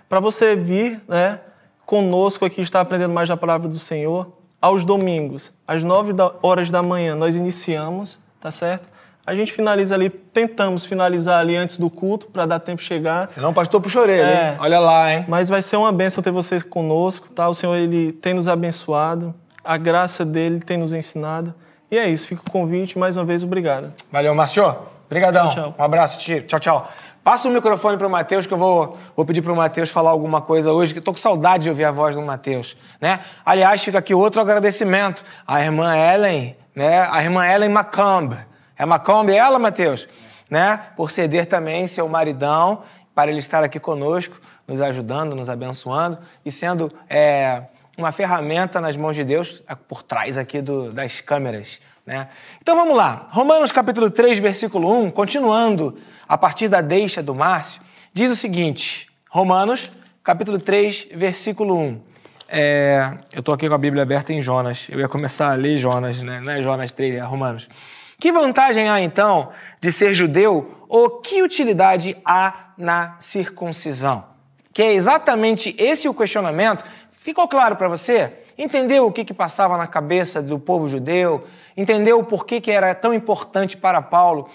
para 0.07 0.21
você 0.21 0.55
vir, 0.55 1.01
né, 1.05 1.41
conosco 1.85 2.45
aqui, 2.45 2.61
estar 2.61 2.79
aprendendo 2.79 3.13
mais 3.13 3.27
da 3.27 3.35
palavra 3.35 3.67
do 3.67 3.77
Senhor. 3.77 4.31
Aos 4.61 4.85
domingos, 4.85 5.51
às 5.67 5.83
9 5.83 6.13
da- 6.13 6.31
horas 6.41 6.71
da 6.71 6.81
manhã, 6.81 7.13
nós 7.13 7.35
iniciamos, 7.35 8.17
tá 8.39 8.51
certo? 8.51 8.87
A 9.25 9.35
gente 9.35 9.51
finaliza 9.51 9.93
ali, 9.95 10.09
tentamos 10.09 10.85
finalizar 10.85 11.41
ali 11.41 11.57
antes 11.57 11.77
do 11.77 11.89
culto, 11.89 12.27
para 12.27 12.45
dar 12.45 12.59
tempo 12.59 12.77
de 12.81 12.87
chegar. 12.87 13.29
Senão 13.29 13.53
pastor 13.53 13.81
puxa 13.81 13.99
a 13.99 14.03
orelha, 14.03 14.23
É. 14.23 14.51
hein? 14.51 14.57
Olha 14.61 14.79
lá, 14.79 15.13
hein? 15.13 15.25
Mas 15.27 15.49
vai 15.49 15.61
ser 15.61 15.75
uma 15.75 15.91
bênção 15.91 16.23
ter 16.23 16.31
vocês 16.31 16.63
conosco, 16.63 17.29
tá? 17.33 17.49
O 17.49 17.53
Senhor 17.53 17.75
ele 17.75 18.13
tem 18.13 18.33
nos 18.33 18.47
abençoado, 18.47 19.35
a 19.61 19.75
graça 19.75 20.23
dele 20.23 20.61
tem 20.61 20.77
nos 20.77 20.93
ensinado. 20.93 21.53
E 21.89 21.97
é 21.97 22.09
isso, 22.09 22.27
fica 22.27 22.41
o 22.47 22.51
convite, 22.51 22.97
mais 22.97 23.15
uma 23.15 23.25
vez, 23.25 23.43
obrigado. 23.43 23.93
Valeu, 24.11 24.33
Márcio. 24.33 24.75
Obrigadão. 25.05 25.49
Tchau, 25.49 25.63
tchau. 25.63 25.75
Um 25.77 25.83
abraço, 25.83 26.17
tio. 26.17 26.41
Tchau, 26.43 26.59
tchau. 26.59 26.91
Passa 27.23 27.47
o 27.47 27.51
microfone 27.51 27.97
pro 27.97 28.09
Matheus, 28.09 28.45
que 28.45 28.53
eu 28.53 28.57
vou, 28.57 28.97
vou 29.15 29.25
pedir 29.25 29.41
pro 29.41 29.55
Matheus 29.55 29.89
falar 29.89 30.11
alguma 30.11 30.41
coisa 30.41 30.71
hoje, 30.71 30.93
que 30.93 30.99
eu 30.99 31.03
tô 31.03 31.11
com 31.11 31.17
saudade 31.17 31.63
de 31.63 31.69
ouvir 31.69 31.85
a 31.85 31.91
voz 31.91 32.15
do 32.15 32.21
Matheus, 32.21 32.77
né? 33.01 33.21
Aliás, 33.43 33.83
fica 33.83 33.97
aqui 33.97 34.13
outro 34.13 34.41
agradecimento 34.41 35.23
à 35.47 35.61
irmã 35.61 35.95
Ellen, 35.95 36.55
né? 36.75 37.07
A 37.11 37.23
irmã 37.23 37.47
Ellen 37.47 37.69
Macomb. 37.69 38.35
É 38.77 38.85
Macomb 38.85 39.31
ela, 39.31 39.57
Matheus? 39.57 40.07
Né? 40.49 40.79
Por 40.95 41.09
ceder 41.09 41.47
também 41.47 41.87
seu 41.87 42.07
maridão 42.07 42.83
para 43.15 43.31
ele 43.31 43.39
estar 43.39 43.63
aqui 43.63 43.79
conosco, 43.79 44.39
nos 44.67 44.81
ajudando, 44.81 45.35
nos 45.35 45.49
abençoando 45.49 46.19
e 46.45 46.51
sendo 46.51 46.91
é, 47.09 47.63
uma 47.97 48.11
ferramenta 48.11 48.79
nas 48.81 48.95
mãos 48.97 49.15
de 49.15 49.23
Deus 49.23 49.61
é, 49.67 49.75
por 49.75 50.03
trás 50.03 50.37
aqui 50.37 50.61
do- 50.61 50.91
das 50.91 51.21
câmeras. 51.21 51.79
Né? 52.05 52.27
Então 52.61 52.75
vamos 52.75 52.95
lá. 52.95 53.27
Romanos 53.31 53.71
capítulo 53.71 54.09
3, 54.11 54.37
versículo 54.39 54.91
1, 55.05 55.11
continuando 55.11 55.97
a 56.27 56.37
partir 56.37 56.67
da 56.67 56.81
deixa 56.81 57.23
do 57.23 57.33
Márcio, 57.33 57.81
diz 58.13 58.31
o 58.31 58.35
seguinte: 58.35 59.07
Romanos 59.29 59.89
capítulo 60.23 60.59
3, 60.59 61.07
versículo 61.15 61.75
1. 61.79 62.01
É, 62.47 63.11
eu 63.33 63.39
estou 63.39 63.55
aqui 63.55 63.67
com 63.67 63.73
a 63.73 63.77
Bíblia 63.77 64.03
aberta 64.03 64.31
em 64.31 64.39
Jonas. 64.41 64.87
Eu 64.89 64.99
ia 64.99 65.07
começar 65.09 65.51
a 65.51 65.55
ler 65.55 65.77
Jonas, 65.79 66.21
né? 66.21 66.39
não 66.39 66.53
é 66.53 66.61
Jonas 66.61 66.91
3, 66.91 67.15
é 67.15 67.19
Romanos. 67.21 67.67
Que 68.19 68.31
vantagem 68.31 68.87
há 68.87 69.01
então 69.01 69.49
de 69.81 69.91
ser 69.91 70.13
judeu 70.13 70.85
ou 70.87 71.09
que 71.21 71.41
utilidade 71.41 72.15
há 72.23 72.71
na 72.77 73.15
circuncisão? 73.19 74.25
Que 74.71 74.83
é 74.83 74.93
exatamente 74.93 75.75
esse 75.79 76.07
o 76.07 76.13
questionamento. 76.13 76.83
Ficou 77.25 77.47
claro 77.47 77.75
para 77.75 77.87
você? 77.87 78.33
Entendeu 78.55 79.07
o 79.07 79.11
que, 79.11 79.25
que 79.25 79.33
passava 79.33 79.75
na 79.77 79.87
cabeça 79.87 80.43
do 80.43 80.59
povo 80.59 80.87
judeu? 80.87 81.43
Entendeu 81.75 82.23
por 82.23 82.45
que, 82.45 82.61
que 82.61 82.69
era 82.69 82.93
tão 82.93 83.15
importante 83.15 83.75
para 83.75 83.99
Paulo 83.99 84.47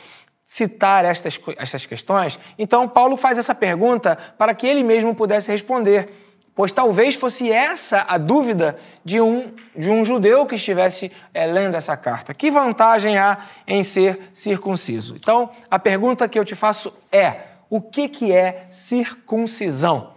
citar 0.45 1.05
estas, 1.05 1.37
estas 1.59 1.85
questões? 1.85 2.39
Então, 2.57 2.87
Paulo 2.87 3.17
faz 3.17 3.39
essa 3.39 3.57
pergunta 3.57 4.17
para 4.39 4.55
que 4.55 4.69
ele 4.69 4.85
mesmo 4.85 5.17
pudesse 5.17 5.51
responder 5.51 6.11
pois 6.55 6.71
talvez 6.71 7.17
fosse 7.17 7.51
essa 7.51 8.05
a 8.07 8.17
dúvida 8.17 8.79
de 9.05 9.21
um, 9.21 9.53
de 9.75 9.91
um 9.91 10.05
judeu 10.05 10.47
que 10.47 10.55
estivesse 10.55 11.11
eh, 11.35 11.47
lendo 11.47 11.75
essa 11.75 11.97
carta. 11.97 12.33
Que 12.33 12.53
vantagem 12.53 13.19
há 13.19 13.47
em 13.67 13.83
ser 13.83 14.31
circunciso? 14.33 15.17
Então, 15.17 15.51
a 15.69 15.79
pergunta 15.79 16.29
que 16.29 16.39
eu 16.39 16.45
te 16.45 16.55
faço 16.55 17.03
é: 17.11 17.35
o 17.69 17.81
que, 17.81 18.09
que 18.09 18.33
é 18.33 18.67
circuncisão? 18.69 20.13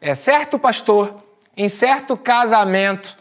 É 0.00 0.14
certo 0.14 0.58
pastor, 0.58 1.29
em 1.60 1.68
certo 1.68 2.16
casamento, 2.16 3.14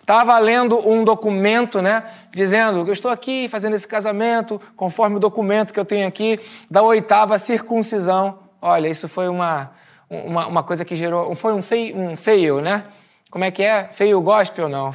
estava 0.00 0.36
lendo 0.40 0.76
um 0.88 1.04
documento, 1.04 1.80
né, 1.80 2.02
dizendo 2.32 2.80
eu 2.80 2.92
estou 2.92 3.08
aqui 3.08 3.46
fazendo 3.46 3.76
esse 3.76 3.86
casamento 3.86 4.60
conforme 4.74 5.14
o 5.14 5.20
documento 5.20 5.72
que 5.72 5.78
eu 5.78 5.84
tenho 5.84 6.08
aqui 6.08 6.40
da 6.68 6.82
oitava 6.82 7.38
circuncisão. 7.38 8.40
Olha, 8.60 8.88
isso 8.88 9.08
foi 9.08 9.28
uma, 9.28 9.70
uma, 10.10 10.48
uma 10.48 10.62
coisa 10.64 10.84
que 10.84 10.96
gerou, 10.96 11.36
foi 11.36 11.52
um 11.52 11.60
um 11.94 12.16
fail, 12.16 12.60
né? 12.60 12.82
Como 13.30 13.44
é 13.44 13.50
que 13.52 13.62
é? 13.62 13.88
Feio 13.92 14.20
gospel, 14.20 14.68
não? 14.68 14.92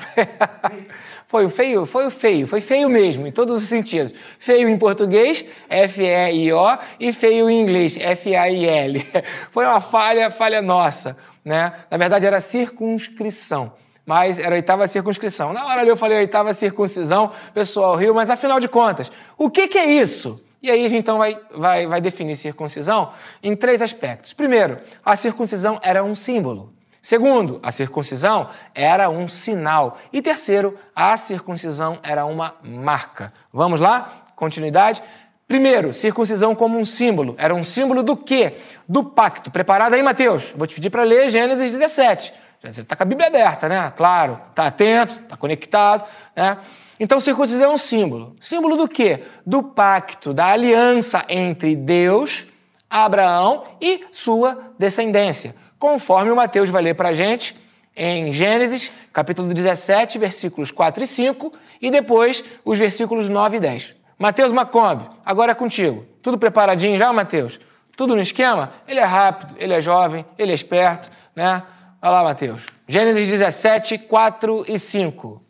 foi 1.26 1.45
o 1.45 1.50
feio? 1.50 1.86
Foi 1.86 2.06
o 2.06 2.10
feio, 2.10 2.47
foi 2.47 2.60
feio 2.60 2.89
mesmo, 2.89 3.28
em 3.28 3.32
todos 3.32 3.62
os 3.62 3.68
sentidos. 3.68 4.14
Feio 4.39 4.68
em 4.68 4.78
português, 4.78 5.45
F-E-I-O, 5.70 6.78
e 7.00 7.14
feio 7.14 7.50
em 7.50 7.62
inglês, 7.62 7.97
F-A-I-L. 7.97 9.06
Foi 9.52 9.66
uma 9.66 9.82
falha, 9.82 10.32
falha 10.32 10.62
nossa, 10.62 11.18
né? 11.44 11.74
Na 11.90 11.98
verdade 11.98 12.26
era 12.26 12.40
circunscrição, 12.40 13.74
mas 14.06 14.38
era 14.38 14.50
a 14.50 14.56
oitava 14.56 14.88
circunscrição. 14.88 15.54
Na 15.54 15.66
hora 15.66 15.82
ali 15.82 15.90
eu 15.90 15.98
falei 15.98 16.18
oitava 16.18 16.54
circuncisão, 16.54 17.32
pessoal 17.54 17.96
riu, 17.96 18.14
mas 18.14 18.30
afinal 18.30 18.60
de 18.60 18.68
contas, 18.68 19.12
o 19.38 19.50
que, 19.50 19.68
que 19.68 19.78
é 19.78 19.86
isso? 19.86 20.44
E 20.62 20.70
aí 20.70 20.84
a 20.84 20.88
gente 20.88 21.02
então 21.02 21.18
vai, 21.18 21.40
vai, 21.56 21.88
vai 21.88 22.02
definir 22.02 22.36
circuncisão 22.36 23.12
em 23.42 23.56
três 23.56 23.82
aspectos. 23.82 24.34
Primeiro, 24.34 24.80
a 25.06 25.16
circuncisão 25.16 25.80
era 25.82 26.04
um 26.04 26.14
símbolo. 26.14 26.74
Segundo, 27.02 27.60
a 27.64 27.72
circuncisão 27.72 28.50
era 28.76 29.10
um 29.10 29.26
sinal. 29.28 29.98
E 30.12 30.22
terceiro, 30.22 30.78
a 30.94 31.16
circuncisão 31.16 31.98
era 32.04 32.26
uma 32.26 32.56
marca. 32.62 33.32
Vamos 33.54 33.80
lá? 33.80 34.26
Continuidade. 34.36 35.02
Primeiro, 35.50 35.91
circuncisão 35.91 36.54
como 36.54 36.78
um 36.78 36.86
símbolo. 36.86 37.34
Era 37.36 37.56
um 37.56 37.64
símbolo 37.64 38.04
do 38.04 38.16
quê? 38.16 38.58
Do 38.88 39.04
pacto. 39.04 39.50
Preparado 39.50 39.95
aí, 39.95 40.04
Mateus? 40.04 40.54
Vou 40.56 40.68
te 40.68 40.76
pedir 40.76 40.91
para 40.91 41.02
ler 41.02 41.28
Gênesis 41.28 41.72
17. 41.72 42.32
Você 42.62 42.82
está 42.82 42.95
com 42.95 43.02
a 43.02 43.06
Bíblia 43.06 43.30
aberta, 43.30 43.68
né? 43.68 43.91
Claro, 43.97 44.39
está 44.52 44.68
atento, 44.68 45.14
está 45.24 45.36
conectado, 45.36 46.08
né? 46.36 46.60
Então, 47.00 47.20
circuncisão 47.20 47.72
é 47.72 47.74
um 47.74 47.78
símbolo. 47.78 48.36
Símbolo 48.39 48.78
do 48.78 48.88
quê? 48.88 49.24
Do 49.43 49.64
pacto, 49.64 50.36
da 50.36 50.45
aliança 50.45 51.26
entre 51.28 51.76
Deus, 51.76 52.45
Abraão 52.88 53.64
e 53.82 54.06
sua 54.12 54.72
descendência. 54.78 55.56
Conforme 55.80 56.30
o 56.30 56.36
Mateus 56.36 56.70
vai 56.70 56.84
ler 56.84 56.93
para 56.93 57.10
a 57.10 57.14
gente 57.14 57.58
em 57.95 58.32
Gênesis, 58.32 58.91
capítulo 59.12 59.52
17, 59.52 60.20
versículos 60.20 60.70
4 60.70 61.04
e 61.04 61.08
5, 61.08 61.54
e 61.82 61.89
depois 61.89 62.43
os 62.64 62.78
versículos 62.78 63.28
9 63.30 63.58
e 63.58 63.60
10. 63.60 63.99
Mateus 64.20 64.51
Macomb, 64.51 65.09
agora 65.26 65.53
é 65.53 65.55
contigo. 65.55 66.05
Tudo 66.22 66.38
preparadinho 66.38 66.97
já, 66.97 67.13
Mateus? 67.13 67.57
Tudo 67.95 68.15
no 68.15 68.22
esquema? 68.22 68.74
Ele 68.86 68.99
é 68.99 69.05
rápido, 69.05 69.55
ele 69.57 69.74
é 69.74 69.80
jovem, 69.80 70.26
ele 70.38 70.51
é 70.51 70.55
esperto, 70.55 71.09
né? 71.34 71.63
Vai 72.01 72.11
lá, 72.11 72.22
Mateus. 72.22 72.65
Gênesis 72.86 73.30
17, 73.30 73.97
4 73.97 74.65
e 74.67 74.78
5. 74.78 75.41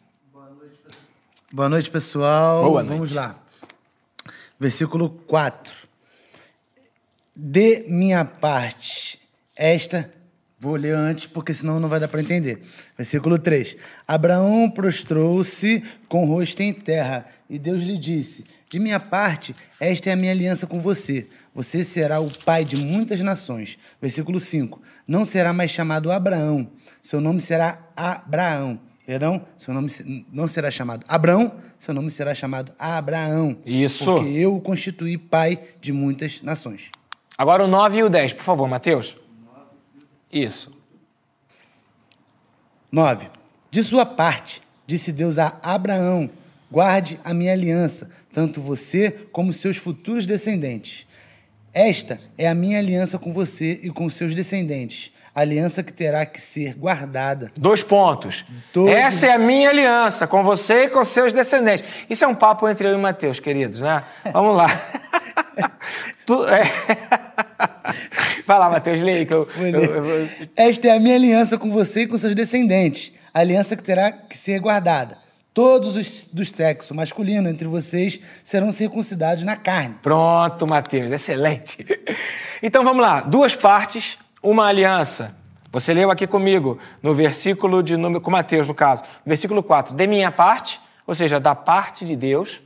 Boa 1.51 1.67
noite, 1.67 1.89
pessoal. 1.89 2.63
Boa 2.63 2.83
noite. 2.83 2.95
Vamos 2.95 3.13
lá. 3.13 3.35
Versículo 4.59 5.09
4. 5.25 5.73
De 7.35 7.85
minha 7.87 8.23
parte, 8.23 9.19
esta. 9.55 10.13
Vou 10.59 10.75
ler 10.75 10.93
antes, 10.93 11.25
porque 11.25 11.53
senão 11.53 11.79
não 11.79 11.89
vai 11.89 11.99
dar 11.99 12.07
para 12.07 12.21
entender. 12.21 12.61
Versículo 12.95 13.39
3. 13.39 13.77
Abraão 14.07 14.69
prostrou-se 14.69 15.83
com 16.07 16.23
o 16.23 16.27
rosto 16.27 16.61
em 16.61 16.73
terra, 16.73 17.25
e 17.49 17.57
Deus 17.57 17.81
lhe 17.81 17.97
disse: 17.97 18.45
De 18.69 18.77
minha 18.77 18.99
parte, 18.99 19.55
esta 19.79 20.11
é 20.11 20.13
a 20.13 20.15
minha 20.15 20.31
aliança 20.31 20.67
com 20.67 20.79
você. 20.79 21.27
Você 21.55 21.83
será 21.83 22.19
o 22.19 22.31
pai 22.45 22.63
de 22.63 22.77
muitas 22.77 23.19
nações. 23.21 23.79
Versículo 23.99 24.39
5. 24.39 24.79
Não 25.07 25.25
será 25.25 25.51
mais 25.51 25.71
chamado 25.71 26.11
Abraão, 26.11 26.69
seu 27.01 27.19
nome 27.19 27.41
será 27.41 27.79
Abraão. 27.95 28.79
Perdão, 29.07 29.43
seu 29.57 29.73
nome 29.73 29.89
não 30.31 30.47
será 30.47 30.69
chamado 30.69 31.03
Abraão, 31.07 31.59
seu 31.79 31.95
nome 31.95 32.11
será 32.11 32.35
chamado 32.35 32.71
Abraão. 32.77 33.57
Isso. 33.65 34.05
Porque 34.05 34.29
eu 34.29 34.55
o 34.55 34.61
constituí 34.61 35.17
pai 35.17 35.59
de 35.81 35.91
muitas 35.91 36.43
nações. 36.43 36.91
Agora 37.35 37.63
o 37.63 37.67
9 37.67 37.97
e 37.97 38.03
o 38.03 38.09
10, 38.09 38.33
por 38.33 38.43
favor, 38.43 38.67
Mateus. 38.67 39.17
Isso. 40.31 40.71
9. 42.91 43.31
De 43.71 43.83
sua 43.83 44.05
parte, 44.05 44.61
disse 44.85 45.11
Deus 45.11 45.39
a 45.39 45.57
Abraão: 45.63 46.29
guarde 46.71 47.19
a 47.23 47.33
minha 47.33 47.53
aliança, 47.53 48.11
tanto 48.33 48.61
você 48.61 49.11
como 49.31 49.51
seus 49.53 49.77
futuros 49.77 50.25
descendentes. 50.25 51.05
Esta 51.73 52.19
é 52.37 52.47
a 52.47 52.55
minha 52.55 52.79
aliança 52.79 53.17
com 53.19 53.31
você 53.31 53.79
e 53.83 53.89
com 53.91 54.09
seus 54.09 54.33
descendentes, 54.33 55.11
aliança 55.35 55.83
que 55.83 55.93
terá 55.93 56.25
que 56.25 56.41
ser 56.41 56.73
guardada. 56.73 57.51
Dois 57.55 57.83
pontos. 57.83 58.43
Todos- 58.73 58.91
Essa 58.91 59.27
é 59.27 59.31
a 59.33 59.37
minha 59.37 59.69
aliança 59.69 60.25
com 60.27 60.43
você 60.43 60.85
e 60.85 60.89
com 60.89 61.03
seus 61.05 61.31
descendentes. 61.31 61.85
Isso 62.09 62.23
é 62.23 62.27
um 62.27 62.33
papo 62.35 62.67
entre 62.67 62.87
eu 62.87 62.95
e 62.95 62.97
Mateus, 62.97 63.39
queridos, 63.39 63.79
né? 63.79 64.03
Vamos 64.33 64.55
lá. 64.57 64.67
Tu- 66.25 66.47
é. 66.47 66.63
Vai 68.45 68.57
lá, 68.59 68.69
Mateus, 68.69 69.01
leia 69.01 69.25
que 69.25 69.33
eu, 69.33 69.47
eu- 69.57 70.29
Esta 70.55 70.87
é 70.87 70.91
a 70.91 70.99
minha 70.99 71.15
aliança 71.15 71.57
com 71.57 71.69
você 71.69 72.01
e 72.03 72.07
com 72.07 72.17
seus 72.17 72.33
descendentes, 72.35 73.11
aliança 73.33 73.75
que 73.75 73.83
terá 73.83 74.11
que 74.11 74.37
ser 74.37 74.59
guardada. 74.59 75.17
Todos 75.61 75.97
os 75.97 76.29
do 76.31 76.45
sexo 76.45 76.95
masculino 76.95 77.49
entre 77.49 77.67
vocês 77.67 78.17
serão 78.41 78.71
circuncidados 78.71 79.43
na 79.43 79.57
carne. 79.57 79.93
Pronto, 80.01 80.65
Mateus, 80.65 81.11
excelente. 81.11 81.85
Então 82.63 82.83
vamos 82.83 83.01
lá, 83.01 83.21
duas 83.21 83.55
partes, 83.55 84.17
uma 84.41 84.67
aliança. 84.67 85.37
Você 85.71 85.93
leu 85.93 86.11
aqui 86.11 86.27
comigo 86.27 86.77
no 87.01 87.13
versículo 87.13 87.81
de 87.81 87.97
número, 87.97 88.21
com 88.21 88.31
Mateus 88.31 88.67
no 88.69 88.73
caso, 88.73 89.03
versículo 89.25 89.61
4, 89.63 89.95
de 89.95 90.07
minha 90.07 90.29
parte, 90.29 90.79
ou 91.07 91.15
seja, 91.15 91.39
da 91.39 91.55
parte 91.55 92.05
de 92.05 92.17
Deus. 92.17 92.61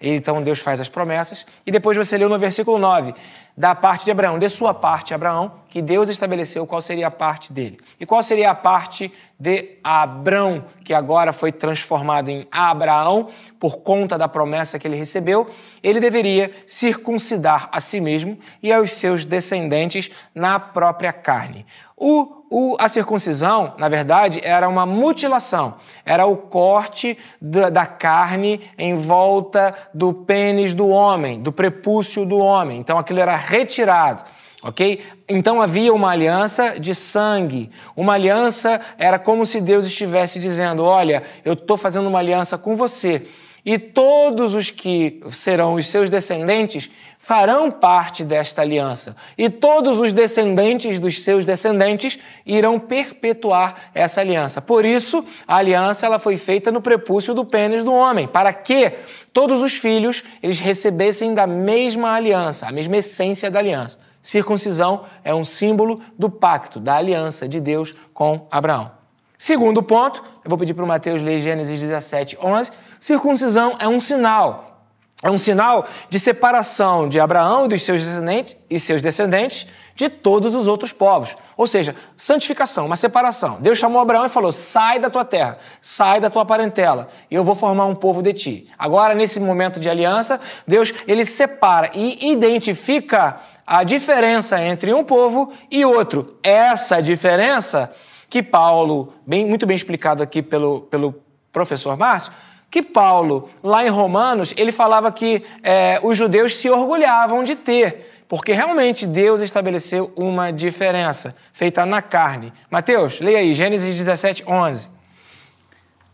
Então 0.00 0.42
Deus 0.42 0.58
faz 0.58 0.80
as 0.80 0.88
promessas. 0.88 1.46
E 1.64 1.70
depois 1.70 1.96
você 1.96 2.18
leu 2.18 2.28
no 2.28 2.38
versículo 2.38 2.78
9, 2.78 3.14
da 3.56 3.74
parte 3.74 4.04
de 4.04 4.10
Abraão, 4.10 4.38
de 4.38 4.48
sua 4.48 4.74
parte, 4.74 5.14
Abraão, 5.14 5.52
que 5.68 5.82
Deus 5.82 6.08
estabeleceu 6.08 6.66
qual 6.66 6.80
seria 6.80 7.06
a 7.06 7.10
parte 7.10 7.52
dele. 7.52 7.78
E 8.00 8.06
qual 8.06 8.22
seria 8.22 8.50
a 8.50 8.54
parte 8.54 9.12
de 9.42 9.70
Abrão, 9.82 10.66
que 10.84 10.94
agora 10.94 11.32
foi 11.32 11.50
transformado 11.50 12.28
em 12.28 12.46
Abraão 12.48 13.26
por 13.58 13.78
conta 13.78 14.16
da 14.16 14.28
promessa 14.28 14.78
que 14.78 14.86
ele 14.86 14.94
recebeu, 14.94 15.50
ele 15.82 15.98
deveria 15.98 16.52
circuncidar 16.64 17.68
a 17.72 17.80
si 17.80 18.00
mesmo 18.00 18.38
e 18.62 18.72
aos 18.72 18.92
seus 18.92 19.24
descendentes 19.24 20.12
na 20.32 20.60
própria 20.60 21.12
carne. 21.12 21.66
O, 21.96 22.44
o, 22.48 22.76
a 22.78 22.88
circuncisão, 22.88 23.74
na 23.78 23.88
verdade, 23.88 24.40
era 24.44 24.68
uma 24.68 24.86
mutilação, 24.86 25.74
era 26.06 26.24
o 26.24 26.36
corte 26.36 27.18
da, 27.40 27.68
da 27.68 27.84
carne 27.84 28.70
em 28.78 28.94
volta 28.94 29.74
do 29.92 30.14
pênis 30.14 30.72
do 30.72 30.86
homem, 30.86 31.42
do 31.42 31.50
prepúcio 31.50 32.24
do 32.24 32.38
homem. 32.38 32.78
Então 32.78 32.96
aquilo 32.96 33.18
era 33.18 33.34
retirado 33.34 34.22
ok? 34.62 35.02
Então 35.32 35.62
havia 35.62 35.94
uma 35.94 36.10
aliança 36.10 36.78
de 36.78 36.94
sangue. 36.94 37.70
Uma 37.96 38.12
aliança 38.12 38.78
era 38.98 39.18
como 39.18 39.46
se 39.46 39.62
Deus 39.62 39.86
estivesse 39.86 40.38
dizendo: 40.38 40.84
Olha, 40.84 41.22
eu 41.42 41.54
estou 41.54 41.78
fazendo 41.78 42.06
uma 42.06 42.18
aliança 42.18 42.58
com 42.58 42.76
você. 42.76 43.26
E 43.64 43.78
todos 43.78 44.54
os 44.54 44.68
que 44.68 45.22
serão 45.30 45.74
os 45.74 45.86
seus 45.86 46.10
descendentes 46.10 46.90
farão 47.18 47.70
parte 47.70 48.24
desta 48.24 48.60
aliança. 48.60 49.16
E 49.38 49.48
todos 49.48 49.98
os 49.98 50.12
descendentes 50.12 50.98
dos 50.98 51.22
seus 51.22 51.46
descendentes 51.46 52.18
irão 52.44 52.78
perpetuar 52.78 53.90
essa 53.94 54.20
aliança. 54.20 54.60
Por 54.60 54.84
isso, 54.84 55.24
a 55.46 55.56
aliança 55.56 56.04
ela 56.04 56.18
foi 56.18 56.36
feita 56.36 56.70
no 56.70 56.82
prepúcio 56.82 57.32
do 57.32 57.44
pênis 57.44 57.82
do 57.82 57.94
homem, 57.94 58.26
para 58.26 58.52
que 58.52 58.92
todos 59.32 59.62
os 59.62 59.74
filhos 59.74 60.24
eles 60.42 60.58
recebessem 60.58 61.32
da 61.32 61.46
mesma 61.46 62.12
aliança, 62.12 62.66
a 62.66 62.72
mesma 62.72 62.96
essência 62.98 63.50
da 63.50 63.60
aliança. 63.60 64.11
Circuncisão 64.22 65.04
é 65.24 65.34
um 65.34 65.44
símbolo 65.44 66.00
do 66.16 66.30
pacto, 66.30 66.78
da 66.78 66.94
aliança 66.94 67.48
de 67.48 67.58
Deus 67.58 67.92
com 68.14 68.46
Abraão. 68.50 68.92
Segundo 69.36 69.82
ponto, 69.82 70.22
eu 70.44 70.48
vou 70.48 70.56
pedir 70.56 70.72
para 70.72 70.84
o 70.84 70.86
Mateus 70.86 71.20
ler 71.20 71.40
Gênesis 71.40 71.80
17, 71.80 72.38
11. 72.40 72.70
Circuncisão 73.00 73.76
é 73.80 73.88
um 73.88 73.98
sinal. 73.98 74.86
É 75.20 75.28
um 75.28 75.36
sinal 75.36 75.86
de 76.08 76.20
separação 76.20 77.08
de 77.08 77.18
Abraão 77.18 77.64
e 77.64 77.68
dos 77.68 77.82
seus 77.82 78.06
descendentes 78.06 78.56
e 78.70 78.78
seus 78.78 79.02
descendentes 79.02 79.66
de 79.94 80.08
todos 80.08 80.54
os 80.54 80.66
outros 80.66 80.92
povos. 80.92 81.36
Ou 81.56 81.66
seja, 81.66 81.94
santificação, 82.16 82.86
uma 82.86 82.96
separação. 82.96 83.58
Deus 83.60 83.78
chamou 83.78 84.00
Abraão 84.00 84.26
e 84.26 84.28
falou: 84.28 84.50
sai 84.50 84.98
da 84.98 85.10
tua 85.10 85.24
terra, 85.24 85.58
sai 85.80 86.20
da 86.20 86.30
tua 86.30 86.44
parentela, 86.44 87.08
e 87.30 87.34
eu 87.34 87.44
vou 87.44 87.54
formar 87.54 87.86
um 87.86 87.94
povo 87.94 88.22
de 88.22 88.32
ti. 88.32 88.68
Agora, 88.78 89.14
nesse 89.14 89.38
momento 89.38 89.78
de 89.78 89.88
aliança, 89.88 90.40
Deus 90.66 90.92
ele 91.06 91.24
separa 91.24 91.90
e 91.94 92.30
identifica 92.32 93.40
a 93.66 93.84
diferença 93.84 94.62
entre 94.62 94.92
um 94.92 95.04
povo 95.04 95.52
e 95.70 95.84
outro. 95.84 96.38
Essa 96.42 97.00
diferença 97.00 97.92
que 98.28 98.42
Paulo, 98.42 99.14
bem, 99.26 99.46
muito 99.46 99.66
bem 99.66 99.76
explicado 99.76 100.22
aqui 100.22 100.42
pelo, 100.42 100.82
pelo 100.82 101.14
professor 101.52 101.96
Márcio, 101.96 102.32
que 102.70 102.80
Paulo, 102.80 103.50
lá 103.62 103.84
em 103.84 103.90
Romanos, 103.90 104.54
ele 104.56 104.72
falava 104.72 105.12
que 105.12 105.42
é, 105.62 106.00
os 106.02 106.16
judeus 106.16 106.56
se 106.56 106.70
orgulhavam 106.70 107.44
de 107.44 107.54
ter, 107.54 108.24
porque 108.26 108.54
realmente 108.54 109.06
Deus 109.06 109.42
estabeleceu 109.42 110.10
uma 110.16 110.50
diferença 110.50 111.36
feita 111.52 111.84
na 111.84 112.00
carne. 112.00 112.50
Mateus, 112.70 113.20
leia 113.20 113.40
aí, 113.40 113.54
Gênesis 113.54 113.94
17, 113.94 114.44
11. 114.48 114.88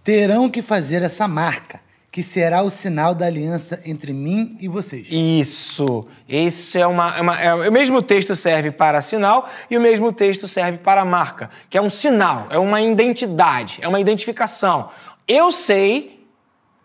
Terão 0.02 0.50
que 0.50 0.60
fazer 0.60 1.02
essa 1.02 1.28
marca 1.28 1.80
que 2.10 2.22
será 2.22 2.62
o 2.62 2.70
sinal 2.70 3.14
da 3.14 3.26
aliança 3.26 3.80
entre 3.84 4.12
mim 4.12 4.56
e 4.60 4.66
vocês. 4.66 5.06
Isso. 5.10 6.06
Isso 6.28 6.78
é 6.78 6.86
uma, 6.86 7.16
é 7.16 7.20
uma 7.20 7.40
é, 7.40 7.68
o 7.68 7.72
mesmo 7.72 8.00
texto 8.00 8.34
serve 8.34 8.70
para 8.70 9.00
sinal 9.00 9.48
e 9.70 9.76
o 9.76 9.80
mesmo 9.80 10.12
texto 10.12 10.48
serve 10.48 10.78
para 10.78 11.04
marca, 11.04 11.50
que 11.68 11.76
é 11.76 11.82
um 11.82 11.88
sinal, 11.88 12.46
é 12.50 12.58
uma 12.58 12.80
identidade, 12.80 13.78
é 13.82 13.88
uma 13.88 14.00
identificação. 14.00 14.88
Eu 15.26 15.50
sei 15.50 16.26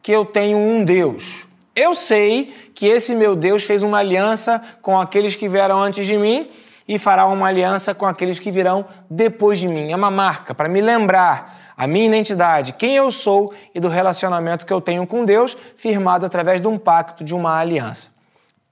que 0.02 0.12
eu 0.12 0.26
tenho 0.26 0.58
um 0.58 0.84
Deus. 0.84 1.48
Eu 1.74 1.94
sei 1.94 2.54
que 2.76 2.86
esse 2.86 3.16
meu 3.16 3.36
Deus 3.36 3.64
fez 3.64 3.82
uma 3.82 4.00
aliança 4.00 4.62
com 4.82 5.00
aqueles 5.00 5.36
que 5.36 5.48
vieram 5.48 5.82
antes 5.82 6.06
de 6.06 6.18
mim 6.18 6.50
e 6.88 7.00
fará 7.00 7.26
uma 7.28 7.48
aliança 7.48 7.96
com 7.96 8.06
aqueles 8.06 8.40
que 8.40 8.52
virão 8.52 8.86
depois 9.10 9.58
de 9.58 9.70
mim. 9.70 9.92
É 9.92 9.96
uma 9.96 10.12
marca 10.12 10.54
para 10.54 10.68
me 10.68 10.82
lembrar 10.82 11.62
a 11.76 11.88
minha 11.88 12.06
identidade, 12.06 12.74
quem 12.74 12.96
eu 12.96 13.12
sou 13.12 13.54
e 13.74 13.80
do 13.80 13.88
relacionamento 13.88 14.66
que 14.66 14.74
eu 14.74 14.82
tenho 14.82 15.06
com 15.08 15.26
Deus, 15.26 15.58
firmado 15.76 16.26
através 16.26 16.62
de 16.62 16.68
um 16.68 16.78
pacto, 16.78 17.24
de 17.24 17.34
uma 17.34 17.58
aliança. 17.60 18.10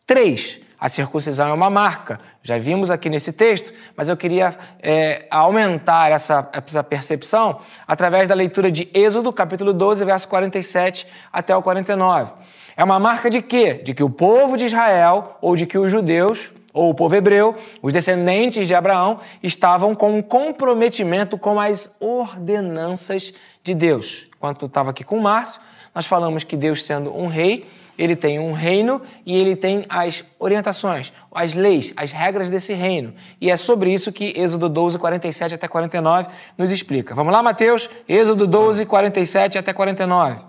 Três, 0.05 0.59
a 0.79 0.89
circuncisão 0.89 1.47
é 1.47 1.53
uma 1.53 1.69
marca. 1.69 2.19
Já 2.41 2.57
vimos 2.57 2.89
aqui 2.89 3.09
nesse 3.09 3.31
texto, 3.31 3.71
mas 3.95 4.09
eu 4.09 4.17
queria 4.17 4.57
é, 4.81 5.27
aumentar 5.29 6.11
essa, 6.11 6.49
essa 6.51 6.83
percepção 6.83 7.59
através 7.87 8.27
da 8.27 8.33
leitura 8.33 8.71
de 8.71 8.89
Êxodo, 8.93 9.31
capítulo 9.31 9.73
12, 9.73 10.03
verso 10.03 10.27
47 10.27 11.05
até 11.31 11.55
o 11.55 11.61
49. 11.61 12.33
É 12.75 12.83
uma 12.83 12.99
marca 12.99 13.29
de 13.29 13.43
quê? 13.43 13.75
De 13.75 13.93
que 13.93 14.03
o 14.03 14.09
povo 14.09 14.57
de 14.57 14.65
Israel, 14.65 15.37
ou 15.39 15.55
de 15.55 15.67
que 15.67 15.77
os 15.77 15.91
judeus, 15.91 16.51
ou 16.73 16.89
o 16.89 16.93
povo 16.93 17.15
hebreu, 17.15 17.55
os 17.81 17.91
descendentes 17.93 18.67
de 18.67 18.75
Abraão, 18.75 19.19
estavam 19.41 19.93
com 19.93 20.17
um 20.17 20.21
comprometimento 20.21 21.37
com 21.37 21.59
as 21.59 21.97
ordenanças 21.99 23.33
de 23.63 23.73
Deus. 23.73 24.27
Enquanto 24.35 24.65
estava 24.65 24.91
aqui 24.91 25.03
com 25.03 25.17
o 25.17 25.21
Márcio, 25.21 25.61
nós 25.93 26.05
falamos 26.05 26.43
que 26.43 26.55
Deus, 26.55 26.83
sendo 26.83 27.15
um 27.15 27.27
rei, 27.27 27.67
ele 27.97 28.15
tem 28.15 28.39
um 28.39 28.53
reino 28.53 29.01
e 29.25 29.37
ele 29.37 29.55
tem 29.55 29.83
as 29.87 30.23
orientações, 30.39 31.11
as 31.31 31.53
leis, 31.53 31.93
as 31.95 32.11
regras 32.11 32.49
desse 32.49 32.73
reino. 32.73 33.13
E 33.39 33.51
é 33.51 33.55
sobre 33.55 33.93
isso 33.93 34.11
que 34.11 34.33
Êxodo 34.35 34.69
12, 34.69 34.97
47 34.97 35.55
até 35.55 35.67
49 35.67 36.29
nos 36.57 36.71
explica. 36.71 37.13
Vamos 37.13 37.33
lá, 37.33 37.43
Mateus? 37.43 37.89
Êxodo 38.07 38.47
12, 38.47 38.85
47 38.85 39.57
até 39.57 39.73
49. 39.73 40.41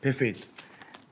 Perfeito. 0.00 0.48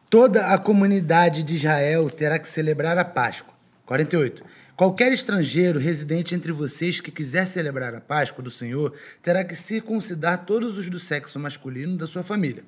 Toda 0.09 0.47
a 0.47 0.59
comunidade 0.59 1.43
de 1.45 1.55
Israel 1.55 2.11
terá 2.11 2.39
que 2.39 2.49
celebrar 2.49 2.99
a 2.99 3.05
Páscoa 3.05 3.60
48. 3.91 4.45
Qualquer 4.77 5.13
estrangeiro 5.13 5.81
residente 5.81 6.33
entre 6.33 6.53
vocês 6.53 7.01
que 7.01 7.11
quiser 7.11 7.45
celebrar 7.45 7.93
a 7.93 8.01
Páscoa 8.01 8.41
do 8.41 8.49
Senhor 8.49 8.95
terá 9.21 9.43
que 9.43 9.57
circuncidar 9.57 10.47
todos 10.47 10.79
os 10.79 10.89
do 10.89 11.01
sexo 11.01 11.41
masculino 11.41 11.97
da 11.97 12.07
sua 12.07 12.23
família. 12.23 12.63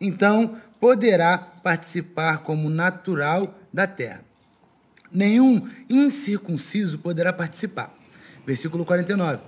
Então 0.00 0.58
poderá 0.78 1.36
participar 1.36 2.44
como 2.44 2.70
natural 2.70 3.58
da 3.72 3.84
terra. 3.84 4.24
Nenhum 5.10 5.68
incircunciso 5.88 7.00
poderá 7.00 7.32
participar. 7.32 7.92
Versículo 8.46 8.84
49 8.84 9.42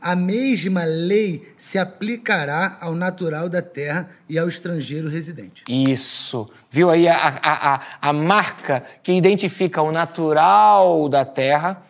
a 0.00 0.14
mesma 0.14 0.84
lei 0.84 1.52
se 1.56 1.78
aplicará 1.78 2.78
ao 2.80 2.94
natural 2.94 3.48
da 3.48 3.62
terra 3.62 4.08
e 4.28 4.38
ao 4.38 4.48
estrangeiro 4.48 5.08
residente. 5.08 5.64
Isso. 5.68 6.50
Viu 6.70 6.90
aí 6.90 7.08
a, 7.08 7.16
a, 7.16 7.74
a, 7.74 7.80
a 8.00 8.12
marca 8.12 8.84
que 9.02 9.12
identifica 9.12 9.82
o 9.82 9.90
natural 9.90 11.08
da 11.08 11.24
terra, 11.24 11.82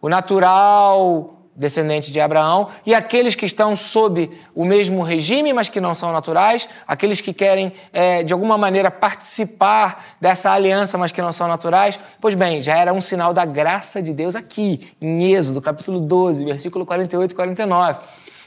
o 0.00 0.08
natural 0.08 1.35
descendente 1.56 2.12
de 2.12 2.20
Abraão, 2.20 2.68
e 2.84 2.94
aqueles 2.94 3.34
que 3.34 3.46
estão 3.46 3.74
sob 3.74 4.30
o 4.54 4.64
mesmo 4.64 5.02
regime, 5.02 5.52
mas 5.52 5.68
que 5.68 5.80
não 5.80 5.94
são 5.94 6.12
naturais, 6.12 6.68
aqueles 6.86 7.20
que 7.20 7.32
querem, 7.32 7.72
é, 7.92 8.22
de 8.22 8.32
alguma 8.32 8.58
maneira, 8.58 8.90
participar 8.90 10.04
dessa 10.20 10.50
aliança, 10.50 10.98
mas 10.98 11.10
que 11.10 11.22
não 11.22 11.32
são 11.32 11.48
naturais. 11.48 11.98
Pois 12.20 12.34
bem, 12.34 12.60
já 12.60 12.76
era 12.76 12.92
um 12.92 13.00
sinal 13.00 13.32
da 13.32 13.44
graça 13.44 14.02
de 14.02 14.12
Deus 14.12 14.36
aqui, 14.36 14.92
em 15.00 15.32
Êxodo, 15.32 15.62
capítulo 15.62 15.98
12, 15.98 16.44
versículo 16.44 16.84
48 16.84 17.30
e 17.30 17.34
49. 17.34 17.98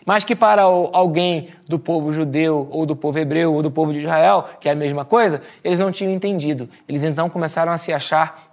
Mas 0.06 0.24
que 0.24 0.36
para 0.36 0.62
alguém 0.62 1.50
do 1.68 1.78
povo 1.78 2.12
judeu, 2.12 2.68
ou 2.72 2.86
do 2.86 2.96
povo 2.96 3.20
hebreu, 3.20 3.54
ou 3.54 3.62
do 3.62 3.70
povo 3.70 3.92
de 3.92 4.00
Israel, 4.00 4.46
que 4.60 4.70
é 4.70 4.72
a 4.72 4.76
mesma 4.76 5.04
coisa, 5.04 5.42
eles 5.64 5.78
não 5.78 5.92
tinham 5.92 6.14
entendido. 6.14 6.70
Eles 6.88 7.04
então 7.04 7.30
começaram 7.30 7.72
a 7.72 7.78
se 7.78 7.92
achar 7.92 8.50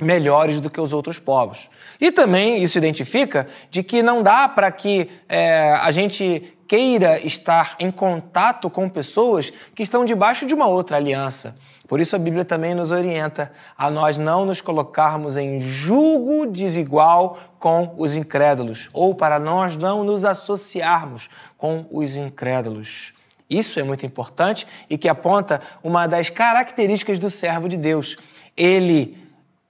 melhores 0.00 0.60
do 0.60 0.68
que 0.68 0.80
os 0.80 0.92
outros 0.92 1.18
povos. 1.18 1.68
E 2.00 2.10
também 2.10 2.62
isso 2.62 2.78
identifica 2.78 3.48
de 3.70 3.82
que 3.82 4.02
não 4.02 4.22
dá 4.22 4.48
para 4.48 4.70
que 4.70 5.08
é, 5.28 5.72
a 5.72 5.90
gente 5.90 6.56
queira 6.68 7.24
estar 7.24 7.76
em 7.78 7.90
contato 7.90 8.68
com 8.68 8.88
pessoas 8.88 9.52
que 9.74 9.82
estão 9.82 10.04
debaixo 10.04 10.46
de 10.46 10.54
uma 10.54 10.66
outra 10.66 10.96
aliança. 10.96 11.56
Por 11.88 12.00
isso 12.00 12.16
a 12.16 12.18
Bíblia 12.18 12.44
também 12.44 12.74
nos 12.74 12.90
orienta 12.90 13.52
a 13.78 13.88
nós 13.88 14.18
não 14.18 14.44
nos 14.44 14.60
colocarmos 14.60 15.36
em 15.36 15.60
julgo 15.60 16.46
desigual 16.46 17.38
com 17.60 17.94
os 17.96 18.16
incrédulos, 18.16 18.88
ou 18.92 19.14
para 19.14 19.38
nós 19.38 19.76
não 19.76 20.02
nos 20.02 20.24
associarmos 20.24 21.30
com 21.56 21.86
os 21.90 22.16
incrédulos. 22.16 23.14
Isso 23.48 23.78
é 23.78 23.84
muito 23.84 24.04
importante 24.04 24.66
e 24.90 24.98
que 24.98 25.08
aponta 25.08 25.60
uma 25.82 26.08
das 26.08 26.28
características 26.28 27.20
do 27.20 27.30
servo 27.30 27.68
de 27.68 27.76
Deus. 27.76 28.16
Ele 28.56 29.16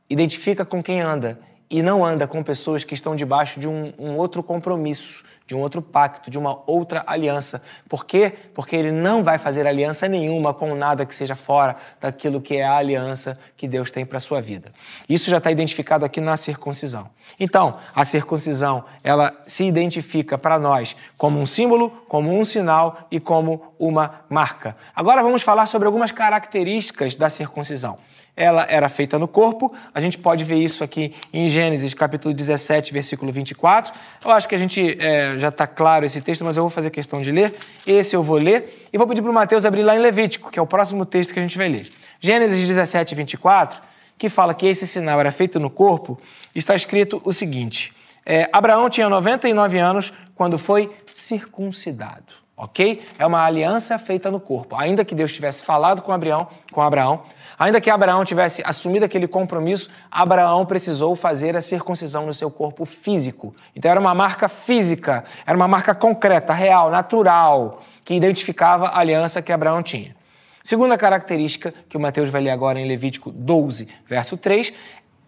identifica 0.08 0.64
com 0.64 0.82
quem 0.82 1.02
anda 1.02 1.38
e 1.68 1.82
não 1.82 2.04
anda 2.04 2.26
com 2.26 2.42
pessoas 2.42 2.84
que 2.84 2.94
estão 2.94 3.16
debaixo 3.16 3.58
de 3.58 3.68
um, 3.68 3.92
um 3.98 4.16
outro 4.16 4.42
compromisso, 4.42 5.24
de 5.46 5.54
um 5.54 5.58
outro 5.58 5.80
pacto, 5.80 6.30
de 6.30 6.38
uma 6.38 6.60
outra 6.66 7.04
aliança. 7.06 7.62
Por 7.88 8.04
quê? 8.04 8.32
Porque 8.52 8.74
ele 8.74 8.90
não 8.90 9.22
vai 9.22 9.38
fazer 9.38 9.66
aliança 9.66 10.08
nenhuma 10.08 10.52
com 10.52 10.74
nada 10.74 11.06
que 11.06 11.14
seja 11.14 11.36
fora 11.36 11.76
daquilo 12.00 12.40
que 12.40 12.56
é 12.56 12.64
a 12.64 12.76
aliança 12.76 13.38
que 13.56 13.68
Deus 13.68 13.90
tem 13.90 14.04
para 14.04 14.18
a 14.18 14.20
sua 14.20 14.40
vida. 14.40 14.72
Isso 15.08 15.30
já 15.30 15.38
está 15.38 15.50
identificado 15.50 16.04
aqui 16.04 16.20
na 16.20 16.36
circuncisão. 16.36 17.08
Então, 17.38 17.78
a 17.94 18.04
circuncisão, 18.04 18.84
ela 19.02 19.32
se 19.46 19.64
identifica 19.64 20.36
para 20.36 20.58
nós 20.58 20.96
como 21.16 21.38
um 21.38 21.46
símbolo, 21.46 21.90
como 22.08 22.36
um 22.36 22.42
sinal 22.42 23.06
e 23.10 23.20
como 23.20 23.72
uma 23.78 24.22
marca. 24.28 24.76
Agora 24.94 25.22
vamos 25.22 25.42
falar 25.42 25.66
sobre 25.66 25.86
algumas 25.86 26.10
características 26.10 27.16
da 27.16 27.28
circuncisão 27.28 27.98
ela 28.36 28.66
era 28.68 28.88
feita 28.88 29.18
no 29.18 29.26
corpo. 29.26 29.72
A 29.94 30.00
gente 30.00 30.18
pode 30.18 30.44
ver 30.44 30.56
isso 30.56 30.84
aqui 30.84 31.14
em 31.32 31.48
Gênesis, 31.48 31.94
capítulo 31.94 32.34
17, 32.34 32.92
versículo 32.92 33.32
24. 33.32 33.94
Eu 34.22 34.30
acho 34.30 34.46
que 34.46 34.54
a 34.54 34.58
gente 34.58 34.96
é, 35.00 35.38
já 35.38 35.48
está 35.48 35.66
claro 35.66 36.04
esse 36.04 36.20
texto, 36.20 36.44
mas 36.44 36.56
eu 36.56 36.62
vou 36.62 36.70
fazer 36.70 36.90
questão 36.90 37.22
de 37.22 37.32
ler. 37.32 37.54
Esse 37.86 38.14
eu 38.14 38.22
vou 38.22 38.36
ler 38.36 38.86
e 38.92 38.98
vou 38.98 39.06
pedir 39.06 39.22
para 39.22 39.30
o 39.30 39.34
Mateus 39.34 39.64
abrir 39.64 39.82
lá 39.82 39.96
em 39.96 40.00
Levítico, 40.00 40.50
que 40.50 40.58
é 40.58 40.62
o 40.62 40.66
próximo 40.66 41.06
texto 41.06 41.32
que 41.32 41.38
a 41.38 41.42
gente 41.42 41.56
vai 41.56 41.68
ler. 41.68 41.88
Gênesis 42.20 42.66
17, 42.66 43.14
24, 43.14 43.80
que 44.18 44.28
fala 44.28 44.52
que 44.52 44.66
esse 44.66 44.86
sinal 44.86 45.18
era 45.18 45.32
feito 45.32 45.58
no 45.58 45.70
corpo, 45.70 46.20
está 46.54 46.74
escrito 46.74 47.22
o 47.24 47.32
seguinte: 47.32 47.94
é, 48.24 48.48
Abraão 48.52 48.90
tinha 48.90 49.08
99 49.08 49.78
anos 49.78 50.12
quando 50.34 50.58
foi 50.58 50.94
circuncidado. 51.14 52.45
Ok? 52.56 53.02
É 53.18 53.26
uma 53.26 53.44
aliança 53.44 53.98
feita 53.98 54.30
no 54.30 54.40
corpo. 54.40 54.76
Ainda 54.76 55.04
que 55.04 55.14
Deus 55.14 55.32
tivesse 55.32 55.62
falado 55.62 56.00
com 56.00 56.12
Abraão, 56.12 56.48
com 56.72 56.80
Abraão 56.80 57.22
Ainda 57.58 57.80
que 57.80 57.88
Abraão 57.88 58.22
tivesse 58.22 58.62
assumido 58.66 59.06
aquele 59.06 59.26
compromisso, 59.26 59.90
Abraão 60.10 60.66
precisou 60.66 61.16
fazer 61.16 61.56
a 61.56 61.60
circuncisão 61.60 62.26
no 62.26 62.34
seu 62.34 62.50
corpo 62.50 62.84
físico. 62.84 63.54
Então 63.74 63.90
era 63.90 63.98
uma 63.98 64.14
marca 64.14 64.46
física, 64.46 65.24
era 65.46 65.56
uma 65.56 65.66
marca 65.66 65.94
concreta, 65.94 66.52
real, 66.52 66.90
natural, 66.90 67.80
que 68.04 68.14
identificava 68.14 68.88
a 68.88 68.98
aliança 68.98 69.40
que 69.40 69.52
Abraão 69.52 69.82
tinha. 69.82 70.14
Segunda 70.62 70.98
característica, 70.98 71.72
que 71.88 71.96
o 71.96 72.00
Mateus 72.00 72.28
vai 72.28 72.42
ler 72.42 72.50
agora 72.50 72.78
em 72.78 72.86
Levítico 72.86 73.30
12, 73.30 73.88
verso 74.06 74.36
3, 74.36 74.72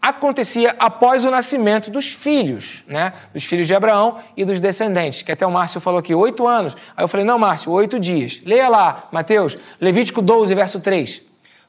acontecia 0.00 0.74
após 0.78 1.24
o 1.24 1.30
nascimento 1.30 1.90
dos 1.90 2.08
filhos, 2.12 2.84
né? 2.86 3.12
Dos 3.32 3.44
filhos 3.44 3.66
de 3.66 3.74
Abraão 3.74 4.18
e 4.36 4.44
dos 4.44 4.60
descendentes, 4.60 5.22
que 5.22 5.32
até 5.32 5.46
o 5.46 5.50
Márcio 5.50 5.80
falou 5.80 5.98
aqui, 5.98 6.14
oito 6.14 6.46
anos. 6.46 6.76
Aí 6.96 7.04
eu 7.04 7.08
falei, 7.08 7.26
não, 7.26 7.38
Márcio, 7.38 7.72
oito 7.72 7.98
dias. 7.98 8.40
Leia 8.44 8.68
lá, 8.68 9.08
Mateus, 9.10 9.58
Levítico 9.80 10.22
12, 10.22 10.54
verso 10.54 10.80
3. 10.80 11.22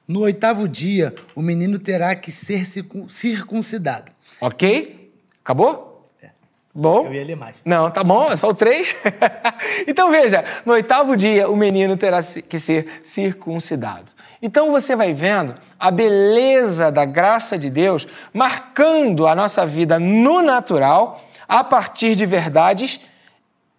No 0.07 0.21
oitavo 0.21 0.67
dia, 0.67 1.13
o 1.35 1.41
menino 1.41 1.77
terá 1.77 2.15
que 2.15 2.31
ser 2.31 2.65
circuncidado. 2.65 4.11
Ok? 4.41 5.11
Acabou? 5.43 6.07
É. 6.21 6.29
Bom. 6.73 7.05
Eu 7.05 7.13
ia 7.13 7.25
ler 7.25 7.35
mais. 7.35 7.57
Não, 7.63 7.91
tá 7.91 8.03
bom, 8.03 8.31
é 8.31 8.35
só 8.35 8.49
o 8.49 8.53
três. 8.53 8.95
então 9.87 10.09
veja, 10.09 10.43
no 10.65 10.73
oitavo 10.73 11.15
dia 11.15 11.47
o 11.49 11.55
menino 11.55 11.95
terá 11.95 12.21
que 12.23 12.57
ser 12.57 13.01
circuncidado. 13.03 14.11
Então 14.41 14.71
você 14.71 14.95
vai 14.95 15.13
vendo 15.13 15.55
a 15.79 15.91
beleza 15.91 16.91
da 16.91 17.05
graça 17.05 17.57
de 17.57 17.69
Deus 17.69 18.07
marcando 18.33 19.27
a 19.27 19.35
nossa 19.35 19.65
vida 19.65 19.99
no 19.99 20.41
natural 20.41 21.21
a 21.47 21.63
partir 21.63 22.15
de 22.15 22.25
verdades 22.25 23.01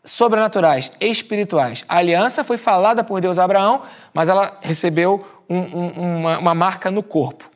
sobrenaturais, 0.04 0.90
espirituais. 1.00 1.84
A 1.88 1.98
aliança 1.98 2.42
foi 2.42 2.56
falada 2.56 3.04
por 3.04 3.20
Deus 3.20 3.38
a 3.38 3.44
Abraão, 3.44 3.82
mas 4.12 4.28
ela 4.28 4.58
recebeu 4.61 5.24
um, 5.48 5.58
um, 5.58 6.18
uma, 6.18 6.38
uma, 6.38 6.54
marca 6.54 6.90
no 6.90 7.02
corpo. 7.02 7.50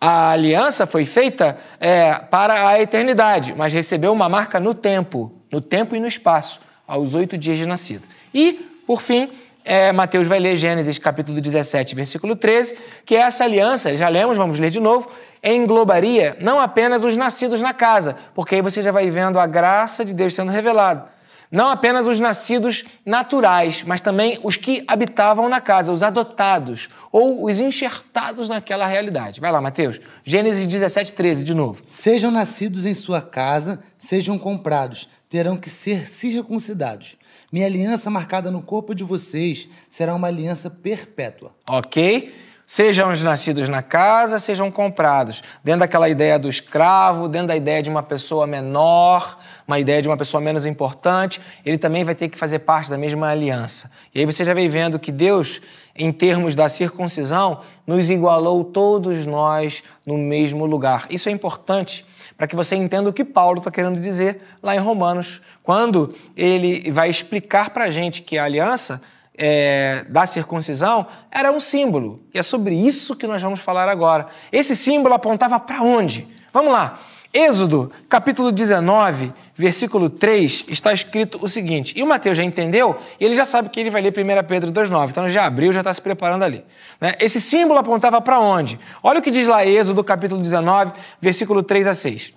A 0.00 0.30
aliança 0.30 0.86
foi 0.86 1.04
feita 1.04 1.56
é, 1.80 2.14
para 2.14 2.68
a 2.68 2.80
eternidade, 2.80 3.54
mas 3.56 3.72
recebeu 3.72 4.12
uma 4.12 4.28
marca 4.28 4.60
no 4.60 4.74
tempo, 4.74 5.32
no 5.50 5.60
tempo 5.60 5.96
e 5.96 6.00
no 6.00 6.06
espaço, 6.06 6.60
aos 6.86 7.14
oito 7.14 7.38
dias 7.38 7.58
de 7.58 7.66
nascido. 7.66 8.06
E, 8.32 8.52
por 8.86 9.00
fim, 9.00 9.30
é, 9.64 9.90
Mateus 9.92 10.28
vai 10.28 10.38
ler 10.38 10.56
Gênesis 10.56 10.98
capítulo 10.98 11.40
17, 11.40 11.94
versículo 11.94 12.36
13, 12.36 12.76
que 13.06 13.16
essa 13.16 13.44
aliança, 13.44 13.96
já 13.96 14.08
lemos, 14.08 14.36
vamos 14.36 14.58
ler 14.58 14.70
de 14.70 14.78
novo, 14.78 15.10
englobaria 15.42 16.36
não 16.40 16.60
apenas 16.60 17.02
os 17.02 17.16
nascidos 17.16 17.62
na 17.62 17.72
casa, 17.72 18.16
porque 18.34 18.56
aí 18.56 18.62
você 18.62 18.82
já 18.82 18.92
vai 18.92 19.10
vendo 19.10 19.38
a 19.38 19.46
graça 19.46 20.04
de 20.04 20.12
Deus 20.12 20.34
sendo 20.34 20.52
revelada, 20.52 21.06
não 21.50 21.68
apenas 21.68 22.06
os 22.06 22.20
nascidos 22.20 22.84
naturais, 23.06 23.84
mas 23.84 24.00
também 24.00 24.38
os 24.42 24.56
que 24.56 24.84
habitavam 24.86 25.48
na 25.48 25.60
casa, 25.60 25.92
os 25.92 26.02
adotados 26.02 26.88
ou 27.12 27.44
os 27.44 27.60
enxertados 27.60 28.48
naquela 28.48 28.86
realidade. 28.86 29.40
Vai 29.40 29.52
lá, 29.52 29.60
Mateus. 29.60 30.00
Gênesis 30.24 30.66
17, 30.66 31.12
13, 31.12 31.44
de 31.44 31.54
novo. 31.54 31.82
Sejam 31.86 32.30
nascidos 32.30 32.86
em 32.86 32.94
sua 32.94 33.22
casa, 33.22 33.80
sejam 33.96 34.36
comprados, 34.36 35.08
terão 35.28 35.56
que 35.56 35.70
ser 35.70 36.08
circuncidados. 36.08 37.16
Minha 37.54 37.66
aliança 37.66 38.10
marcada 38.10 38.50
no 38.50 38.60
corpo 38.60 38.92
de 38.96 39.04
vocês 39.04 39.68
será 39.88 40.12
uma 40.12 40.26
aliança 40.26 40.68
perpétua. 40.68 41.52
Ok? 41.68 42.34
Sejam 42.66 43.12
os 43.12 43.22
nascidos 43.22 43.68
na 43.68 43.80
casa, 43.80 44.40
sejam 44.40 44.72
comprados. 44.72 45.40
Dentro 45.62 45.78
daquela 45.78 46.08
ideia 46.08 46.36
do 46.36 46.48
escravo, 46.48 47.28
dentro 47.28 47.46
da 47.46 47.56
ideia 47.56 47.80
de 47.80 47.88
uma 47.88 48.02
pessoa 48.02 48.44
menor, 48.44 49.38
uma 49.68 49.78
ideia 49.78 50.02
de 50.02 50.08
uma 50.08 50.16
pessoa 50.16 50.40
menos 50.40 50.66
importante, 50.66 51.40
ele 51.64 51.78
também 51.78 52.02
vai 52.02 52.16
ter 52.16 52.28
que 52.28 52.36
fazer 52.36 52.58
parte 52.58 52.90
da 52.90 52.98
mesma 52.98 53.28
aliança. 53.28 53.92
E 54.12 54.18
aí 54.18 54.26
você 54.26 54.42
já 54.42 54.52
vem 54.52 54.68
vendo 54.68 54.98
que 54.98 55.12
Deus, 55.12 55.60
em 55.94 56.10
termos 56.10 56.56
da 56.56 56.68
circuncisão, 56.68 57.60
nos 57.86 58.10
igualou 58.10 58.64
todos 58.64 59.24
nós 59.26 59.80
no 60.04 60.18
mesmo 60.18 60.66
lugar. 60.66 61.06
Isso 61.08 61.28
é 61.28 61.32
importante 61.32 62.04
para 62.36 62.46
que 62.46 62.56
você 62.56 62.74
entenda 62.74 63.08
o 63.08 63.12
que 63.12 63.24
Paulo 63.24 63.58
está 63.58 63.70
querendo 63.70 64.00
dizer 64.00 64.42
lá 64.62 64.74
em 64.74 64.78
Romanos, 64.78 65.40
quando 65.62 66.14
ele 66.36 66.90
vai 66.90 67.08
explicar 67.08 67.70
para 67.70 67.84
a 67.84 67.90
gente 67.90 68.22
que 68.22 68.36
a 68.36 68.44
aliança 68.44 69.02
é, 69.36 70.04
da 70.08 70.26
circuncisão 70.26 71.06
era 71.30 71.50
um 71.50 71.60
símbolo. 71.60 72.22
E 72.32 72.38
é 72.38 72.42
sobre 72.42 72.74
isso 72.74 73.16
que 73.16 73.26
nós 73.26 73.42
vamos 73.42 73.60
falar 73.60 73.88
agora. 73.88 74.26
Esse 74.52 74.76
símbolo 74.76 75.14
apontava 75.14 75.58
para 75.58 75.82
onde? 75.82 76.28
Vamos 76.52 76.72
lá. 76.72 77.00
Êxodo, 77.36 77.90
capítulo 78.08 78.52
19, 78.52 79.32
versículo 79.56 80.08
3, 80.08 80.66
está 80.68 80.92
escrito 80.92 81.36
o 81.42 81.48
seguinte. 81.48 81.92
E 81.96 82.00
o 82.00 82.06
Mateus 82.06 82.36
já 82.36 82.44
entendeu, 82.44 82.96
e 83.18 83.24
ele 83.24 83.34
já 83.34 83.44
sabe 83.44 83.70
que 83.70 83.80
ele 83.80 83.90
vai 83.90 84.00
ler 84.00 84.14
1 84.16 84.46
Pedro 84.46 84.70
2,9. 84.70 85.10
Então 85.10 85.28
já 85.28 85.44
abriu, 85.44 85.72
já 85.72 85.80
está 85.80 85.92
se 85.92 86.00
preparando 86.00 86.44
ali. 86.44 86.64
Né? 87.00 87.14
Esse 87.18 87.40
símbolo 87.40 87.80
apontava 87.80 88.20
para 88.20 88.38
onde? 88.38 88.78
Olha 89.02 89.18
o 89.18 89.22
que 89.22 89.32
diz 89.32 89.48
lá 89.48 89.66
Êxodo, 89.66 90.04
capítulo 90.04 90.40
19, 90.40 90.92
versículo 91.20 91.60
3 91.64 91.88
a 91.88 91.94
6. 91.94 92.32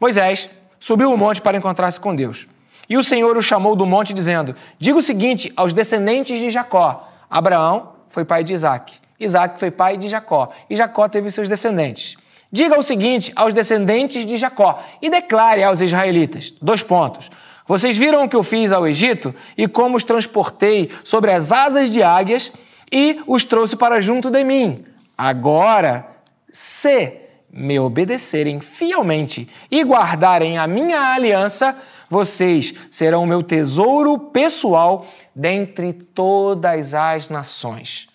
Moisés 0.00 0.48
subiu 0.80 1.12
o 1.12 1.18
monte 1.18 1.42
para 1.42 1.58
encontrar-se 1.58 2.00
com 2.00 2.16
Deus. 2.16 2.46
E 2.88 2.96
o 2.96 3.02
Senhor 3.02 3.36
o 3.36 3.42
chamou 3.42 3.76
do 3.76 3.84
monte, 3.84 4.14
dizendo: 4.14 4.56
Diga 4.78 4.96
o 4.96 5.02
seguinte 5.02 5.52
aos 5.56 5.74
descendentes 5.74 6.38
de 6.40 6.48
Jacó: 6.48 7.06
Abraão 7.28 7.92
foi 8.08 8.24
pai 8.24 8.42
de 8.42 8.54
Isaac, 8.54 8.94
Isaac 9.20 9.60
foi 9.60 9.70
pai 9.70 9.98
de 9.98 10.08
Jacó, 10.08 10.50
e 10.70 10.74
Jacó 10.74 11.06
teve 11.06 11.30
seus 11.30 11.50
descendentes. 11.50 12.16
Diga 12.50 12.78
o 12.78 12.82
seguinte 12.82 13.32
aos 13.36 13.52
descendentes 13.52 14.24
de 14.24 14.36
Jacó 14.36 14.82
e 15.02 15.10
declare 15.10 15.62
aos 15.62 15.80
israelitas: 15.80 16.52
dois 16.62 16.82
pontos. 16.82 17.30
Vocês 17.66 17.98
viram 17.98 18.24
o 18.24 18.28
que 18.28 18.36
eu 18.36 18.42
fiz 18.42 18.72
ao 18.72 18.88
Egito 18.88 19.34
e 19.56 19.68
como 19.68 19.96
os 19.96 20.04
transportei 20.04 20.90
sobre 21.04 21.30
as 21.30 21.52
asas 21.52 21.90
de 21.90 22.02
águias 22.02 22.50
e 22.90 23.20
os 23.26 23.44
trouxe 23.44 23.76
para 23.76 24.00
junto 24.00 24.30
de 24.30 24.42
mim. 24.42 24.84
Agora, 25.16 26.08
se 26.50 27.20
me 27.50 27.78
obedecerem 27.78 28.60
fielmente 28.60 29.48
e 29.70 29.82
guardarem 29.82 30.56
a 30.56 30.66
minha 30.66 31.12
aliança, 31.12 31.76
vocês 32.08 32.72
serão 32.90 33.24
o 33.24 33.26
meu 33.26 33.42
tesouro 33.42 34.18
pessoal 34.18 35.06
dentre 35.34 35.92
todas 35.92 36.94
as 36.94 37.28
nações. 37.28 38.08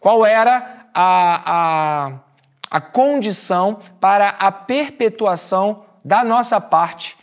Qual 0.00 0.26
era 0.26 0.88
a, 0.92 1.42
a, 1.46 2.12
a 2.70 2.80
condição 2.80 3.80
para 4.00 4.28
a 4.28 4.52
perpetuação 4.52 5.84
da 6.04 6.22
nossa 6.22 6.60
parte 6.60 7.16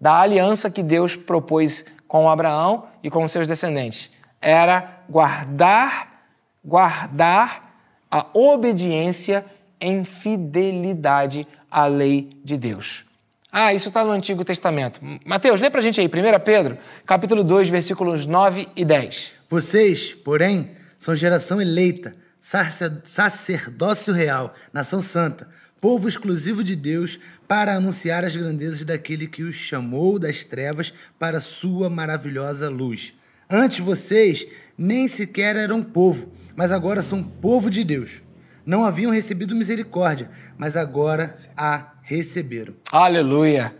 da 0.00 0.20
aliança 0.20 0.70
que 0.70 0.82
Deus 0.82 1.16
propôs 1.16 1.84
com 2.06 2.28
Abraão 2.28 2.86
e 3.02 3.10
com 3.10 3.26
seus 3.26 3.48
descendentes? 3.48 4.10
Era 4.40 5.02
guardar, 5.08 6.22
guardar 6.64 7.68
a 8.10 8.26
obediência 8.32 9.44
em 9.80 10.04
fidelidade 10.04 11.46
à 11.70 11.86
lei 11.86 12.30
de 12.44 12.56
Deus. 12.56 13.04
Ah, 13.50 13.72
isso 13.72 13.88
está 13.88 14.04
no 14.04 14.10
Antigo 14.10 14.44
Testamento. 14.44 15.00
Mateus, 15.24 15.60
lê 15.60 15.70
para 15.70 15.80
a 15.80 15.82
gente 15.82 16.00
aí, 16.00 16.06
1 16.06 16.10
Pedro, 16.44 16.78
capítulo 17.06 17.42
2, 17.42 17.68
versículos 17.68 18.26
9 18.26 18.68
e 18.76 18.84
10. 18.84 19.32
Vocês, 19.48 20.12
porém, 20.14 20.70
são 20.96 21.16
geração 21.16 21.60
eleita, 21.60 22.14
sacerdócio 22.40 24.14
real, 24.14 24.54
nação 24.72 25.02
santa, 25.02 25.48
povo 25.80 26.08
exclusivo 26.08 26.62
de 26.62 26.74
Deus, 26.76 27.18
para 27.46 27.74
anunciar 27.74 28.24
as 28.24 28.36
grandezas 28.36 28.84
daquele 28.84 29.26
que 29.26 29.42
os 29.42 29.54
chamou 29.54 30.18
das 30.18 30.44
trevas 30.44 30.92
para 31.18 31.40
sua 31.40 31.88
maravilhosa 31.88 32.68
luz. 32.68 33.14
Antes 33.48 33.78
vocês 33.78 34.46
nem 34.76 35.08
sequer 35.08 35.56
eram 35.56 35.82
povo, 35.82 36.30
mas 36.54 36.70
agora 36.70 37.02
são 37.02 37.22
povo 37.22 37.70
de 37.70 37.82
Deus. 37.82 38.20
Não 38.66 38.84
haviam 38.84 39.10
recebido 39.10 39.56
misericórdia, 39.56 40.30
mas 40.58 40.76
agora 40.76 41.34
há 41.56 41.92
receberam. 42.02 42.74
Aleluia. 42.92 43.74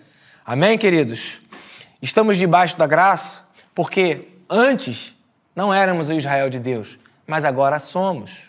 Amém, 0.44 0.78
queridos? 0.78 1.40
Estamos 2.00 2.38
debaixo 2.38 2.78
da 2.78 2.86
graça 2.86 3.48
porque 3.74 4.28
antes 4.48 5.14
não 5.54 5.74
éramos 5.74 6.08
o 6.08 6.14
Israel 6.14 6.48
de 6.48 6.58
Deus, 6.58 6.98
mas 7.26 7.44
agora 7.44 7.78
somos. 7.78 8.47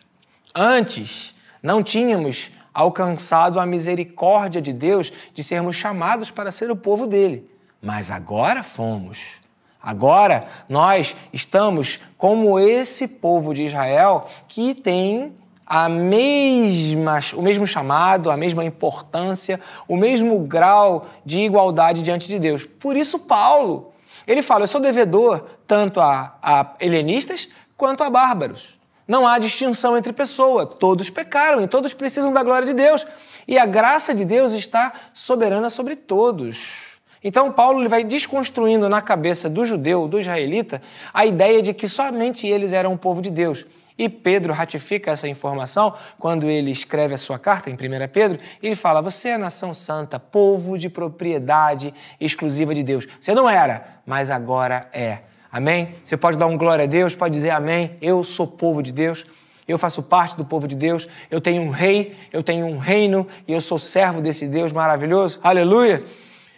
Antes 0.54 1.34
não 1.62 1.84
tínhamos 1.84 2.50
alcançado 2.74 3.60
a 3.60 3.66
misericórdia 3.66 4.62
de 4.62 4.72
Deus 4.74 5.12
de 5.34 5.44
sermos 5.44 5.76
chamados 5.76 6.32
para 6.32 6.52
ser 6.52 6.72
o 6.72 6.76
povo 6.76 7.06
dele, 7.06 7.50
mas 7.82 8.10
agora 8.10 8.64
fomos. 8.64 9.40
Agora 9.82 10.48
nós 10.68 11.16
estamos 11.32 12.00
como 12.18 12.60
esse 12.60 13.08
povo 13.08 13.54
de 13.54 13.64
Israel 13.64 14.28
que 14.48 14.76
tem 14.76 15.34
a 15.66 15.88
mesma, 15.88 17.20
o 17.36 17.42
mesmo 17.42 17.66
chamado, 17.68 18.32
a 18.32 18.36
mesma 18.36 18.66
importância, 18.66 19.60
o 19.88 19.96
mesmo 19.96 20.40
grau 20.40 21.08
de 21.24 21.40
igualdade 21.40 22.02
diante 22.02 22.28
de 22.28 22.40
Deus. 22.40 22.66
Por 22.66 22.98
isso, 22.98 23.20
Paulo, 23.20 23.94
ele 24.26 24.42
fala: 24.42 24.64
Eu 24.64 24.68
sou 24.68 24.82
devedor 24.82 25.46
tanto 25.68 26.02
a, 26.02 26.36
a 26.42 26.74
helenistas 26.80 27.48
quanto 27.78 28.04
a 28.04 28.10
bárbaros. 28.10 28.79
Não 29.10 29.26
há 29.26 29.40
distinção 29.40 29.98
entre 29.98 30.14
pessoa, 30.14 30.68
todos 30.68 31.10
pecaram 31.10 31.64
e 31.64 31.68
todos 31.68 31.96
precisam 31.96 32.32
da 32.32 32.44
glória 32.44 32.68
de 32.68 32.76
Deus. 32.76 33.08
E 33.48 33.58
a 33.58 33.66
graça 33.66 34.14
de 34.14 34.24
Deus 34.24 34.54
está 34.54 34.94
soberana 35.12 35.68
sobre 35.68 35.96
todos. 35.96 37.00
Então, 37.24 37.52
Paulo 37.52 37.82
ele 37.82 37.90
vai 37.90 38.04
desconstruindo 38.04 38.88
na 38.88 39.02
cabeça 39.02 39.50
do 39.50 39.66
judeu, 39.66 40.08
do 40.08 40.20
israelita, 40.20 40.80
a 41.12 41.26
ideia 41.26 41.60
de 41.60 41.74
que 41.74 41.90
somente 41.90 42.46
eles 42.46 42.72
eram 42.72 42.94
o 42.94 42.98
povo 43.00 43.20
de 43.20 43.32
Deus. 43.32 43.66
E 43.98 44.08
Pedro 44.08 44.54
ratifica 44.54 45.10
essa 45.10 45.28
informação 45.28 45.96
quando 46.20 46.46
ele 46.46 46.70
escreve 46.70 47.16
a 47.16 47.18
sua 47.18 47.40
carta 47.40 47.72
em 47.72 47.74
1 47.74 47.78
Pedro. 48.14 48.40
Ele 48.62 48.76
fala: 48.76 49.02
Você 49.02 49.30
é 49.30 49.38
nação 49.40 49.74
santa, 49.74 50.20
povo 50.20 50.78
de 50.78 50.88
propriedade 50.88 51.96
exclusiva 52.22 52.76
de 52.76 52.84
Deus. 52.84 53.08
Você 53.20 53.34
não 53.34 53.50
era, 53.50 54.02
mas 54.06 54.30
agora 54.30 54.88
é. 54.94 55.29
Amém? 55.52 55.96
Você 56.04 56.16
pode 56.16 56.38
dar 56.38 56.46
um 56.46 56.58
glória 56.58 56.84
a 56.84 56.88
Deus, 56.88 57.16
pode 57.16 57.34
dizer 57.34 57.50
amém. 57.50 57.98
Eu 58.02 58.24
sou 58.24 58.46
povo 58.46 58.84
de 58.84 58.92
Deus. 58.92 59.26
Eu 59.68 59.78
faço 59.78 60.02
parte 60.04 60.36
do 60.36 60.46
povo 60.46 60.68
de 60.68 60.76
Deus. 60.76 61.08
Eu 61.30 61.42
tenho 61.42 61.62
um 61.62 61.70
rei, 61.70 62.16
eu 62.32 62.44
tenho 62.44 62.66
um 62.66 62.78
reino 62.78 63.28
e 63.48 63.54
eu 63.54 63.62
sou 63.62 63.80
servo 63.80 64.22
desse 64.22 64.48
Deus 64.48 64.72
maravilhoso. 64.72 65.40
Aleluia! 65.44 66.04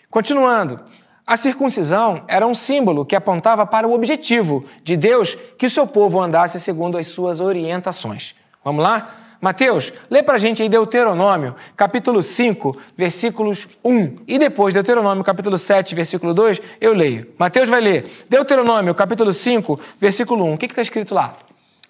Continuando, 0.09 0.77
a 1.25 1.37
circuncisão 1.37 2.23
era 2.27 2.45
um 2.45 2.53
símbolo 2.53 3.05
que 3.05 3.15
apontava 3.15 3.65
para 3.65 3.87
o 3.87 3.93
objetivo 3.93 4.65
de 4.83 4.97
Deus 4.97 5.37
que 5.57 5.65
o 5.65 5.69
seu 5.69 5.87
povo 5.87 6.19
andasse 6.19 6.59
segundo 6.59 6.97
as 6.97 7.07
suas 7.07 7.39
orientações. 7.39 8.35
Vamos 8.63 8.83
lá? 8.83 9.20
Mateus, 9.41 9.91
lê 10.07 10.21
para 10.21 10.35
a 10.35 10.37
gente 10.37 10.61
aí 10.61 10.69
Deuteronômio, 10.69 11.55
capítulo 11.75 12.21
5, 12.21 12.77
versículos 12.95 13.67
1. 13.83 14.17
E 14.27 14.37
depois, 14.37 14.71
Deuteronômio, 14.71 15.23
capítulo 15.23 15.57
7, 15.57 15.95
versículo 15.95 16.31
2, 16.31 16.61
eu 16.79 16.93
leio. 16.93 17.27
Mateus 17.39 17.67
vai 17.67 17.81
ler. 17.81 18.05
Deuteronômio, 18.29 18.93
capítulo 18.93 19.33
5, 19.33 19.79
versículo 19.99 20.45
1. 20.45 20.53
O 20.53 20.57
que 20.59 20.67
está 20.67 20.83
escrito 20.83 21.15
lá? 21.15 21.35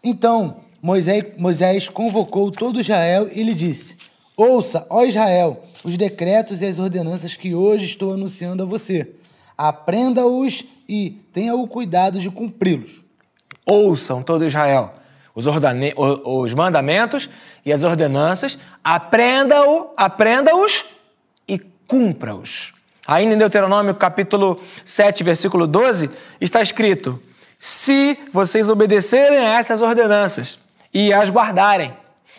Então, 0.02 0.62
Moisés, 0.82 1.26
Moisés 1.38 1.90
convocou 1.90 2.50
todo 2.50 2.80
Israel 2.80 3.28
e 3.30 3.44
lhe 3.44 3.54
disse: 3.54 3.98
Ouça, 4.38 4.88
ó 4.90 5.04
Israel, 5.04 5.62
os 5.84 5.98
decretos 5.98 6.62
e 6.62 6.66
as 6.66 6.80
ordenanças 6.80 7.36
que 7.36 7.54
hoje 7.54 7.84
estou 7.84 8.14
anunciando 8.14 8.64
a 8.64 8.66
você. 8.66 9.12
Aprenda-os 9.58 10.64
e 10.88 11.22
tenha 11.34 11.54
o 11.54 11.68
cuidado 11.68 12.18
de 12.18 12.32
cumpri-los. 12.32 13.04
Ouçam 13.66 14.24
todo 14.24 14.48
Israel 14.48 15.01
os, 15.34 15.48
ordane... 15.48 15.94
os 15.96 16.54
mandamentos 16.54 17.30
e 17.66 17.72
as 17.72 17.84
ordenanças, 17.84 18.58
aprenda-o, 18.84 19.92
aprenda-os 19.96 20.86
e 21.48 21.60
cumpra-os. 21.88 22.74
Ainda 23.08 23.34
em 23.34 23.38
Deuteronômio 23.38 23.96
capítulo 23.96 24.62
7, 24.86 25.24
versículo 25.24 25.66
12, 25.68 26.12
está 26.40 26.62
escrito: 26.62 27.22
Se 27.58 28.18
vocês 28.32 28.70
obedecerem 28.70 29.40
a 29.40 29.58
essas 29.58 29.82
ordenanças 29.82 30.60
e 30.94 31.12
as 31.12 31.30
guardarem 31.30 31.94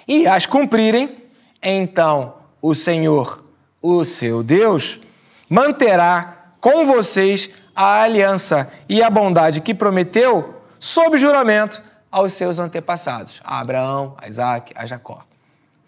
e 0.06 0.26
as 0.26 0.46
cumprirem, 0.46 1.16
então 1.62 2.34
o 2.60 2.74
Senhor, 2.74 3.42
o 3.80 4.04
seu 4.04 4.42
Deus, 4.42 5.00
manterá 5.48 6.52
com 6.60 6.84
vocês 6.84 7.50
a 7.74 8.02
aliança 8.02 8.72
e 8.88 9.02
a 9.02 9.10
bondade 9.10 9.60
que 9.60 9.74
prometeu 9.74 10.62
sob 10.78 11.18
juramento 11.18 11.82
aos 12.12 12.34
seus 12.34 12.58
antepassados, 12.58 13.40
a 13.42 13.58
Abraão, 13.58 14.14
a 14.18 14.28
Isaac, 14.28 14.72
a 14.76 14.84
Jacó. 14.84 15.24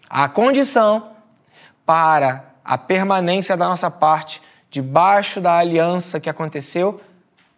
A 0.09 0.27
condição 0.27 1.11
para 1.85 2.45
a 2.63 2.77
permanência 2.79 3.55
da 3.55 3.67
nossa 3.67 3.91
parte 3.91 4.41
debaixo 4.71 5.39
da 5.39 5.55
aliança 5.55 6.19
que 6.19 6.29
aconteceu 6.29 6.99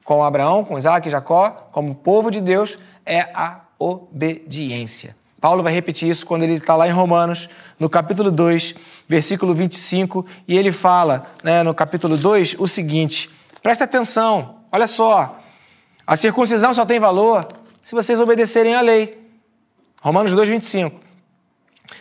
com 0.03 0.24
Abraão, 0.24 0.63
com 0.63 0.78
Isaac 0.78 1.07
e 1.07 1.11
Jacó, 1.11 1.70
como 1.72 1.95
povo 1.95 2.30
de 2.30 2.41
Deus, 2.41 2.78
é 3.05 3.22
a 3.34 3.61
obediência. 3.80 5.15
Paulo 5.39 5.63
vai 5.63 5.72
repetir 5.72 6.09
isso 6.09 6.26
quando 6.26 6.43
ele 6.43 6.53
está 6.53 6.76
lá 6.76 6.88
em 6.88 6.91
Romanos, 6.91 7.49
no 7.80 7.89
capítulo 7.89 8.32
2, 8.32 8.76
versículo 9.07 9.53
25, 9.53 10.26
e 10.47 10.57
ele 10.57 10.72
fala 10.72 11.28
né, 11.43 11.63
no 11.63 11.74
capítulo 11.74 12.18
2 12.18 12.55
o 12.59 12.68
seguinte: 12.68 13.30
presta 13.61 13.84
atenção, 13.84 14.55
olha 14.72 14.88
só, 14.88 15.39
a 16.05 16.15
circuncisão 16.15 16.74
só 16.74 16.86
tem 16.86 16.99
valor 16.99 17.47
se 17.88 17.96
vocês 17.96 18.20
obedecerem 18.20 18.76
à 18.76 18.82
lei. 18.82 19.18
Romanos 20.02 20.34
2, 20.34 20.50
25. 20.50 21.00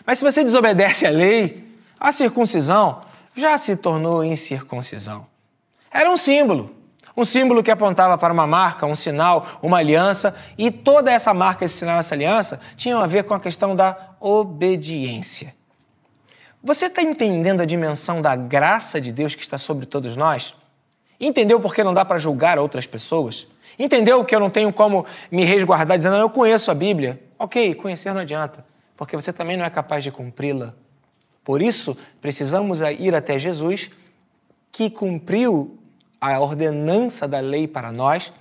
Mas 0.04 0.18
se 0.18 0.24
você 0.24 0.42
desobedece 0.42 1.06
à 1.06 1.10
lei, 1.10 1.64
a 2.00 2.10
circuncisão 2.10 3.02
já 3.36 3.56
se 3.56 3.76
tornou 3.76 4.24
incircuncisão. 4.24 5.28
Era 5.88 6.10
um 6.10 6.16
símbolo. 6.16 6.74
Um 7.16 7.24
símbolo 7.24 7.62
que 7.62 7.70
apontava 7.70 8.18
para 8.18 8.32
uma 8.32 8.48
marca, 8.48 8.84
um 8.84 8.96
sinal, 8.96 9.60
uma 9.62 9.78
aliança, 9.78 10.36
e 10.58 10.72
toda 10.72 11.12
essa 11.12 11.32
marca, 11.32 11.64
esse 11.64 11.76
sinal, 11.76 12.00
essa 12.00 12.16
aliança 12.16 12.60
tinham 12.76 13.00
a 13.00 13.06
ver 13.06 13.22
com 13.22 13.34
a 13.34 13.38
questão 13.38 13.76
da 13.76 14.16
obediência. 14.18 15.54
Você 16.64 16.86
está 16.86 17.00
entendendo 17.00 17.60
a 17.60 17.64
dimensão 17.64 18.20
da 18.20 18.34
graça 18.34 19.00
de 19.00 19.12
Deus 19.12 19.36
que 19.36 19.42
está 19.42 19.56
sobre 19.56 19.86
todos 19.86 20.16
nós? 20.16 20.52
Entendeu 21.20 21.60
por 21.60 21.72
que 21.72 21.84
não 21.84 21.94
dá 21.94 22.04
para 22.04 22.18
julgar 22.18 22.58
outras 22.58 22.88
pessoas? 22.88 23.46
Entendeu 23.78 24.24
que 24.24 24.34
eu 24.34 24.40
não 24.40 24.50
tenho 24.50 24.72
como 24.72 25.04
me 25.30 25.44
resguardar 25.44 25.96
dizendo, 25.96 26.16
eu 26.16 26.30
conheço 26.30 26.70
a 26.70 26.74
Bíblia? 26.74 27.20
Ok, 27.38 27.74
conhecer 27.74 28.12
não 28.12 28.20
adianta, 28.20 28.64
porque 28.96 29.14
você 29.14 29.32
também 29.32 29.56
não 29.56 29.64
é 29.64 29.70
capaz 29.70 30.02
de 30.02 30.10
cumpri-la. 30.10 30.74
Por 31.44 31.60
isso, 31.60 31.96
precisamos 32.20 32.80
ir 32.80 33.14
até 33.14 33.38
Jesus, 33.38 33.90
que 34.72 34.90
cumpriu 34.90 35.78
a 36.20 36.40
ordenança 36.40 37.28
da 37.28 37.40
lei 37.40 37.68
para 37.68 37.92
nós, 37.92 38.32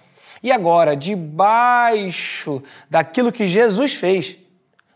e 0.42 0.52
agora, 0.52 0.96
debaixo 0.96 2.62
daquilo 2.90 3.32
que 3.32 3.48
Jesus 3.48 3.94
fez, 3.94 4.38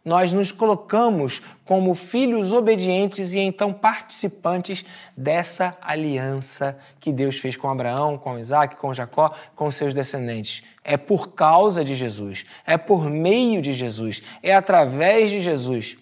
nós 0.10 0.34
nos 0.34 0.52
colocamos 0.52 1.42
como 1.64 1.94
filhos 1.94 2.52
obedientes 2.52 3.34
e 3.34 3.40
então 3.40 3.72
participantes 3.72 4.84
dessa 5.16 5.78
aliança 5.80 6.78
que 7.00 7.14
Deus 7.14 7.38
fez 7.38 7.56
com 7.56 7.70
Abraão, 7.70 8.18
com 8.18 8.38
Isaac, 8.38 8.76
com 8.76 8.92
Jacó, 8.92 9.34
com 9.56 9.70
seus 9.70 9.94
descendentes. 9.94 10.64
É 10.84 10.98
por 10.98 11.34
causa 11.34 11.86
de 11.86 11.96
Jesus, 11.96 12.46
é 12.66 12.78
por 12.78 13.10
meio 13.10 13.62
de 13.62 13.72
Jesus, 13.72 14.22
é 14.42 14.54
através 14.54 15.30
de 15.30 15.40
Jesus. 15.40 15.96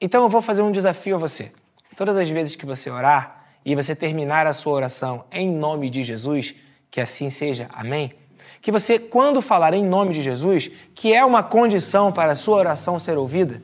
Então 0.00 0.24
eu 0.24 0.28
vou 0.28 0.42
fazer 0.42 0.62
um 0.62 0.72
desafio 0.72 1.14
a 1.14 1.18
você. 1.18 1.52
Todas 1.96 2.16
as 2.16 2.28
vezes 2.28 2.56
que 2.56 2.66
você 2.66 2.90
orar, 2.90 3.44
e 3.64 3.74
você 3.74 3.96
terminar 3.96 4.46
a 4.46 4.52
sua 4.52 4.74
oração 4.74 5.24
em 5.32 5.48
nome 5.50 5.88
de 5.88 6.02
Jesus, 6.02 6.54
que 6.90 7.00
assim 7.00 7.30
seja, 7.30 7.68
amém? 7.72 8.12
Que 8.64 8.72
você, 8.72 8.98
quando 8.98 9.42
falar 9.42 9.74
em 9.74 9.84
nome 9.84 10.14
de 10.14 10.22
Jesus, 10.22 10.70
que 10.94 11.12
é 11.12 11.22
uma 11.22 11.42
condição 11.42 12.10
para 12.10 12.32
a 12.32 12.34
sua 12.34 12.56
oração 12.56 12.98
ser 12.98 13.18
ouvida, 13.18 13.60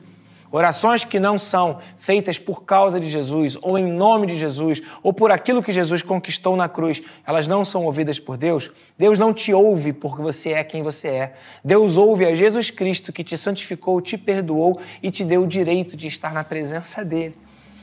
orações 0.51 1.03
que 1.03 1.19
não 1.19 1.39
são 1.39 1.79
feitas 1.97 2.37
por 2.37 2.65
causa 2.65 2.99
de 2.99 3.09
Jesus, 3.09 3.57
ou 3.63 3.79
em 3.79 3.91
nome 3.91 4.27
de 4.27 4.37
Jesus, 4.37 4.79
ou 5.01 5.11
por 5.11 5.31
aquilo 5.31 5.63
que 5.63 5.71
Jesus 5.71 6.03
conquistou 6.03 6.55
na 6.55 6.69
cruz, 6.69 7.01
elas 7.25 7.47
não 7.47 7.65
são 7.65 7.83
ouvidas 7.83 8.19
por 8.19 8.37
Deus. 8.37 8.69
Deus 8.95 9.17
não 9.17 9.33
te 9.33 9.51
ouve 9.51 9.91
porque 9.91 10.21
você 10.21 10.51
é 10.51 10.63
quem 10.63 10.83
você 10.83 11.07
é. 11.07 11.33
Deus 11.65 11.97
ouve 11.97 12.23
a 12.23 12.35
Jesus 12.35 12.69
Cristo 12.69 13.11
que 13.11 13.23
te 13.23 13.35
santificou, 13.35 13.99
te 14.01 14.19
perdoou 14.19 14.79
e 15.01 15.09
te 15.09 15.23
deu 15.23 15.41
o 15.41 15.47
direito 15.47 15.97
de 15.97 16.05
estar 16.05 16.31
na 16.31 16.43
presença 16.43 17.03
dele. 17.03 17.35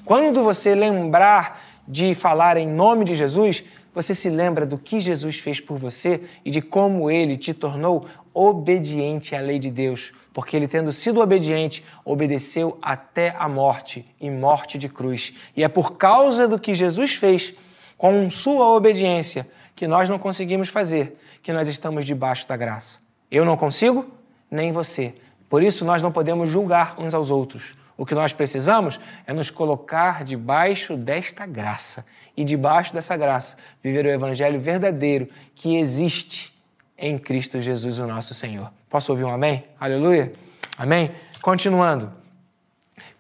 Quando 0.05 0.45
você 0.45 0.73
lembrar 0.73 1.61
de 1.89 2.15
falar 2.15 2.57
em 2.59 2.69
nome 2.69 3.05
de 3.05 3.15
Jesus, 3.15 3.65
você 3.95 4.15
se 4.15 4.29
lembra 4.29 4.65
do 4.65 4.79
que 4.79 5.01
Jesus 5.01 5.39
fez 5.39 5.61
por 5.61 5.79
você 5.79 6.23
e 6.45 6.51
de 6.51 6.61
como 6.61 7.11
ele 7.11 7.37
te 7.37 7.53
tornou 7.53 8.07
obediente 8.33 9.35
à 9.35 9.41
lei 9.41 9.59
de 9.59 9.71
Deus, 9.71 10.13
porque 10.33 10.57
ele, 10.57 10.69
tendo 10.69 10.93
sido 10.93 11.21
obediente, 11.21 11.85
obedeceu 12.05 12.79
até 12.81 13.35
a 13.39 13.49
morte 13.49 14.07
e 14.21 14.31
morte 14.31 14.79
de 14.79 14.89
cruz. 14.89 15.33
E 15.57 15.65
é 15.65 15.69
por 15.69 15.97
causa 15.97 16.47
do 16.47 16.59
que 16.59 16.75
Jesus 16.75 17.15
fez 17.15 17.55
com 17.97 18.29
sua 18.31 18.67
obediência 18.69 19.51
que 19.75 19.89
nós 19.89 20.09
não 20.09 20.19
conseguimos 20.19 20.69
fazer, 20.69 21.19
que 21.43 21.53
nós 21.53 21.67
estamos 21.67 22.05
debaixo 22.05 22.47
da 22.47 22.57
graça. 22.57 22.99
Eu 23.31 23.45
não 23.45 23.57
consigo, 23.57 24.07
nem 24.51 24.71
você. 24.71 25.15
Por 25.49 25.63
isso 25.63 25.85
nós 25.85 26.03
não 26.03 26.13
podemos 26.13 26.49
julgar 26.49 26.95
uns 26.99 27.15
aos 27.15 27.31
outros. 27.31 27.77
O 27.97 28.07
que 28.07 28.15
nós 28.15 28.33
precisamos 28.33 29.01
é 29.27 29.33
nos 29.33 29.51
colocar 29.51 30.23
debaixo 30.23 30.97
desta 30.97 31.45
graça 31.47 32.07
e 32.39 32.45
debaixo 32.45 32.95
dessa 32.95 33.17
graça 33.17 33.57
viver 33.83 34.07
o 34.07 34.09
evangelho 34.09 34.61
verdadeiro 34.61 35.29
que 35.57 35.77
existe 35.77 36.57
em 36.97 37.19
Cristo 37.19 37.61
Jesus, 37.61 37.99
o 37.99 38.07
nosso 38.07 38.33
Senhor. 38.33 38.71
Posso 38.89 39.11
ouvir 39.11 39.25
um 39.25 39.35
amém? 39.35 39.65
Aleluia. 39.79 40.33
Amém. 40.79 41.11
Continuando. 41.43 42.13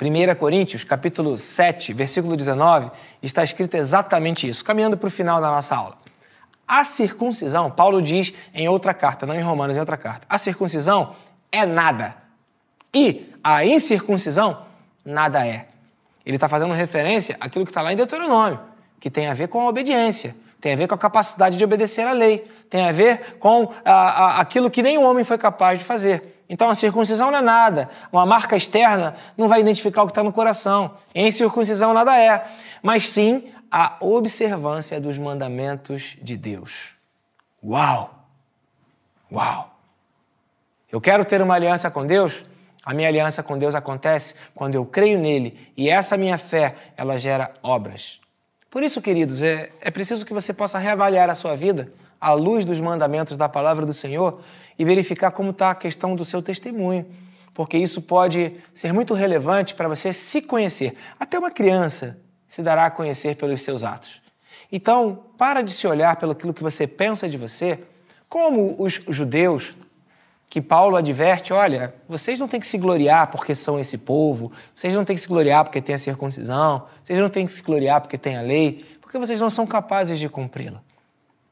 1 0.00 0.36
Coríntios, 0.36 0.84
capítulo 0.84 1.36
7, 1.36 1.92
versículo 1.92 2.36
19, 2.36 2.92
está 3.20 3.42
escrito 3.42 3.74
exatamente 3.74 4.48
isso, 4.48 4.64
caminhando 4.64 4.96
para 4.96 5.08
o 5.08 5.10
final 5.10 5.40
da 5.40 5.50
nossa 5.50 5.74
aula. 5.74 5.98
A 6.66 6.84
circuncisão, 6.84 7.72
Paulo 7.72 8.00
diz 8.00 8.32
em 8.54 8.68
outra 8.68 8.94
carta, 8.94 9.26
não 9.26 9.34
em 9.34 9.42
Romanos, 9.42 9.76
em 9.76 9.80
outra 9.80 9.96
carta, 9.96 10.28
a 10.30 10.38
circuncisão 10.38 11.16
é 11.50 11.66
nada. 11.66 12.14
E 12.94 13.32
a 13.42 13.64
incircuncisão, 13.64 14.62
nada 15.04 15.44
é. 15.44 15.66
Ele 16.24 16.36
está 16.36 16.48
fazendo 16.48 16.72
referência 16.72 17.36
àquilo 17.40 17.64
que 17.64 17.72
está 17.72 17.82
lá 17.82 17.92
em 17.92 17.96
Deuteronômio, 17.96 18.60
que 19.00 19.10
tem 19.10 19.28
a 19.28 19.34
ver 19.34 19.48
com 19.48 19.60
a 19.60 19.68
obediência, 19.68 20.34
tem 20.60 20.72
a 20.72 20.76
ver 20.76 20.88
com 20.88 20.94
a 20.94 20.98
capacidade 20.98 21.56
de 21.56 21.64
obedecer 21.64 22.06
à 22.06 22.12
lei, 22.12 22.50
tem 22.68 22.86
a 22.88 22.92
ver 22.92 23.36
com 23.38 23.72
a, 23.84 23.92
a, 23.92 24.40
aquilo 24.40 24.70
que 24.70 24.82
o 24.82 25.02
homem 25.02 25.24
foi 25.24 25.38
capaz 25.38 25.78
de 25.78 25.84
fazer. 25.84 26.38
Então 26.48 26.70
a 26.70 26.74
circuncisão 26.74 27.30
não 27.30 27.38
é 27.38 27.42
nada. 27.42 27.88
Uma 28.10 28.24
marca 28.24 28.56
externa 28.56 29.14
não 29.36 29.48
vai 29.48 29.60
identificar 29.60 30.02
o 30.02 30.06
que 30.06 30.12
está 30.12 30.22
no 30.22 30.32
coração. 30.32 30.94
Em 31.14 31.30
circuncisão 31.30 31.92
nada 31.92 32.18
é. 32.18 32.46
Mas 32.82 33.10
sim 33.10 33.52
a 33.70 33.96
observância 34.00 35.00
dos 35.00 35.18
mandamentos 35.18 36.16
de 36.22 36.36
Deus. 36.36 36.94
Uau! 37.62 38.14
Uau! 39.30 39.74
Eu 40.90 41.00
quero 41.00 41.24
ter 41.24 41.42
uma 41.42 41.54
aliança 41.54 41.90
com 41.90 42.06
Deus? 42.06 42.46
A 42.82 42.94
minha 42.94 43.08
aliança 43.08 43.42
com 43.42 43.58
Deus 43.58 43.74
acontece 43.74 44.36
quando 44.54 44.74
eu 44.74 44.86
creio 44.86 45.18
nele 45.18 45.70
e 45.76 45.90
essa 45.90 46.16
minha 46.16 46.38
fé, 46.38 46.74
ela 46.96 47.18
gera 47.18 47.52
obras. 47.62 48.20
Por 48.70 48.82
isso, 48.82 49.00
queridos, 49.00 49.40
é, 49.40 49.70
é 49.80 49.90
preciso 49.90 50.26
que 50.26 50.34
você 50.34 50.52
possa 50.52 50.78
reavaliar 50.78 51.30
a 51.30 51.34
sua 51.34 51.56
vida 51.56 51.90
à 52.20 52.32
luz 52.32 52.64
dos 52.64 52.80
mandamentos 52.80 53.36
da 53.36 53.48
palavra 53.48 53.86
do 53.86 53.94
Senhor 53.94 54.42
e 54.78 54.84
verificar 54.84 55.30
como 55.30 55.50
está 55.50 55.70
a 55.70 55.74
questão 55.74 56.14
do 56.14 56.24
seu 56.24 56.42
testemunho, 56.42 57.06
porque 57.54 57.78
isso 57.78 58.02
pode 58.02 58.52
ser 58.74 58.92
muito 58.92 59.14
relevante 59.14 59.74
para 59.74 59.88
você 59.88 60.12
se 60.12 60.42
conhecer. 60.42 60.96
Até 61.18 61.38
uma 61.38 61.50
criança 61.50 62.18
se 62.46 62.62
dará 62.62 62.86
a 62.86 62.90
conhecer 62.90 63.36
pelos 63.36 63.62
seus 63.62 63.84
atos. 63.84 64.20
Então, 64.70 65.24
para 65.38 65.62
de 65.62 65.72
se 65.72 65.86
olhar 65.86 66.16
pelo 66.16 66.34
que 66.34 66.62
você 66.62 66.86
pensa 66.86 67.28
de 67.28 67.38
você, 67.38 67.80
como 68.28 68.76
os 68.78 69.00
judeus 69.08 69.74
que 70.48 70.62
Paulo 70.62 70.96
adverte, 70.96 71.52
olha, 71.52 71.94
vocês 72.08 72.38
não 72.38 72.48
têm 72.48 72.58
que 72.58 72.66
se 72.66 72.78
gloriar 72.78 73.26
porque 73.30 73.54
são 73.54 73.78
esse 73.78 73.98
povo, 73.98 74.50
vocês 74.74 74.94
não 74.94 75.04
têm 75.04 75.14
que 75.14 75.20
se 75.20 75.28
gloriar 75.28 75.62
porque 75.62 75.80
tem 75.80 75.94
a 75.94 75.98
circuncisão, 75.98 76.86
vocês 77.02 77.18
não 77.18 77.28
têm 77.28 77.44
que 77.44 77.52
se 77.52 77.62
gloriar 77.62 78.00
porque 78.00 78.16
tem 78.16 78.36
a 78.36 78.40
lei, 78.40 78.84
porque 79.00 79.18
vocês 79.18 79.40
não 79.40 79.50
são 79.50 79.66
capazes 79.66 80.18
de 80.18 80.28
cumpri-la. 80.28 80.80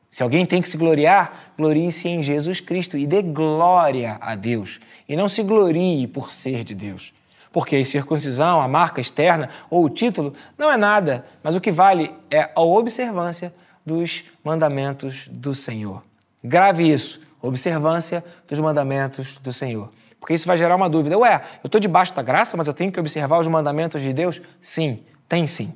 Se 0.09 0.23
alguém 0.23 0.47
tem 0.47 0.63
que 0.63 0.69
se 0.69 0.79
gloriar, 0.79 1.53
glorie-se 1.59 2.09
em 2.09 2.23
Jesus 2.23 2.59
Cristo 2.59 2.97
e 2.97 3.07
dê 3.07 3.21
glória 3.21 4.17
a 4.21 4.35
Deus. 4.35 4.81
E 5.07 5.15
não 5.15 5.29
se 5.29 5.43
glorie 5.43 6.07
por 6.07 6.31
ser 6.31 6.65
de 6.65 6.75
Deus. 6.75 7.13
Porque 7.53 7.77
a 7.77 7.85
circuncisão, 7.85 8.61
a 8.61 8.69
marca 8.69 9.01
externa 9.01 9.51
ou 9.69 9.85
o 9.85 9.91
título 9.91 10.33
não 10.57 10.71
é 10.73 10.77
nada, 10.79 11.27
mas 11.43 11.55
o 11.55 11.61
que 11.61 11.71
vale 11.71 12.15
é 12.31 12.51
a 12.55 12.63
observância 12.63 13.53
dos 13.85 14.25
mandamentos 14.43 15.29
do 15.29 15.55
Senhor. 15.55 16.03
Grave 16.43 16.91
isso, 16.91 17.26
observância 17.47 18.25
dos 18.49 18.59
mandamentos 18.59 19.39
do 19.39 19.53
Senhor. 19.53 19.91
Porque 20.19 20.35
isso 20.35 20.47
vai 20.47 20.57
gerar 20.57 20.75
uma 20.77 20.89
dúvida. 20.89 21.17
Ué, 21.19 21.43
eu 21.63 21.69
estou 21.69 21.81
debaixo 21.81 22.15
da 22.15 22.23
graça, 22.23 22.57
mas 22.57 22.67
eu 22.67 22.75
tenho 22.75 22.91
que 22.91 22.99
observar 22.99 23.39
os 23.39 23.47
mandamentos 23.47 24.03
de 24.03 24.13
Deus? 24.13 24.41
Sim, 24.61 25.05
tem 25.29 25.47
sim. 25.47 25.75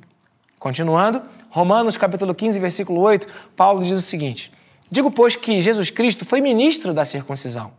Continuando, 0.59 1.21
Romanos 1.49 1.97
capítulo 1.97 2.35
15, 2.35 2.59
versículo 2.59 3.01
8, 3.01 3.27
Paulo 3.55 3.83
diz 3.83 3.99
o 3.99 4.01
seguinte: 4.01 4.51
Digo, 4.89 5.09
pois, 5.09 5.35
que 5.35 5.61
Jesus 5.61 5.89
Cristo 5.89 6.25
foi 6.25 6.41
ministro 6.41 6.93
da 6.93 7.05
circuncisão. 7.05 7.71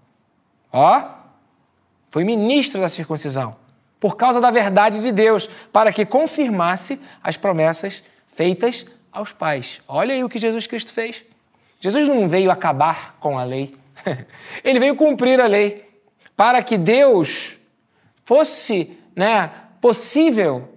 Ó, 0.73 1.03
foi 2.09 2.25
ministro 2.25 2.81
da 2.81 2.89
circuncisão, 2.89 3.57
por 4.01 4.17
causa 4.17 4.41
da 4.41 4.51
verdade 4.51 5.01
de 5.01 5.13
Deus, 5.13 5.49
para 5.73 5.93
que 5.93 6.07
confirmasse 6.07 7.01
as 7.23 7.37
promessas 7.37 8.03
feitas 8.27 8.87
aos 9.13 9.31
pais. 9.31 9.81
Olha 9.87 10.15
aí 10.15 10.25
o 10.25 10.29
que 10.29 10.39
Jesus 10.39 10.67
Cristo 10.67 10.93
fez. 10.93 11.25
Jesus 11.79 12.09
não 12.09 12.29
veio 12.29 12.51
acabar 12.51 13.17
com 13.21 13.39
a 13.39 13.45
lei, 13.45 13.75
ele 14.63 14.79
veio 14.79 14.97
cumprir 14.97 15.41
a 15.41 15.47
lei, 15.47 15.89
para 16.37 16.63
que 16.63 16.77
Deus 16.77 17.59
fosse 18.25 18.99
né, 19.15 19.51
possível 19.81 20.69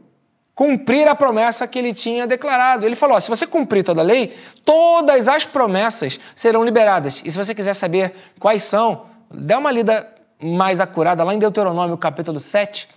cumprir 0.56 1.08
a 1.08 1.14
promessa 1.14 1.68
que 1.68 1.78
ele 1.78 1.94
tinha 1.94 2.26
declarado. 2.26 2.86
Ele 2.86 2.96
falou: 2.96 3.18
ó, 3.18 3.20
se 3.20 3.30
você 3.30 3.46
cumprir 3.46 3.84
toda 3.84 4.02
a 4.02 4.04
lei, 4.04 4.36
todas 4.64 5.28
as 5.28 5.46
promessas 5.46 6.20
serão 6.34 6.64
liberadas. 6.64 7.22
E 7.24 7.30
se 7.30 7.38
você 7.38 7.54
quiser 7.54 7.74
saber 7.74 8.14
quais 8.40 8.64
são, 8.64 9.06
dê 9.30 9.54
uma 9.54 9.72
lida 9.72 10.10
mais 10.42 10.80
acurada 10.80 11.24
lá 11.24 11.34
em 11.34 11.40
Deuteronômio, 11.40 11.98
capítulo 11.98 12.40
7. 12.40 12.88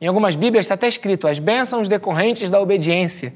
Em 0.00 0.06
algumas 0.06 0.36
Bíblias 0.36 0.66
está 0.66 0.74
até 0.74 0.86
escrito: 0.86 1.26
as 1.26 1.38
bênçãos 1.38 1.88
decorrentes 1.88 2.50
da 2.50 2.60
obediência. 2.60 3.32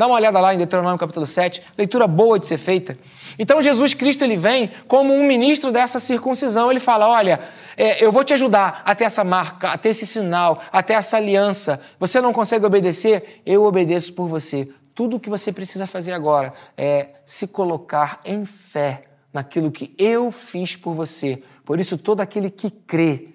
Dá 0.00 0.06
uma 0.06 0.16
olhada 0.16 0.40
lá 0.40 0.54
em 0.54 0.56
Deuteronômio 0.56 0.98
capítulo 0.98 1.26
7, 1.26 1.62
leitura 1.76 2.06
boa 2.06 2.38
de 2.38 2.46
ser 2.46 2.56
feita. 2.56 2.96
Então 3.38 3.60
Jesus 3.60 3.92
Cristo 3.92 4.24
ele 4.24 4.34
vem 4.34 4.70
como 4.88 5.12
um 5.12 5.22
ministro 5.22 5.70
dessa 5.70 5.98
circuncisão. 5.98 6.70
Ele 6.70 6.80
fala: 6.80 7.06
olha, 7.06 7.38
é, 7.76 8.02
eu 8.02 8.10
vou 8.10 8.24
te 8.24 8.32
ajudar 8.32 8.80
até 8.86 9.04
essa 9.04 9.22
marca, 9.22 9.68
até 9.68 9.90
esse 9.90 10.06
sinal, 10.06 10.62
até 10.72 10.94
essa 10.94 11.18
aliança. 11.18 11.82
Você 11.98 12.18
não 12.18 12.32
consegue 12.32 12.64
obedecer? 12.64 13.42
Eu 13.44 13.64
obedeço 13.64 14.14
por 14.14 14.26
você. 14.26 14.70
Tudo 14.94 15.16
o 15.16 15.20
que 15.20 15.28
você 15.28 15.52
precisa 15.52 15.86
fazer 15.86 16.12
agora 16.12 16.54
é 16.78 17.08
se 17.22 17.48
colocar 17.48 18.22
em 18.24 18.46
fé 18.46 19.04
naquilo 19.30 19.70
que 19.70 19.94
eu 19.98 20.30
fiz 20.30 20.76
por 20.76 20.94
você. 20.94 21.42
Por 21.62 21.78
isso, 21.78 21.98
todo 21.98 22.22
aquele 22.22 22.48
que 22.48 22.70
crê 22.70 23.34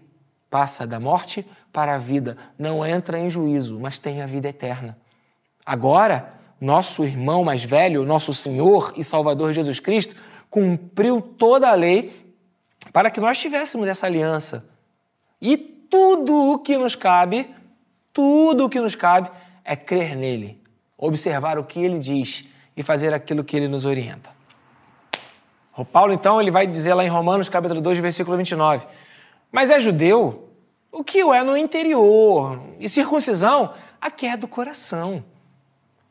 passa 0.50 0.88
da 0.88 1.00
morte 1.00 1.46
para 1.72 1.94
a 1.94 2.00
vida, 2.00 2.36
não 2.58 2.84
entra 2.84 3.20
em 3.20 3.30
juízo, 3.30 3.80
mas 3.80 4.00
tem 4.00 4.24
a 4.24 4.26
vida 4.26 4.50
eterna. 4.50 4.98
Agora, 5.64 6.35
nosso 6.66 7.06
irmão 7.06 7.44
mais 7.44 7.64
velho, 7.64 8.04
nosso 8.04 8.34
Senhor 8.34 8.92
e 8.98 9.04
Salvador 9.04 9.54
Jesus 9.54 9.80
Cristo, 9.80 10.16
cumpriu 10.50 11.22
toda 11.22 11.70
a 11.70 11.76
lei 11.76 12.34
para 12.92 13.12
que 13.12 13.20
nós 13.20 13.38
tivéssemos 13.38 13.88
essa 13.88 14.08
aliança. 14.08 14.68
E 15.40 15.56
tudo 15.58 16.54
o 16.54 16.58
que 16.58 16.76
nos 16.76 16.96
cabe, 16.96 17.48
tudo 18.12 18.66
o 18.66 18.70
que 18.70 18.82
nos 18.82 18.96
cabe 18.96 19.30
é 19.64 19.76
crer 19.76 20.16
nele, 20.16 20.60
observar 20.98 21.60
o 21.60 21.64
que 21.64 21.80
ele 21.80 22.00
diz 22.00 22.46
e 22.76 22.82
fazer 22.82 23.14
aquilo 23.14 23.44
que 23.44 23.56
ele 23.56 23.68
nos 23.68 23.86
orienta. 23.86 24.32
O 25.78 25.86
Paulo, 25.86 26.14
então, 26.14 26.42
ele 26.42 26.50
vai 26.50 26.66
dizer 26.66 26.94
lá 26.96 27.04
em 27.04 27.10
Romanos, 27.10 27.48
capítulo 27.48 27.80
2, 27.82 28.00
versículo 28.00 28.38
29, 28.38 28.88
mas 29.52 29.70
é 29.70 29.80
judeu 29.80 30.50
o 30.92 31.04
que 31.04 31.24
o 31.24 31.34
é 31.34 31.44
no 31.44 31.56
interior, 31.56 32.62
e 32.80 32.88
circuncisão, 32.88 33.74
a 34.00 34.10
que 34.10 34.26
é 34.26 34.38
do 34.38 34.48
coração 34.48 35.24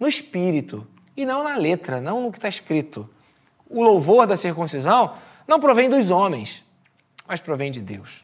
no 0.04 0.08
espírito 0.08 0.86
e 1.16 1.24
não 1.24 1.42
na 1.42 1.56
letra, 1.56 1.98
não 1.98 2.22
no 2.22 2.30
que 2.30 2.36
está 2.36 2.46
escrito. 2.46 3.08
O 3.66 3.82
louvor 3.82 4.26
da 4.26 4.36
circuncisão 4.36 5.14
não 5.48 5.58
provém 5.58 5.88
dos 5.88 6.10
homens, 6.10 6.62
mas 7.26 7.40
provém 7.40 7.72
de 7.72 7.80
Deus. 7.80 8.22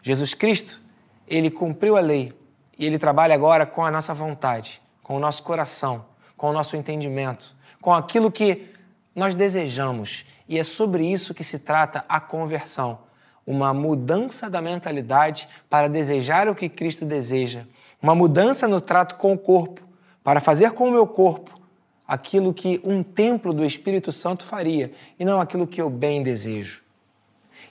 Jesus 0.00 0.32
Cristo, 0.32 0.80
ele 1.28 1.50
cumpriu 1.50 1.98
a 1.98 2.00
lei 2.00 2.32
e 2.78 2.86
ele 2.86 2.98
trabalha 2.98 3.34
agora 3.34 3.66
com 3.66 3.84
a 3.84 3.90
nossa 3.90 4.14
vontade, 4.14 4.80
com 5.02 5.16
o 5.16 5.20
nosso 5.20 5.42
coração, 5.42 6.06
com 6.34 6.48
o 6.48 6.52
nosso 6.52 6.76
entendimento, 6.76 7.54
com 7.78 7.92
aquilo 7.92 8.32
que 8.32 8.70
nós 9.14 9.34
desejamos. 9.34 10.24
E 10.48 10.58
é 10.58 10.64
sobre 10.64 11.06
isso 11.06 11.34
que 11.34 11.44
se 11.44 11.58
trata 11.58 12.06
a 12.08 12.18
conversão. 12.18 13.00
Uma 13.46 13.74
mudança 13.74 14.48
da 14.48 14.62
mentalidade 14.62 15.46
para 15.68 15.90
desejar 15.90 16.48
o 16.48 16.54
que 16.54 16.70
Cristo 16.70 17.04
deseja. 17.04 17.66
Uma 18.00 18.14
mudança 18.14 18.66
no 18.66 18.80
trato 18.80 19.16
com 19.16 19.34
o 19.34 19.38
corpo, 19.38 19.85
para 20.26 20.40
fazer 20.40 20.72
com 20.72 20.88
o 20.88 20.90
meu 20.90 21.06
corpo 21.06 21.56
aquilo 22.04 22.52
que 22.52 22.80
um 22.82 23.00
templo 23.00 23.54
do 23.54 23.64
Espírito 23.64 24.10
Santo 24.10 24.44
faria 24.44 24.90
e 25.20 25.24
não 25.24 25.40
aquilo 25.40 25.68
que 25.68 25.80
eu 25.80 25.88
bem 25.88 26.20
desejo. 26.20 26.82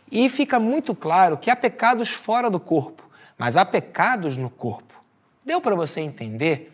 E 0.09 0.29
fica 0.29 0.57
muito 0.57 0.95
claro 0.95 1.37
que 1.37 1.51
há 1.51 1.55
pecados 1.57 2.11
fora 2.11 2.49
do 2.49 2.57
corpo, 2.57 3.03
mas 3.37 3.57
há 3.57 3.65
pecados 3.65 4.37
no 4.37 4.49
corpo. 4.49 4.93
Deu 5.43 5.59
para 5.59 5.75
você 5.75 5.99
entender 5.99 6.71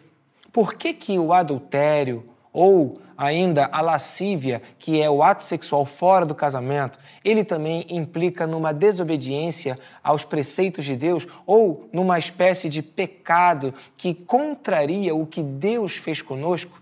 por 0.51 0.75
que, 0.75 0.93
que 0.93 1.17
o 1.17 1.33
adultério 1.33 2.29
ou 2.53 3.01
ainda 3.21 3.69
a 3.71 3.81
lascívia, 3.81 4.63
que 4.79 4.99
é 4.99 5.07
o 5.07 5.21
ato 5.21 5.43
sexual 5.43 5.85
fora 5.85 6.25
do 6.25 6.33
casamento, 6.33 6.97
ele 7.23 7.43
também 7.43 7.85
implica 7.87 8.47
numa 8.47 8.73
desobediência 8.73 9.77
aos 10.03 10.23
preceitos 10.23 10.85
de 10.85 10.95
Deus 10.95 11.27
ou 11.45 11.87
numa 11.93 12.17
espécie 12.17 12.67
de 12.67 12.81
pecado 12.81 13.75
que 13.95 14.15
contraria 14.15 15.13
o 15.13 15.27
que 15.27 15.43
Deus 15.43 15.95
fez 15.95 16.19
conosco? 16.19 16.81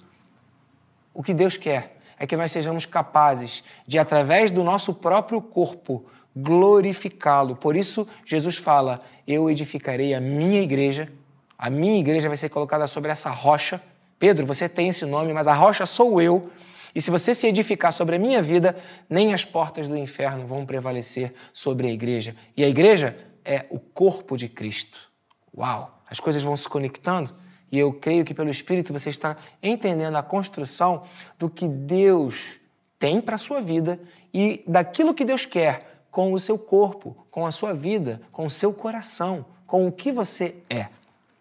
O 1.13 1.21
que 1.21 1.33
Deus 1.33 1.57
quer 1.57 1.97
é 2.17 2.25
que 2.25 2.37
nós 2.37 2.53
sejamos 2.53 2.85
capazes 2.85 3.61
de, 3.85 3.99
através 3.99 4.49
do 4.49 4.63
nosso 4.63 4.93
próprio 4.93 5.41
corpo, 5.41 6.05
glorificá-lo. 6.33 7.57
Por 7.57 7.75
isso, 7.75 8.07
Jesus 8.25 8.55
fala: 8.55 9.01
Eu 9.27 9.49
edificarei 9.49 10.13
a 10.13 10.21
minha 10.21 10.61
igreja 10.61 11.11
A 11.57 11.69
minha 11.69 11.99
igreja 11.99 12.29
vai 12.29 12.37
ser 12.37 12.47
colocada 12.47 12.87
sobre 12.87 13.11
essa 13.11 13.29
rocha. 13.29 13.81
Pedro, 14.19 14.45
você 14.45 14.67
tem 14.67 14.89
esse 14.89 15.05
nome, 15.05 15.33
mas 15.33 15.47
a 15.47 15.53
rocha 15.53 15.85
sou 15.85 16.21
eu. 16.21 16.51
E 16.93 16.99
se 16.99 17.09
você 17.09 17.33
se 17.33 17.47
edificar 17.47 17.93
sobre 17.93 18.17
a 18.17 18.19
minha 18.19 18.41
vida, 18.41 18.77
nem 19.09 19.33
as 19.33 19.45
portas 19.45 19.87
do 19.87 19.97
inferno 19.97 20.45
vão 20.45 20.65
prevalecer 20.65 21.33
sobre 21.53 21.87
a 21.87 21.91
igreja. 21.91 22.35
E 22.57 22.63
a 22.63 22.67
igreja 22.67 23.17
é 23.45 23.65
o 23.69 23.79
corpo 23.79 24.35
de 24.35 24.49
Cristo. 24.49 24.99
Uau! 25.55 26.03
As 26.09 26.19
coisas 26.19 26.43
vão 26.43 26.57
se 26.57 26.67
conectando. 26.67 27.33
E 27.71 27.79
eu 27.79 27.93
creio 27.93 28.25
que 28.25 28.33
pelo 28.33 28.49
Espírito 28.49 28.91
você 28.91 29.09
está 29.09 29.37
entendendo 29.61 30.15
a 30.15 30.23
construção 30.23 31.03
do 31.37 31.49
que 31.49 31.67
Deus 31.67 32.59
tem 32.97 33.21
para 33.21 33.35
a 33.35 33.37
sua 33.37 33.61
vida 33.61 33.99
e 34.33 34.63
daquilo 34.67 35.13
que 35.13 35.23
Deus 35.23 35.45
quer 35.45 36.03
com 36.11 36.33
o 36.33 36.39
seu 36.39 36.57
corpo, 36.57 37.15
com 37.29 37.45
a 37.45 37.51
sua 37.51 37.73
vida, 37.73 38.21
com 38.31 38.45
o 38.45 38.49
seu 38.49 38.73
coração, 38.73 39.45
com 39.67 39.87
o 39.87 39.91
que 39.91 40.11
você 40.11 40.55
é. 40.69 40.87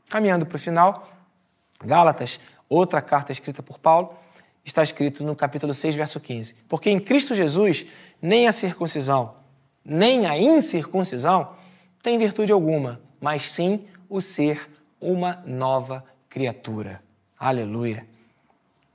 Caminhando 0.08 0.44
para 0.44 0.56
o 0.56 0.58
final, 0.58 1.08
Gálatas, 1.82 2.38
outra 2.68 3.00
carta 3.00 3.32
escrita 3.32 3.62
por 3.62 3.78
Paulo, 3.78 4.14
está 4.64 4.82
escrito 4.82 5.24
no 5.24 5.34
capítulo 5.34 5.72
6, 5.72 5.94
verso 5.94 6.20
15: 6.20 6.54
Porque 6.68 6.90
em 6.90 7.00
Cristo 7.00 7.34
Jesus 7.34 7.86
nem 8.20 8.46
a 8.46 8.52
circuncisão, 8.52 9.34
nem 9.84 10.26
a 10.26 10.36
incircuncisão 10.36 11.56
tem 12.02 12.18
virtude 12.18 12.52
alguma, 12.52 13.00
mas 13.20 13.50
sim 13.50 13.84
o 14.08 14.20
ser 14.20 14.68
uma 15.00 15.42
nova 15.46 16.04
criatura. 16.28 17.02
Aleluia. 17.38 18.06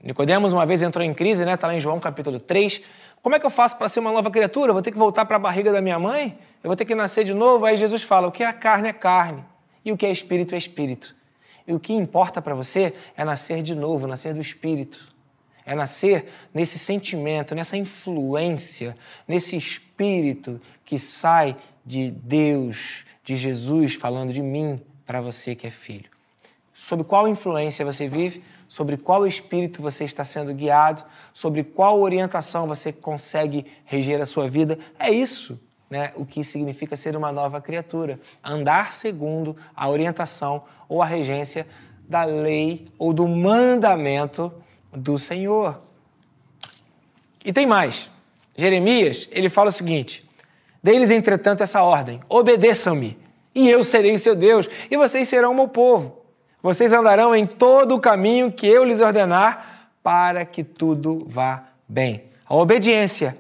Nicodemos 0.02 0.52
uma 0.52 0.66
vez 0.66 0.82
entrou 0.82 1.04
em 1.04 1.14
crise, 1.14 1.46
né? 1.46 1.54
Está 1.54 1.68
lá 1.68 1.76
em 1.76 1.80
João 1.80 2.00
capítulo 2.00 2.40
3. 2.40 2.82
Como 3.22 3.36
é 3.36 3.40
que 3.40 3.46
eu 3.46 3.50
faço 3.50 3.78
para 3.78 3.88
ser 3.88 4.02
uma 4.02 4.12
nova 4.12 4.30
criatura? 4.30 4.72
Eu 4.72 4.74
vou 4.74 4.84
ter 4.84 4.92
que 4.92 4.98
voltar 4.98 5.26
para 5.26 5.38
a 5.38 5.40
barriga 5.40 5.72
da 5.72 5.82
minha 5.82 5.98
mãe? 5.98 6.38
Eu 6.62 6.68
vou 6.68 6.76
ter 6.76 6.84
que 6.84 6.94
nascer 6.94 7.24
de 7.24 7.34
novo? 7.34 7.66
Aí 7.66 7.78
Jesus 7.78 8.04
fala: 8.04 8.28
o 8.28 8.32
que 8.32 8.44
é 8.44 8.52
carne 8.52 8.90
é 8.90 8.94
carne, 8.94 9.44
e 9.84 9.92
o 9.92 9.98
que 9.98 10.06
é 10.06 10.12
espírito 10.12 10.54
é 10.54 10.58
espírito. 10.58 11.16
E 11.68 11.74
o 11.74 11.80
que 11.80 11.94
importa 11.94 12.42
para 12.42 12.54
você 12.54 12.94
é 13.16 13.24
nascer 13.24 13.62
de 13.62 13.76
novo, 13.76 14.08
nascer 14.08 14.34
do 14.34 14.42
espírito. 14.42 15.14
É 15.66 15.74
nascer 15.74 16.28
nesse 16.54 16.78
sentimento, 16.78 17.56
nessa 17.56 17.78
influência, 17.78 18.98
nesse 19.28 19.56
espírito 19.56 20.60
que 20.84 21.00
sai 21.00 21.56
de 21.86 22.12
Deus, 22.12 23.06
de 23.24 23.38
Jesus 23.38 23.94
falando 23.94 24.34
de 24.34 24.42
mim 24.42 24.82
para 25.06 25.22
você 25.22 25.56
que 25.56 25.66
é 25.66 25.72
filho. 25.72 26.10
Sobre 26.74 27.06
qual 27.06 27.28
influência 27.30 27.86
você 27.86 28.10
vive, 28.10 28.44
sobre 28.68 28.98
qual 28.98 29.26
espírito 29.26 29.82
você 29.82 30.04
está 30.04 30.24
sendo 30.24 30.54
guiado, 30.54 31.04
sobre 31.34 31.64
qual 31.64 32.02
orientação 32.02 32.68
você 32.68 32.92
consegue 32.92 33.66
reger 33.86 34.20
a 34.20 34.26
sua 34.26 34.50
vida. 34.50 34.78
É 35.00 35.10
isso 35.10 35.58
né, 35.94 36.12
o 36.16 36.26
que 36.26 36.44
significa 36.44 36.96
ser 36.96 37.16
uma 37.16 37.32
nova 37.32 37.62
criatura. 37.62 38.20
Andar 38.44 38.94
segundo 38.94 39.56
a 39.76 39.88
orientação 39.88 40.64
ou 40.90 41.04
a 41.04 41.06
regência 41.06 41.68
da 42.10 42.24
lei 42.24 42.88
ou 42.98 43.14
do 43.14 43.28
mandamento 43.28 44.52
do 44.92 45.20
Senhor. 45.20 45.80
E 47.46 47.54
tem 47.54 47.68
mais. 47.68 48.10
Jeremias, 48.58 49.30
ele 49.32 49.52
fala 49.52 49.70
o 49.70 49.72
seguinte: 49.72 50.28
Deles, 50.82 51.12
entretanto, 51.12 51.62
essa 51.62 51.84
ordem: 51.84 52.20
obedeçam-me, 52.28 53.16
e 53.54 53.70
eu 53.70 53.84
serei 53.84 54.14
o 54.14 54.20
seu 54.20 54.36
Deus, 54.36 54.68
e 54.90 54.98
vocês 54.98 55.28
serão 55.28 55.52
o 55.52 55.56
meu 55.56 55.68
povo. 55.68 56.24
Vocês 56.60 56.92
andarão 56.92 57.36
em 57.36 57.46
todo 57.46 57.94
o 57.94 58.00
caminho 58.00 58.52
que 58.52 58.66
eu 58.66 58.84
lhes 58.84 59.00
ordenar, 59.00 59.90
para 60.02 60.44
que 60.44 60.64
tudo 60.64 61.24
vá 61.30 61.66
bem. 61.88 62.24
A 62.48 62.56
obediência 62.56 63.38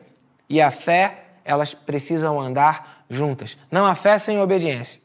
e 0.48 0.62
a 0.62 0.70
fé, 0.70 1.23
elas 1.46 1.74
precisam 1.74 2.40
andar 2.40 3.06
juntas. 3.10 3.58
Não 3.72 3.86
há 3.86 3.96
fé 3.96 4.18
sem 4.18 4.40
obediência, 4.40 5.02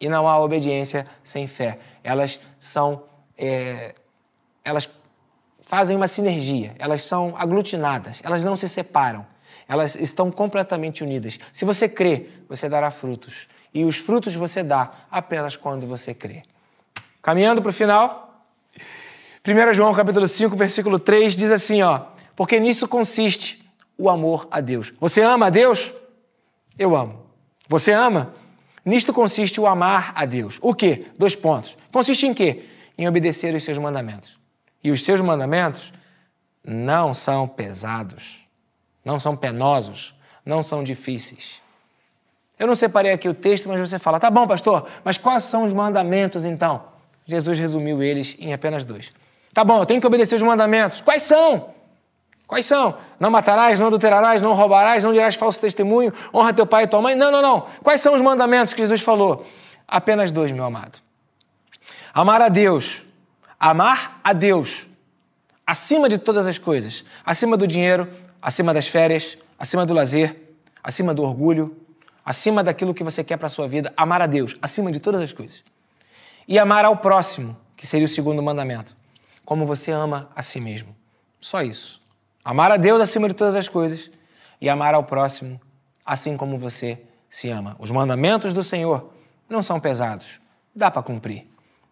e 0.00 0.08
não 0.08 0.28
há 0.28 0.38
obediência 0.40 1.06
sem 1.22 1.46
fé. 1.46 1.78
Elas 2.02 2.38
são. 2.58 3.04
É, 3.38 3.94
elas 4.64 4.88
fazem 5.60 5.96
uma 5.96 6.06
sinergia, 6.06 6.74
elas 6.78 7.02
são 7.02 7.34
aglutinadas, 7.36 8.20
elas 8.24 8.42
não 8.42 8.54
se 8.54 8.68
separam, 8.68 9.26
elas 9.68 9.96
estão 9.96 10.30
completamente 10.30 11.02
unidas. 11.02 11.40
Se 11.52 11.64
você 11.64 11.88
crê, 11.88 12.28
você 12.48 12.68
dará 12.68 12.90
frutos. 12.90 13.48
E 13.74 13.84
os 13.84 13.96
frutos 13.96 14.34
você 14.34 14.62
dá 14.62 14.92
apenas 15.10 15.56
quando 15.56 15.86
você 15.86 16.14
crê. 16.14 16.44
Caminhando 17.20 17.60
para 17.60 17.70
o 17.70 17.72
final, 17.72 18.44
1 19.46 19.72
João 19.74 19.92
capítulo 19.92 20.28
5, 20.28 20.56
versículo 20.56 20.98
3 21.00 21.34
diz 21.34 21.50
assim, 21.50 21.82
ó, 21.82 22.06
porque 22.36 22.60
nisso 22.60 22.86
consiste 22.86 23.65
o 23.98 24.08
amor 24.08 24.46
a 24.50 24.60
Deus. 24.60 24.92
Você 25.00 25.22
ama 25.22 25.46
a 25.46 25.50
Deus? 25.50 25.92
Eu 26.78 26.94
amo. 26.94 27.26
Você 27.68 27.92
ama? 27.92 28.34
Nisto 28.84 29.12
consiste 29.12 29.60
o 29.60 29.66
amar 29.66 30.12
a 30.14 30.24
Deus. 30.24 30.58
O 30.62 30.74
quê? 30.74 31.06
Dois 31.18 31.34
pontos. 31.34 31.76
Consiste 31.92 32.26
em 32.26 32.34
quê? 32.34 32.66
Em 32.96 33.08
obedecer 33.08 33.54
os 33.54 33.64
seus 33.64 33.78
mandamentos. 33.78 34.38
E 34.82 34.90
os 34.90 35.04
seus 35.04 35.20
mandamentos 35.20 35.92
não 36.64 37.12
são 37.12 37.48
pesados, 37.48 38.40
não 39.04 39.18
são 39.18 39.36
penosos, 39.36 40.14
não 40.44 40.62
são 40.62 40.84
difíceis. 40.84 41.62
Eu 42.58 42.66
não 42.66 42.74
separei 42.74 43.12
aqui 43.12 43.28
o 43.28 43.34
texto, 43.34 43.68
mas 43.68 43.80
você 43.80 43.98
fala, 43.98 44.18
tá 44.18 44.30
bom, 44.30 44.46
pastor, 44.46 44.88
mas 45.04 45.18
quais 45.18 45.44
são 45.44 45.64
os 45.64 45.74
mandamentos 45.74 46.44
então? 46.44 46.84
Jesus 47.26 47.58
resumiu 47.58 48.02
eles 48.02 48.36
em 48.38 48.52
apenas 48.52 48.84
dois. 48.84 49.12
Tá 49.52 49.64
bom, 49.64 49.78
eu 49.80 49.86
tenho 49.86 50.00
que 50.00 50.06
obedecer 50.06 50.36
os 50.36 50.42
mandamentos. 50.42 51.00
Quais 51.00 51.22
são? 51.22 51.74
Quais 52.46 52.64
são? 52.66 52.96
Não 53.18 53.30
matarás, 53.30 53.80
não 53.80 53.86
adulterarás, 53.86 54.42
não 54.42 54.52
roubarás, 54.52 55.02
não 55.02 55.12
dirás 55.12 55.34
falso 55.34 55.60
testemunho, 55.60 56.12
honra 56.34 56.52
teu 56.52 56.66
pai 56.66 56.84
e 56.84 56.86
tua 56.86 57.00
mãe. 57.00 57.14
Não, 57.14 57.30
não, 57.30 57.42
não. 57.42 57.66
Quais 57.82 58.00
são 58.00 58.14
os 58.14 58.20
mandamentos 58.20 58.72
que 58.72 58.82
Jesus 58.82 59.00
falou? 59.00 59.46
Apenas 59.88 60.30
dois, 60.32 60.52
meu 60.52 60.64
amado. 60.64 61.00
Amar 62.12 62.42
a 62.42 62.48
Deus 62.48 63.06
Amar 63.58 64.20
a 64.22 64.34
Deus 64.34 64.86
acima 65.66 66.08
de 66.08 66.18
todas 66.18 66.46
as 66.46 66.58
coisas, 66.58 67.04
acima 67.24 67.56
do 67.56 67.66
dinheiro, 67.66 68.08
acima 68.40 68.72
das 68.72 68.86
férias, 68.86 69.38
acima 69.58 69.86
do 69.86 69.94
lazer, 69.94 70.54
acima 70.82 71.14
do 71.14 71.22
orgulho, 71.22 71.74
acima 72.24 72.62
daquilo 72.62 72.92
que 72.92 73.02
você 73.02 73.24
quer 73.24 73.38
para 73.38 73.46
a 73.46 73.50
sua 73.50 73.66
vida, 73.66 73.92
amar 73.96 74.20
a 74.20 74.26
Deus 74.26 74.56
acima 74.60 74.92
de 74.92 75.00
todas 75.00 75.22
as 75.22 75.32
coisas. 75.32 75.64
E 76.46 76.58
amar 76.58 76.84
ao 76.84 76.98
próximo, 76.98 77.56
que 77.76 77.86
seria 77.86 78.04
o 78.04 78.08
segundo 78.08 78.42
mandamento, 78.42 78.94
como 79.44 79.64
você 79.64 79.90
ama 79.90 80.30
a 80.36 80.42
si 80.42 80.60
mesmo. 80.60 80.94
Só 81.40 81.62
isso. 81.62 82.00
Amar 82.46 82.70
a 82.70 82.76
Deus 82.76 83.00
acima 83.00 83.26
de 83.26 83.34
todas 83.34 83.56
as 83.56 83.66
coisas 83.66 84.08
e 84.60 84.68
amar 84.68 84.94
ao 84.94 85.02
próximo 85.02 85.60
assim 86.04 86.36
como 86.36 86.56
você 86.56 87.02
se 87.28 87.50
ama. 87.50 87.74
Os 87.76 87.90
mandamentos 87.90 88.52
do 88.52 88.62
Senhor 88.62 89.12
não 89.48 89.64
são 89.64 89.80
pesados, 89.80 90.40
dá 90.72 90.88
para 90.88 91.02
cumprir. 91.02 91.44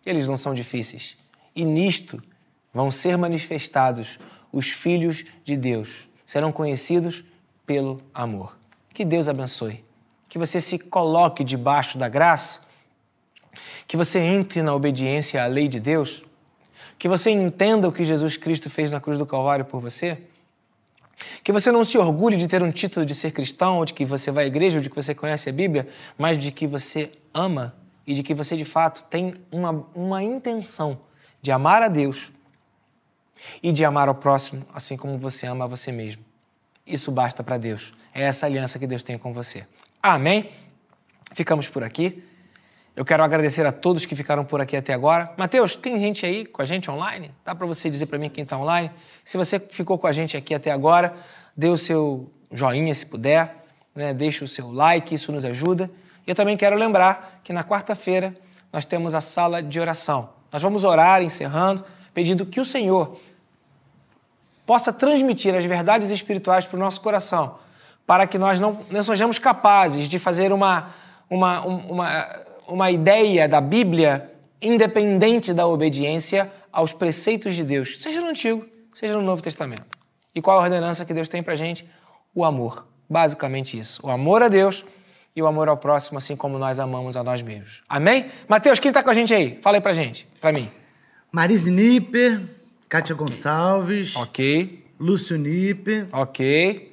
Eles 0.07 0.28
não 0.28 0.36
são 0.36 0.55
difíceis 0.55 1.16
e 1.57 1.64
nisto 1.64 2.22
vão 2.72 2.88
ser 2.88 3.18
manifestados 3.18 4.20
os 4.52 4.68
filhos 4.68 5.24
de 5.44 5.57
Deus. 5.57 6.09
Serão 6.24 6.52
conhecidos 6.52 7.24
pelo 7.66 8.00
amor. 8.14 8.57
Que 8.90 9.05
Deus 9.05 9.28
abençoe. 9.28 9.84
Que 10.28 10.38
você 10.38 10.61
se 10.61 10.78
coloque 10.78 11.42
debaixo 11.42 11.98
da 11.98 12.09
graça. 12.09 12.68
Que 13.88 13.96
você 13.96 14.20
entre 14.20 14.62
na 14.62 14.72
obediência 14.72 15.42
à 15.42 15.48
lei 15.48 15.66
de 15.66 15.80
Deus. 15.80 16.22
Que 16.96 17.09
você 17.09 17.32
entenda 17.32 17.88
o 17.88 17.92
que 17.92 18.05
Jesus 18.05 18.36
Cristo 18.36 18.70
fez 18.70 18.92
na 18.92 19.00
cruz 19.00 19.18
do 19.18 19.26
Calvário 19.26 19.64
por 19.64 19.80
você. 19.80 20.16
Que 21.43 21.53
você 21.53 21.71
não 21.71 21.85
se 21.85 21.97
orgulhe 21.97 22.37
de 22.37 22.47
ter 22.47 22.62
um 22.62 22.71
título 22.71 23.05
de 23.05 23.15
ser 23.15 23.33
cristão, 23.33 23.85
de 23.85 23.93
que 23.93 24.05
você 24.05 24.31
vai 24.31 24.45
à 24.45 24.47
igreja, 24.47 24.79
ou 24.79 24.83
de 24.83 24.91
que 24.91 24.97
você 24.97 25.15
conhece 25.15 25.49
a 25.49 25.53
Bíblia, 25.53 25.89
mas 26.19 26.39
de 26.39 26.51
que 26.51 26.67
você 26.67 27.12
ama 27.33 27.75
e 28.07 28.15
de 28.15 28.23
que 28.23 28.35
você 28.35 28.57
de 28.57 28.65
fato 28.65 29.05
tem 29.05 29.35
uma, 29.51 29.87
uma 29.95 30.23
intenção 30.23 30.99
de 31.41 31.51
amar 31.51 31.83
a 31.83 31.89
Deus 31.89 32.31
e 33.62 33.73
de 33.73 33.85
amar 33.85 34.09
ao 34.09 34.15
próximo, 34.15 34.67
assim 34.73 34.97
como 34.97 35.17
você 35.19 35.47
ama 35.47 35.65
a 35.65 35.69
você 35.69 35.93
mesmo. 35.93 36.25
Isso 36.87 37.11
basta 37.11 37.43
para 37.43 37.59
Deus. 37.59 37.93
É 38.12 38.23
essa 38.23 38.47
aliança 38.47 38.79
que 38.79 38.87
Deus 38.87 39.03
tem 39.03 39.19
com 39.19 39.33
você. 39.33 39.67
Amém? 40.03 40.51
Ficamos 41.33 41.69
por 41.69 41.83
aqui. 41.83 42.23
Eu 42.97 43.05
quero 43.05 43.24
agradecer 43.24 43.66
a 43.66 43.72
todos 43.72 44.07
que 44.07 44.14
ficaram 44.14 44.45
por 44.45 44.61
aqui 44.61 44.76
até 44.76 44.92
agora. 44.92 45.32
Mateus, 45.36 45.74
tem 45.74 45.99
gente 45.99 46.24
aí 46.24 46.47
com 46.47 46.62
a 46.62 46.64
gente 46.64 46.88
online? 46.88 47.32
Dá 47.45 47.53
para 47.53 47.66
você 47.66 47.90
dizer 47.90 48.07
para 48.07 48.18
mim 48.18 48.30
quem 48.30 48.45
está 48.45 48.57
online? 48.57 48.88
Se 49.24 49.36
você 49.36 49.59
ficou 49.59 49.99
com 49.99 50.07
a 50.07 50.12
gente 50.12 50.36
aqui 50.36 50.55
até 50.55 50.70
agora, 50.70 51.12
dê 51.57 51.68
o 51.68 51.76
seu 51.76 52.30
joinha 52.53 52.95
se 52.95 53.07
puder, 53.07 53.64
né? 53.97 54.14
deixe 54.14 54.45
o 54.45 54.49
seu 54.49 54.70
like, 54.70 55.12
isso 55.12 55.32
nos 55.32 55.45
ajuda. 55.45 55.90
E 56.24 56.30
eu 56.30 56.36
também 56.36 56.57
quero 56.57 56.76
lembrar 56.76 57.40
que 57.42 57.53
na 57.53 57.64
quarta-feira 57.64 58.32
nós 58.72 58.84
temos 58.84 59.12
a 59.12 59.20
sala 59.20 59.61
de 59.61 59.80
oração. 59.80 60.30
Nós 60.53 60.62
vamos 60.62 60.84
orar 60.84 61.20
encerrando, 61.20 61.84
pedindo 62.12 62.47
que 62.47 62.61
o 62.61 62.64
Senhor 62.64 63.20
possa 64.64 64.92
transmitir 64.92 65.53
as 65.53 65.64
verdades 65.64 66.12
espirituais 66.12 66.64
para 66.64 66.76
o 66.76 66.80
nosso 66.80 67.01
coração, 67.01 67.59
para 68.07 68.24
que 68.24 68.38
nós 68.38 68.61
não, 68.61 68.78
não 68.88 69.03
sejamos 69.03 69.36
capazes 69.36 70.07
de 70.07 70.16
fazer 70.20 70.53
uma, 70.53 70.90
uma, 71.28 71.61
uma, 71.61 72.45
uma 72.69 72.91
ideia 72.91 73.49
da 73.49 73.61
Bíblia 73.61 74.31
independente 74.61 75.53
da 75.53 75.67
obediência 75.67 76.51
aos 76.73 76.93
preceitos 76.93 77.55
de 77.55 77.62
Deus, 77.65 77.97
seja 78.01 78.21
no 78.21 78.29
Antigo, 78.29 78.65
seja 78.93 79.15
no 79.15 79.23
Novo 79.23 79.43
Testamento. 79.43 79.87
E 80.35 80.41
qual 80.41 80.59
a 80.59 80.62
ordenança 80.62 81.05
que 81.05 81.15
Deus 81.15 81.29
tem 81.29 81.43
para 81.43 81.53
a 81.53 81.57
gente? 81.57 81.89
O 82.35 82.45
amor. 82.45 82.87
Basicamente 83.09 83.79
isso. 83.79 84.05
O 84.05 84.11
amor 84.11 84.43
a 84.43 84.49
Deus 84.49 84.85
e 85.37 85.43
o 85.43 85.47
amor 85.47 85.69
ao 85.69 85.77
próximo, 85.77 86.19
assim 86.19 86.35
como 86.35 86.59
nós 86.59 86.81
amamos 86.81 87.17
a 87.17 87.23
nós 87.23 87.43
mesmos. 87.43 87.83
Amém? 87.89 88.27
Mateus, 88.49 88.79
quem 88.79 88.89
está 88.89 89.03
com 89.03 89.11
a 89.11 89.15
gente 89.15 89.33
aí? 89.35 89.59
Fala 89.62 89.77
aí 89.77 89.81
pra 89.81 89.93
gente, 89.93 90.27
pra 90.41 90.53
mim. 90.53 90.71
Marise 91.31 91.71
Nipper, 91.71 92.41
Kátia 92.89 93.15
Gonçalves, 93.15 94.17
Ok, 94.17 94.85
Lúcio 94.99 95.37
Nipper, 95.37 96.07
ok. 96.12 96.93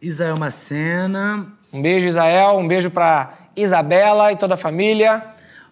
Isael 0.00 0.38
Macena, 0.38 1.52
Um 1.72 1.82
beijo, 1.82 2.06
Isael. 2.06 2.56
Um 2.58 2.66
beijo 2.66 2.90
pra 2.90 3.39
Isabela 3.56 4.32
e 4.32 4.36
toda 4.36 4.54
a 4.54 4.56
família. 4.56 5.22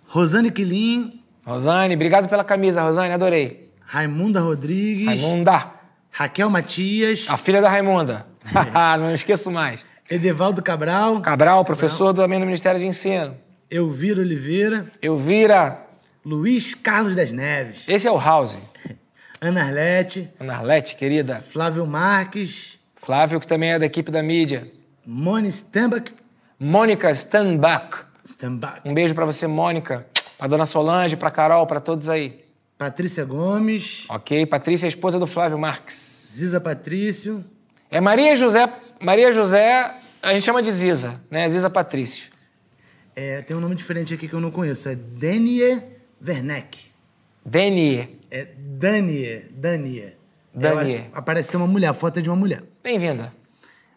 Rosane 0.06 0.50
Quilin, 0.50 1.20
Rosane, 1.44 1.94
obrigado 1.94 2.28
pela 2.28 2.44
camisa, 2.44 2.82
Rosane, 2.82 3.12
adorei. 3.12 3.70
Raimunda 3.84 4.40
Rodrigues, 4.40 5.06
Raimunda, 5.06 5.70
Raquel 6.10 6.50
Matias, 6.50 7.26
a 7.28 7.36
filha 7.36 7.62
da 7.62 7.68
Raimunda. 7.68 8.26
Não 8.98 9.14
esqueço 9.14 9.50
mais. 9.50 9.84
Edevaldo 10.10 10.62
Cabral, 10.62 11.20
Cabral, 11.20 11.64
professor 11.64 12.14
também 12.14 12.38
no 12.38 12.46
Ministério 12.46 12.80
de 12.80 12.86
Ensino. 12.86 13.36
Elvira 13.70 14.20
Oliveira, 14.20 14.90
Elvira, 15.02 15.86
Luiz 16.24 16.74
Carlos 16.74 17.14
das 17.14 17.32
Neves, 17.32 17.84
esse 17.86 18.06
é 18.06 18.10
o 18.10 18.18
House. 18.18 18.56
Ana 19.40 19.62
Arlete, 19.62 20.28
Ana 20.40 20.54
Arlete, 20.54 20.96
querida. 20.96 21.36
Flávio 21.36 21.86
Marques, 21.86 22.78
Flávio, 22.96 23.38
que 23.40 23.46
também 23.46 23.70
é 23.70 23.78
da 23.78 23.86
equipe 23.86 24.10
da 24.10 24.22
mídia. 24.22 24.70
Moni 25.06 25.48
Stambach, 25.48 26.12
Mônica 26.58 27.10
Stanbach. 27.14 28.04
Stambach, 28.24 28.80
Um 28.84 28.92
beijo 28.92 29.14
pra 29.14 29.24
você, 29.24 29.46
Mônica. 29.46 30.06
Pra 30.36 30.46
dona 30.46 30.66
Solange, 30.66 31.16
pra 31.16 31.30
Carol, 31.30 31.66
pra 31.66 31.80
todos 31.80 32.08
aí. 32.08 32.44
Patrícia 32.76 33.24
Gomes, 33.24 34.04
Ok? 34.08 34.46
Patrícia, 34.46 34.86
a 34.86 34.88
esposa 34.88 35.18
do 35.18 35.26
Flávio 35.26 35.58
Marques. 35.58 36.30
Ziza 36.34 36.60
Patrício, 36.60 37.44
É 37.90 38.00
Maria 38.00 38.36
José. 38.36 38.70
Maria 39.00 39.32
José, 39.32 39.96
a 40.22 40.32
gente 40.32 40.42
chama 40.44 40.62
de 40.62 40.70
Ziza, 40.70 41.20
né? 41.30 41.48
Ziza 41.48 41.70
Patrício. 41.70 42.30
é, 43.16 43.42
tem 43.42 43.56
um 43.56 43.60
nome 43.60 43.74
diferente 43.74 44.14
aqui 44.14 44.28
que 44.28 44.34
eu 44.34 44.40
não 44.40 44.50
conheço, 44.50 44.88
é 44.88 44.94
Danie 44.94 45.82
Werneck. 46.24 46.78
Deni. 47.44 48.18
É 48.30 48.44
Danie, 48.56 49.46
Danie. 49.50 50.12
Danie. 50.54 50.94
Ela- 50.96 51.06
Apareceu 51.14 51.58
uma 51.58 51.66
mulher, 51.66 51.88
a 51.88 51.94
foto 51.94 52.18
é 52.18 52.22
de 52.22 52.28
uma 52.28 52.36
mulher. 52.36 52.62
Bem-vinda. 52.82 53.32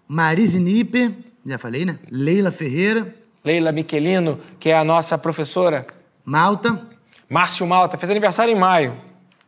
Marise 0.08 0.60
Nipper, 0.60 1.12
já 1.46 1.58
falei, 1.58 1.86
né? 1.86 1.98
Leila 2.10 2.52
Ferreira, 2.52 3.16
Leila 3.44 3.72
Michelino, 3.72 4.40
que 4.60 4.70
é 4.70 4.78
a 4.78 4.84
nossa 4.84 5.18
professora. 5.18 5.86
Malta, 6.24 6.88
Márcio 7.30 7.66
Malta, 7.66 7.98
fez 7.98 8.10
aniversário 8.10 8.52
em 8.52 8.60
maio. 8.60 8.96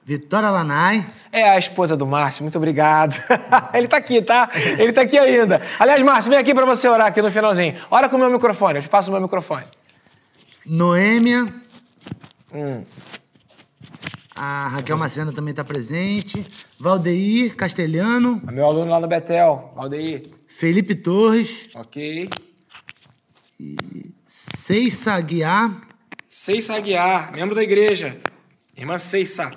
Vitória 0.05 0.49
Lanai, 0.49 1.05
É 1.31 1.49
a 1.49 1.57
esposa 1.57 1.95
do 1.95 2.05
Márcio, 2.05 2.43
muito 2.43 2.57
obrigado. 2.57 3.15
Ele 3.73 3.87
tá 3.87 3.97
aqui, 3.97 4.21
tá? 4.21 4.49
Ele 4.77 4.91
tá 4.91 5.01
aqui 5.01 5.17
ainda. 5.17 5.61
Aliás, 5.79 6.01
Márcio, 6.01 6.29
vem 6.29 6.39
aqui 6.39 6.53
pra 6.53 6.65
você 6.65 6.87
orar 6.87 7.07
aqui 7.07 7.21
no 7.21 7.31
finalzinho. 7.31 7.75
Ora 7.89 8.09
com 8.09 8.15
o 8.17 8.19
meu 8.19 8.29
microfone, 8.29 8.79
eu 8.79 8.81
te 8.83 8.89
passo 8.89 9.09
o 9.09 9.13
meu 9.13 9.21
microfone. 9.21 9.65
Noêmia, 10.65 11.47
Hum. 12.53 12.83
a 14.35 14.67
Raquel 14.69 14.97
Macena 14.97 15.31
também 15.31 15.51
está 15.51 15.63
presente, 15.63 16.45
Valdeir 16.79 17.55
Castelhano, 17.55 18.41
Meu 18.51 18.65
aluno 18.65 18.91
lá 18.91 18.99
no 18.99 19.07
Betel, 19.07 19.73
Aldeir. 19.75 20.29
Felipe 20.64 20.95
Torres, 20.95 21.68
Ok. 21.76 22.30
Aguiar, 25.11 25.88
Ceissa 26.26 26.76
Aguiar, 26.76 27.34
membro 27.34 27.53
da 27.53 27.61
igreja. 27.61 28.18
Irmã 28.78 28.97
Ceissa. 28.97 29.51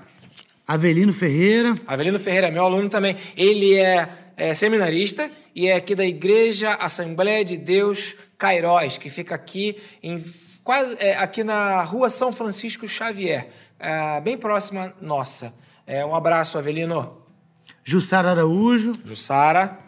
Avelino 0.67 1.13
Ferreira, 1.13 1.77
Avelino 1.87 2.19
Ferreira, 2.19 2.51
meu 2.51 2.65
aluno 2.65 2.89
também. 2.89 3.17
Ele 3.37 3.77
é, 3.77 4.09
é 4.37 4.53
seminarista 4.53 5.31
e 5.55 5.69
é 5.69 5.77
aqui 5.77 5.95
da 5.95 6.05
Igreja 6.05 6.75
Assembleia 6.75 7.45
de 7.45 7.57
Deus 7.57 8.17
Cairóis, 8.37 8.99
que 8.99 9.09
fica 9.09 9.37
aqui 9.37 9.81
em 10.03 10.17
quase 10.65 10.97
é, 10.99 11.19
aqui 11.19 11.45
na 11.45 11.83
Rua 11.83 12.11
São 12.11 12.33
Francisco 12.33 12.89
Xavier, 12.89 13.49
é, 13.79 14.21
bem 14.21 14.37
próxima 14.37 14.93
nossa. 15.01 15.55
É, 15.87 16.05
um 16.05 16.17
abraço, 16.17 16.59
Avelino. 16.59 17.23
Jussara 17.85 18.33
Araújo, 18.33 18.91
Jussara, 19.05 19.86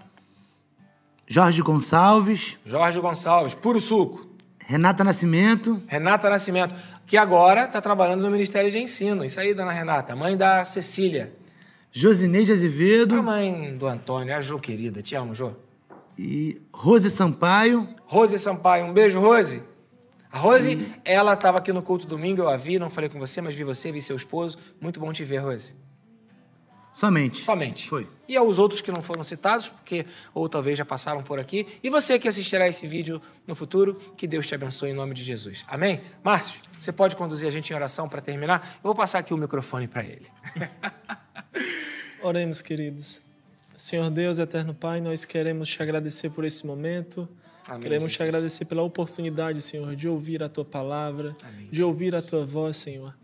Jorge 1.28 1.60
Gonçalves, 1.62 2.58
Jorge 2.64 2.98
Gonçalves, 3.00 3.54
puro 3.54 3.80
suco. 3.80 4.26
Renata 4.60 5.02
Nascimento, 5.04 5.80
Renata 5.86 6.28
Nascimento, 6.28 6.74
que 7.06 7.16
agora 7.16 7.64
está 7.64 7.80
trabalhando 7.80 8.22
no 8.22 8.30
Ministério 8.30 8.70
de 8.70 8.78
Ensino. 8.78 9.24
Isso 9.24 9.38
aí, 9.40 9.54
dona 9.54 9.72
Renata, 9.72 10.14
mãe 10.16 10.36
da 10.36 10.64
Cecília. 10.64 11.34
Josineide 11.90 12.52
A 12.52 12.54
Azevedo 12.54 13.22
mãe 13.22 13.76
do 13.76 13.86
Antônio, 13.86 14.34
a 14.36 14.40
Jô 14.40 14.58
querida. 14.58 15.00
Te 15.02 15.14
amo, 15.14 15.34
Jô. 15.34 15.52
e 16.18 16.60
Rose 16.72 17.10
Sampaio, 17.10 17.88
Rose 18.06 18.38
Sampaio, 18.38 18.86
um 18.86 18.92
beijo, 18.92 19.18
Rose. 19.20 19.62
A 20.30 20.38
Rose, 20.38 20.78
ela 21.04 21.32
estava 21.32 21.56
aqui 21.58 21.72
no 21.72 21.82
culto 21.82 22.06
domingo, 22.06 22.42
eu 22.42 22.48
a 22.50 22.56
vi, 22.58 22.78
não 22.78 22.90
falei 22.90 23.08
com 23.08 23.18
você, 23.18 23.40
mas 23.40 23.54
vi 23.54 23.64
você, 23.64 23.90
vi 23.90 24.02
seu 24.02 24.16
esposo. 24.16 24.58
Muito 24.80 25.00
bom 25.00 25.10
te 25.12 25.24
ver, 25.24 25.38
Rose. 25.38 25.74
Somente. 26.98 27.44
Somente. 27.44 27.88
Foi. 27.88 28.08
E 28.28 28.36
aos 28.36 28.58
outros 28.58 28.80
que 28.80 28.90
não 28.90 29.00
foram 29.00 29.22
citados, 29.22 29.68
porque 29.68 30.04
ou 30.34 30.48
talvez 30.48 30.76
já 30.76 30.84
passaram 30.84 31.22
por 31.22 31.38
aqui. 31.38 31.66
E 31.82 31.88
você 31.88 32.18
que 32.18 32.28
assistirá 32.28 32.68
esse 32.68 32.86
vídeo 32.86 33.22
no 33.46 33.54
futuro, 33.54 33.94
que 34.16 34.26
Deus 34.26 34.46
te 34.46 34.54
abençoe 34.54 34.90
em 34.90 34.94
nome 34.94 35.14
de 35.14 35.22
Jesus. 35.22 35.64
Amém? 35.66 36.00
Márcio, 36.22 36.60
você 36.78 36.92
pode 36.92 37.16
conduzir 37.16 37.46
a 37.46 37.50
gente 37.50 37.70
em 37.70 37.76
oração 37.76 38.08
para 38.08 38.20
terminar? 38.20 38.76
Eu 38.76 38.88
vou 38.88 38.94
passar 38.94 39.20
aqui 39.20 39.32
o 39.32 39.36
microfone 39.36 39.86
para 39.86 40.02
ele. 40.02 40.26
Oremos, 42.22 42.60
queridos. 42.60 43.20
Senhor 43.76 44.10
Deus, 44.10 44.38
eterno 44.38 44.74
Pai, 44.74 45.00
nós 45.00 45.24
queremos 45.24 45.68
te 45.68 45.80
agradecer 45.80 46.30
por 46.30 46.44
esse 46.44 46.66
momento. 46.66 47.28
Amém, 47.68 47.80
queremos 47.80 48.12
te 48.12 48.18
Jesus. 48.18 48.28
agradecer 48.28 48.64
pela 48.64 48.82
oportunidade, 48.82 49.62
Senhor, 49.62 49.94
de 49.94 50.08
ouvir 50.08 50.42
a 50.42 50.48
tua 50.48 50.64
palavra, 50.64 51.36
de 51.70 51.82
ouvir 51.82 52.14
a 52.16 52.20
tua 52.20 52.44
voz, 52.44 52.76
Senhor. 52.76 53.14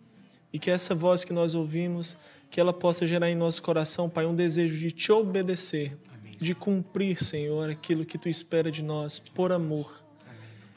E 0.53 0.59
que 0.61 0.71
essa 0.71 0.95
voz 0.95 1.25
que 1.25 1.33
nós 1.33 1.55
ouvimos, 1.57 2.17
que 2.55 2.61
ela 2.61 2.73
possa 2.73 3.05
gerar 3.05 3.29
em 3.29 3.35
nosso 3.35 3.61
coração, 3.61 4.09
Pai, 4.09 4.25
um 4.27 4.35
desejo 4.35 4.79
de 4.79 4.93
te 4.93 5.11
obedecer, 5.11 5.99
de 6.39 6.55
cumprir, 6.55 7.21
Senhor, 7.21 7.69
aquilo 7.69 8.05
que 8.05 8.17
tu 8.17 8.29
espera 8.29 8.71
de 8.71 8.81
nós, 8.81 9.19
por 9.19 9.51
amor. 9.51 10.01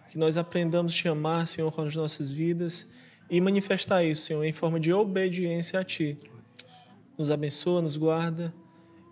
Que 0.09 0.17
nós 0.17 0.37
aprendamos 0.37 0.91
a 0.91 0.95
te 0.95 1.07
amar, 1.07 1.47
Senhor, 1.47 1.71
com 1.71 1.83
as 1.83 1.95
nossas 1.95 2.33
vidas 2.33 2.87
e 3.29 3.39
manifestar 3.39 4.03
isso, 4.03 4.25
Senhor, 4.25 4.43
em 4.43 4.51
forma 4.51 4.79
de 4.79 4.91
obediência 4.91 5.79
a 5.79 5.83
ti. 5.83 6.17
Nos 7.15 7.29
abençoa, 7.29 7.79
nos 7.79 7.95
guarda 7.95 8.51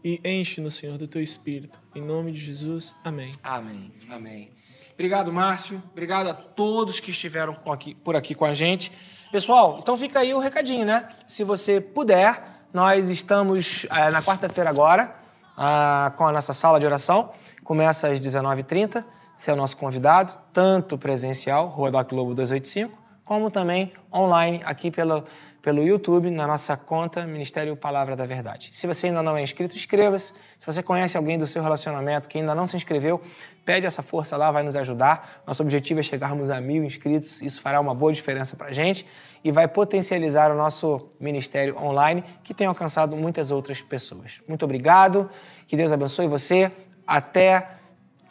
e 0.03 0.19
enche-nos, 0.25 0.73
Senhor, 0.73 0.97
do 0.97 1.07
teu 1.07 1.21
espírito. 1.21 1.79
Em 1.93 2.01
nome 2.01 2.31
de 2.31 2.39
Jesus, 2.39 2.95
amém. 3.03 3.29
Amém. 3.43 3.91
Amém. 4.09 4.49
Obrigado, 4.95 5.31
Márcio. 5.31 5.83
Obrigado 5.91 6.29
a 6.29 6.33
todos 6.33 6.99
que 6.99 7.11
estiveram 7.11 7.55
aqui- 7.67 7.93
por 7.93 8.15
aqui 8.15 8.33
com 8.33 8.43
a 8.45 8.55
gente. 8.55 8.91
Pessoal, 9.31 9.77
então 9.83 9.95
fica 9.95 10.19
aí 10.21 10.33
o 10.33 10.39
recadinho, 10.39 10.83
né? 10.85 11.09
Se 11.27 11.43
você 11.43 11.79
puder, 11.79 12.54
nós 12.75 13.09
estamos 13.09 13.87
eh, 13.89 14.11
na 14.11 14.21
quarta-feira 14.21 14.69
agora 14.69 15.15
ah, 15.55 16.11
com 16.17 16.27
a 16.27 16.31
nossa 16.33 16.51
sala 16.51 16.77
de 16.77 16.85
oração. 16.85 17.31
Começa 17.63 18.09
às 18.09 18.19
19h30. 18.19 19.01
Você 19.33 19.49
é 19.49 19.53
o 19.53 19.55
nosso 19.55 19.77
convidado, 19.77 20.33
tanto 20.51 20.97
presencial, 20.97 21.67
Rua 21.69 21.89
Doc 21.89 22.09
Globo 22.09 22.35
285, 22.35 23.01
como 23.23 23.49
também 23.49 23.93
online 24.13 24.61
aqui 24.65 24.91
pelo, 24.91 25.23
pelo 25.65 25.81
YouTube, 25.81 26.29
na 26.29 26.45
nossa 26.45 26.77
conta 26.77 27.25
Ministério 27.25 27.75
Palavra 27.75 28.15
da 28.15 28.23
Verdade. 28.23 28.69
Se 28.71 28.85
você 28.85 29.07
ainda 29.07 29.23
não 29.23 29.35
é 29.35 29.41
inscrito, 29.41 29.75
inscreva-se. 29.75 30.31
Se 30.59 30.65
você 30.65 30.83
conhece 30.83 31.17
alguém 31.17 31.39
do 31.39 31.47
seu 31.47 31.63
relacionamento 31.63 32.29
que 32.29 32.37
ainda 32.37 32.53
não 32.53 32.67
se 32.67 32.77
inscreveu, 32.77 33.19
pede 33.65 33.83
essa 33.83 34.03
força 34.03 34.37
lá, 34.37 34.51
vai 34.51 34.61
nos 34.61 34.75
ajudar. 34.75 35.41
Nosso 35.47 35.63
objetivo 35.63 36.01
é 36.01 36.03
chegarmos 36.03 36.51
a 36.51 36.61
mil 36.61 36.83
inscritos, 36.83 37.41
isso 37.41 37.63
fará 37.63 37.81
uma 37.81 37.95
boa 37.95 38.13
diferença 38.13 38.55
para 38.55 38.67
a 38.67 38.71
gente 38.71 39.07
e 39.43 39.51
vai 39.51 39.67
potencializar 39.67 40.51
o 40.51 40.55
nosso 40.55 41.09
ministério 41.19 41.75
online, 41.79 42.23
que 42.43 42.53
tem 42.53 42.67
alcançado 42.67 43.15
muitas 43.15 43.49
outras 43.49 43.81
pessoas. 43.81 44.41
Muito 44.47 44.63
obrigado, 44.65 45.27
que 45.65 45.75
Deus 45.75 45.91
abençoe 45.91 46.27
você. 46.27 46.71
Até 47.07 47.69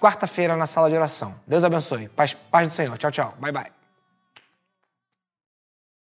quarta-feira 0.01 0.55
na 0.55 0.67
sala 0.67 0.89
de 0.89 0.95
oração. 0.95 1.35
Deus 1.49 1.65
abençoe. 1.65 2.09
Paz, 2.11 2.33
paz 2.33 2.69
do 2.69 2.75
Senhor. 2.75 2.97
Tchau, 2.97 3.11
tchau. 3.11 3.35
Bye, 3.41 3.51
bye. 3.51 3.84